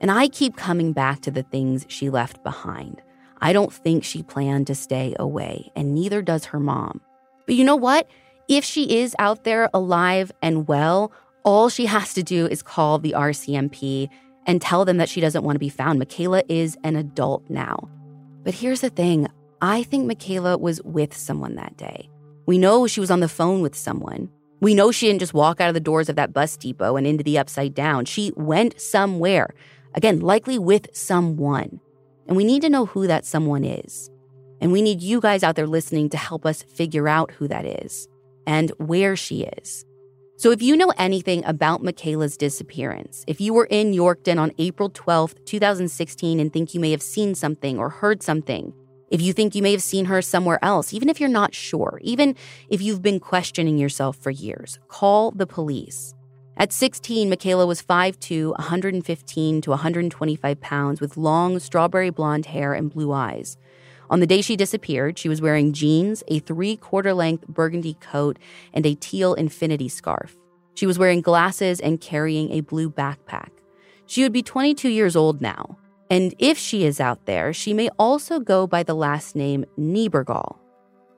And 0.00 0.10
I 0.10 0.28
keep 0.28 0.56
coming 0.56 0.94
back 0.94 1.20
to 1.20 1.30
the 1.30 1.42
things 1.42 1.84
she 1.88 2.08
left 2.08 2.42
behind. 2.42 3.02
I 3.42 3.52
don't 3.52 3.74
think 3.74 4.04
she 4.04 4.22
planned 4.22 4.68
to 4.68 4.74
stay 4.74 5.14
away, 5.18 5.70
and 5.76 5.94
neither 5.94 6.22
does 6.22 6.46
her 6.46 6.60
mom. 6.60 7.02
But 7.44 7.56
you 7.56 7.64
know 7.64 7.76
what? 7.76 8.08
If 8.50 8.64
she 8.64 8.98
is 8.98 9.14
out 9.20 9.44
there 9.44 9.70
alive 9.72 10.32
and 10.42 10.66
well, 10.66 11.12
all 11.44 11.68
she 11.68 11.86
has 11.86 12.12
to 12.14 12.24
do 12.24 12.48
is 12.48 12.64
call 12.64 12.98
the 12.98 13.14
RCMP 13.16 14.08
and 14.44 14.60
tell 14.60 14.84
them 14.84 14.96
that 14.96 15.08
she 15.08 15.20
doesn't 15.20 15.44
want 15.44 15.54
to 15.54 15.60
be 15.60 15.68
found. 15.68 16.02
Mekayla 16.02 16.42
is 16.48 16.76
an 16.82 16.96
adult 16.96 17.48
now. 17.48 17.88
But 18.42 18.54
here's 18.54 18.80
the 18.80 18.90
thing 18.90 19.28
I 19.62 19.84
think 19.84 20.10
Mekayla 20.10 20.58
was 20.58 20.82
with 20.82 21.16
someone 21.16 21.54
that 21.54 21.76
day. 21.76 22.10
We 22.44 22.58
know 22.58 22.88
she 22.88 22.98
was 22.98 23.12
on 23.12 23.20
the 23.20 23.28
phone 23.28 23.62
with 23.62 23.76
someone. 23.76 24.28
We 24.60 24.74
know 24.74 24.90
she 24.90 25.06
didn't 25.06 25.20
just 25.20 25.32
walk 25.32 25.60
out 25.60 25.68
of 25.68 25.74
the 25.74 25.78
doors 25.78 26.08
of 26.08 26.16
that 26.16 26.32
bus 26.32 26.56
depot 26.56 26.96
and 26.96 27.06
into 27.06 27.22
the 27.22 27.38
upside 27.38 27.72
down. 27.72 28.04
She 28.04 28.32
went 28.34 28.80
somewhere, 28.80 29.54
again, 29.94 30.18
likely 30.18 30.58
with 30.58 30.88
someone. 30.92 31.78
And 32.26 32.36
we 32.36 32.42
need 32.42 32.62
to 32.62 32.68
know 32.68 32.86
who 32.86 33.06
that 33.06 33.24
someone 33.24 33.62
is. 33.62 34.10
And 34.60 34.72
we 34.72 34.82
need 34.82 35.02
you 35.02 35.20
guys 35.20 35.44
out 35.44 35.54
there 35.54 35.68
listening 35.68 36.10
to 36.10 36.16
help 36.16 36.44
us 36.44 36.64
figure 36.64 37.06
out 37.06 37.30
who 37.30 37.46
that 37.46 37.64
is 37.64 38.08
and 38.46 38.70
where 38.78 39.16
she 39.16 39.42
is. 39.42 39.84
So 40.36 40.50
if 40.50 40.62
you 40.62 40.74
know 40.74 40.90
anything 40.96 41.44
about 41.44 41.82
Mekayla's 41.82 42.38
disappearance, 42.38 43.24
if 43.26 43.42
you 43.42 43.52
were 43.52 43.66
in 43.66 43.92
Yorkton 43.92 44.40
on 44.40 44.52
April 44.56 44.88
12th, 44.88 45.44
2016, 45.44 46.40
and 46.40 46.50
think 46.50 46.72
you 46.72 46.80
may 46.80 46.92
have 46.92 47.02
seen 47.02 47.34
something 47.34 47.78
or 47.78 47.90
heard 47.90 48.22
something, 48.22 48.72
if 49.10 49.20
you 49.20 49.34
think 49.34 49.54
you 49.54 49.62
may 49.62 49.72
have 49.72 49.82
seen 49.82 50.06
her 50.06 50.22
somewhere 50.22 50.58
else, 50.62 50.94
even 50.94 51.10
if 51.10 51.20
you're 51.20 51.28
not 51.28 51.54
sure, 51.54 52.00
even 52.02 52.36
if 52.70 52.80
you've 52.80 53.02
been 53.02 53.20
questioning 53.20 53.76
yourself 53.76 54.16
for 54.16 54.30
years, 54.30 54.78
call 54.88 55.30
the 55.32 55.46
police. 55.46 56.14
At 56.56 56.72
16, 56.72 57.30
Mekayla 57.30 57.66
was 57.66 57.82
5'2, 57.82 58.56
115 58.58 59.60
to 59.62 59.70
125 59.70 60.60
pounds, 60.60 61.00
with 61.00 61.16
long 61.16 61.58
strawberry 61.58 62.10
blonde 62.10 62.46
hair 62.46 62.72
and 62.72 62.90
blue 62.90 63.12
eyes. 63.12 63.56
On 64.10 64.18
the 64.18 64.26
day 64.26 64.42
she 64.42 64.56
disappeared, 64.56 65.18
she 65.18 65.28
was 65.28 65.40
wearing 65.40 65.72
jeans, 65.72 66.24
a 66.26 66.40
three 66.40 66.76
quarter 66.76 67.14
length 67.14 67.46
burgundy 67.46 67.94
coat, 67.94 68.38
and 68.74 68.84
a 68.84 68.96
teal 68.96 69.34
infinity 69.34 69.88
scarf. 69.88 70.36
She 70.74 70.86
was 70.86 70.98
wearing 70.98 71.20
glasses 71.20 71.78
and 71.78 72.00
carrying 72.00 72.50
a 72.50 72.60
blue 72.60 72.90
backpack. 72.90 73.50
She 74.06 74.24
would 74.24 74.32
be 74.32 74.42
22 74.42 74.88
years 74.88 75.14
old 75.14 75.40
now. 75.40 75.78
And 76.10 76.34
if 76.40 76.58
she 76.58 76.84
is 76.84 77.00
out 77.00 77.26
there, 77.26 77.52
she 77.52 77.72
may 77.72 77.88
also 77.98 78.40
go 78.40 78.66
by 78.66 78.82
the 78.82 78.94
last 78.94 79.36
name 79.36 79.64
Niebergall. 79.78 80.56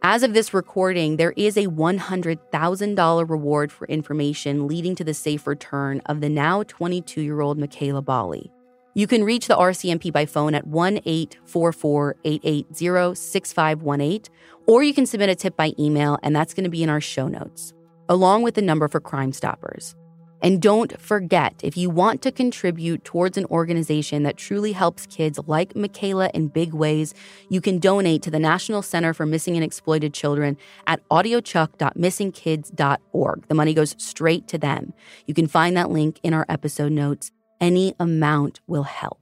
As 0.02 0.22
of 0.22 0.34
this 0.34 0.52
recording, 0.52 1.16
there 1.16 1.32
is 1.36 1.56
a 1.56 1.68
$100,000 1.68 3.30
reward 3.30 3.72
for 3.72 3.86
information 3.86 4.66
leading 4.66 4.94
to 4.96 5.04
the 5.04 5.14
safe 5.14 5.46
return 5.46 6.02
of 6.06 6.20
the 6.20 6.28
now 6.28 6.64
22 6.64 7.22
year 7.22 7.40
old 7.40 7.58
Mekayla 7.58 8.04
Bali. 8.04 8.50
You 8.94 9.06
can 9.06 9.24
reach 9.24 9.48
the 9.48 9.56
RCMP 9.56 10.12
by 10.12 10.26
phone 10.26 10.54
at 10.54 10.66
1 10.66 11.00
844 11.04 12.16
880 12.24 13.14
6518, 13.14 14.34
or 14.66 14.82
you 14.82 14.92
can 14.92 15.06
submit 15.06 15.30
a 15.30 15.34
tip 15.34 15.56
by 15.56 15.72
email, 15.78 16.18
and 16.22 16.36
that's 16.36 16.52
going 16.52 16.64
to 16.64 16.70
be 16.70 16.82
in 16.82 16.90
our 16.90 17.00
show 17.00 17.26
notes, 17.26 17.72
along 18.08 18.42
with 18.42 18.54
the 18.54 18.62
number 18.62 18.88
for 18.88 19.00
Crime 19.00 19.32
Stoppers. 19.32 19.94
And 20.42 20.60
don't 20.60 21.00
forget, 21.00 21.54
if 21.62 21.76
you 21.76 21.88
want 21.88 22.20
to 22.22 22.32
contribute 22.32 23.04
towards 23.04 23.38
an 23.38 23.44
organization 23.46 24.24
that 24.24 24.36
truly 24.36 24.72
helps 24.72 25.06
kids 25.06 25.38
like 25.46 25.74
Mekayla 25.74 26.32
in 26.32 26.48
big 26.48 26.74
ways, 26.74 27.14
you 27.48 27.60
can 27.60 27.78
donate 27.78 28.22
to 28.22 28.30
the 28.30 28.40
National 28.40 28.82
Center 28.82 29.14
for 29.14 29.24
Missing 29.24 29.54
and 29.54 29.62
Exploited 29.64 30.12
Children 30.12 30.56
at 30.88 31.08
audiochuck.missingkids.org. 31.10 33.48
The 33.48 33.54
money 33.54 33.72
goes 33.72 33.94
straight 33.98 34.48
to 34.48 34.58
them. 34.58 34.92
You 35.26 35.34
can 35.34 35.46
find 35.46 35.76
that 35.76 35.90
link 35.90 36.18
in 36.24 36.34
our 36.34 36.44
episode 36.48 36.90
notes. 36.90 37.30
Any 37.62 37.94
amount 38.00 38.60
will 38.66 38.82
help. 38.82 39.20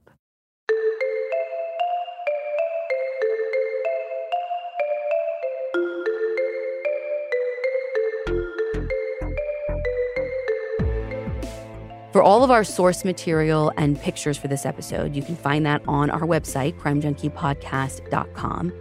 For 12.13 12.23
all 12.23 12.43
of 12.43 12.51
our 12.51 12.65
source 12.65 13.05
material 13.05 13.73
and 13.77 14.01
pictures 14.01 14.39
for 14.39 14.49
this 14.49 14.65
episode, 14.65 15.15
you 15.15 15.23
can 15.23 15.37
find 15.37 15.67
that 15.67 15.83
on 15.87 16.09
our 16.09 16.23
website, 16.23 16.79
crimejunkiepodcast.com. 16.81 18.73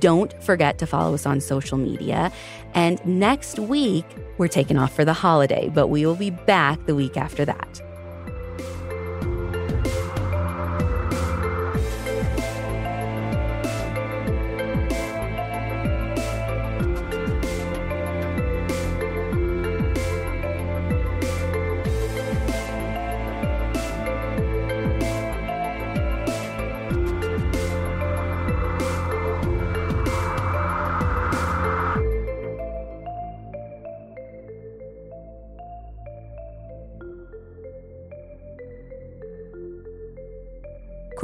Don't 0.00 0.42
forget 0.42 0.78
to 0.78 0.86
follow 0.88 1.14
us 1.14 1.24
on 1.24 1.40
social 1.40 1.78
media. 1.78 2.32
And 2.74 3.04
next 3.06 3.60
week, 3.60 4.04
we're 4.38 4.48
taking 4.48 4.76
off 4.76 4.92
for 4.92 5.04
the 5.04 5.12
holiday, 5.12 5.70
but 5.72 5.86
we 5.86 6.04
will 6.04 6.16
be 6.16 6.30
back 6.30 6.84
the 6.86 6.96
week 6.96 7.16
after 7.16 7.44
that. 7.44 7.80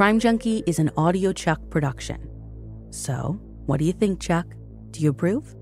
Crime 0.01 0.19
Junkie 0.19 0.63
is 0.65 0.79
an 0.79 0.89
audio 0.97 1.31
Chuck 1.31 1.59
production. 1.69 2.27
So, 2.89 3.39
what 3.67 3.77
do 3.77 3.85
you 3.85 3.93
think, 3.93 4.19
Chuck? 4.19 4.47
Do 4.89 4.99
you 4.99 5.11
approve? 5.11 5.53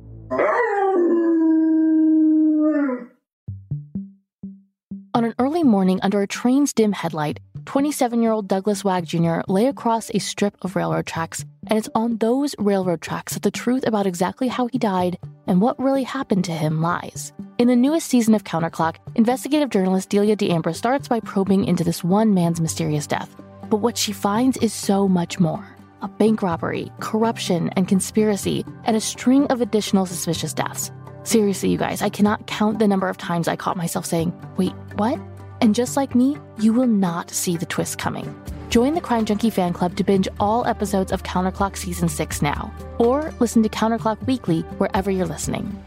On 5.13 5.25
an 5.25 5.35
early 5.39 5.63
morning 5.63 5.99
under 6.03 6.21
a 6.21 6.27
train's 6.27 6.71
dim 6.71 6.93
headlight, 6.93 7.41
27 7.65 8.21
year 8.21 8.31
old 8.31 8.47
Douglas 8.47 8.81
Wag 8.85 9.05
Jr. 9.05 9.41
lay 9.49 9.65
across 9.65 10.09
a 10.13 10.19
strip 10.19 10.55
of 10.61 10.77
railroad 10.77 11.05
tracks, 11.05 11.43
and 11.67 11.77
it's 11.77 11.89
on 11.93 12.15
those 12.19 12.55
railroad 12.59 13.01
tracks 13.01 13.33
that 13.33 13.43
the 13.43 13.51
truth 13.51 13.85
about 13.85 14.07
exactly 14.07 14.47
how 14.47 14.67
he 14.67 14.77
died 14.77 15.17
and 15.47 15.59
what 15.59 15.77
really 15.77 16.03
happened 16.03 16.45
to 16.45 16.53
him 16.53 16.81
lies. 16.81 17.33
In 17.57 17.67
the 17.67 17.75
newest 17.75 18.07
season 18.07 18.33
of 18.33 18.45
Counterclock, 18.45 18.99
investigative 19.15 19.69
journalist 19.69 20.07
Delia 20.07 20.37
D'Ambra 20.37 20.73
starts 20.73 21.09
by 21.09 21.19
probing 21.19 21.65
into 21.65 21.83
this 21.83 22.05
one 22.05 22.33
man's 22.33 22.61
mysterious 22.61 23.05
death 23.05 23.35
but 23.69 23.77
what 23.77 23.97
she 23.97 24.11
finds 24.11 24.57
is 24.57 24.73
so 24.73 25.07
much 25.07 25.39
more 25.39 25.75
a 26.01 26.07
bank 26.07 26.41
robbery, 26.41 26.89
corruption, 27.01 27.69
and 27.75 27.87
conspiracy, 27.87 28.65
and 28.85 28.95
a 28.95 29.01
string 29.01 29.45
of 29.47 29.59
additional 29.59 30.05
suspicious 30.05 30.53
deaths. 30.53 30.91
Seriously, 31.23 31.69
you 31.69 31.77
guys, 31.77 32.01
I 32.01 32.07
cannot 32.07 32.47
count 32.47 32.79
the 32.79 32.87
number 32.87 33.09
of 33.09 33.17
times 33.17 33.49
I 33.49 33.57
caught 33.57 33.75
myself 33.75 34.05
saying, 34.05 34.33
wait, 34.55 34.71
what? 34.95 35.19
And 35.59 35.75
just 35.75 35.97
like 35.97 36.15
me, 36.15 36.37
you 36.57 36.71
will 36.71 36.87
not 36.87 37.29
see 37.29 37.57
the 37.57 37.65
twist 37.65 37.97
coming. 37.97 38.33
Join 38.69 38.93
the 38.93 39.01
Crime 39.01 39.25
Junkie 39.25 39.49
fan 39.49 39.73
club 39.73 39.97
to 39.97 40.03
binge 40.03 40.27
all 40.39 40.65
episodes 40.65 41.11
of 41.11 41.23
Counterclock 41.23 41.75
Season 41.75 42.07
6 42.07 42.41
now, 42.41 42.73
or 42.97 43.33
listen 43.39 43.61
to 43.63 43.69
Counterclock 43.69 44.25
Weekly 44.25 44.61
wherever 44.77 45.11
you're 45.11 45.25
listening. 45.25 45.83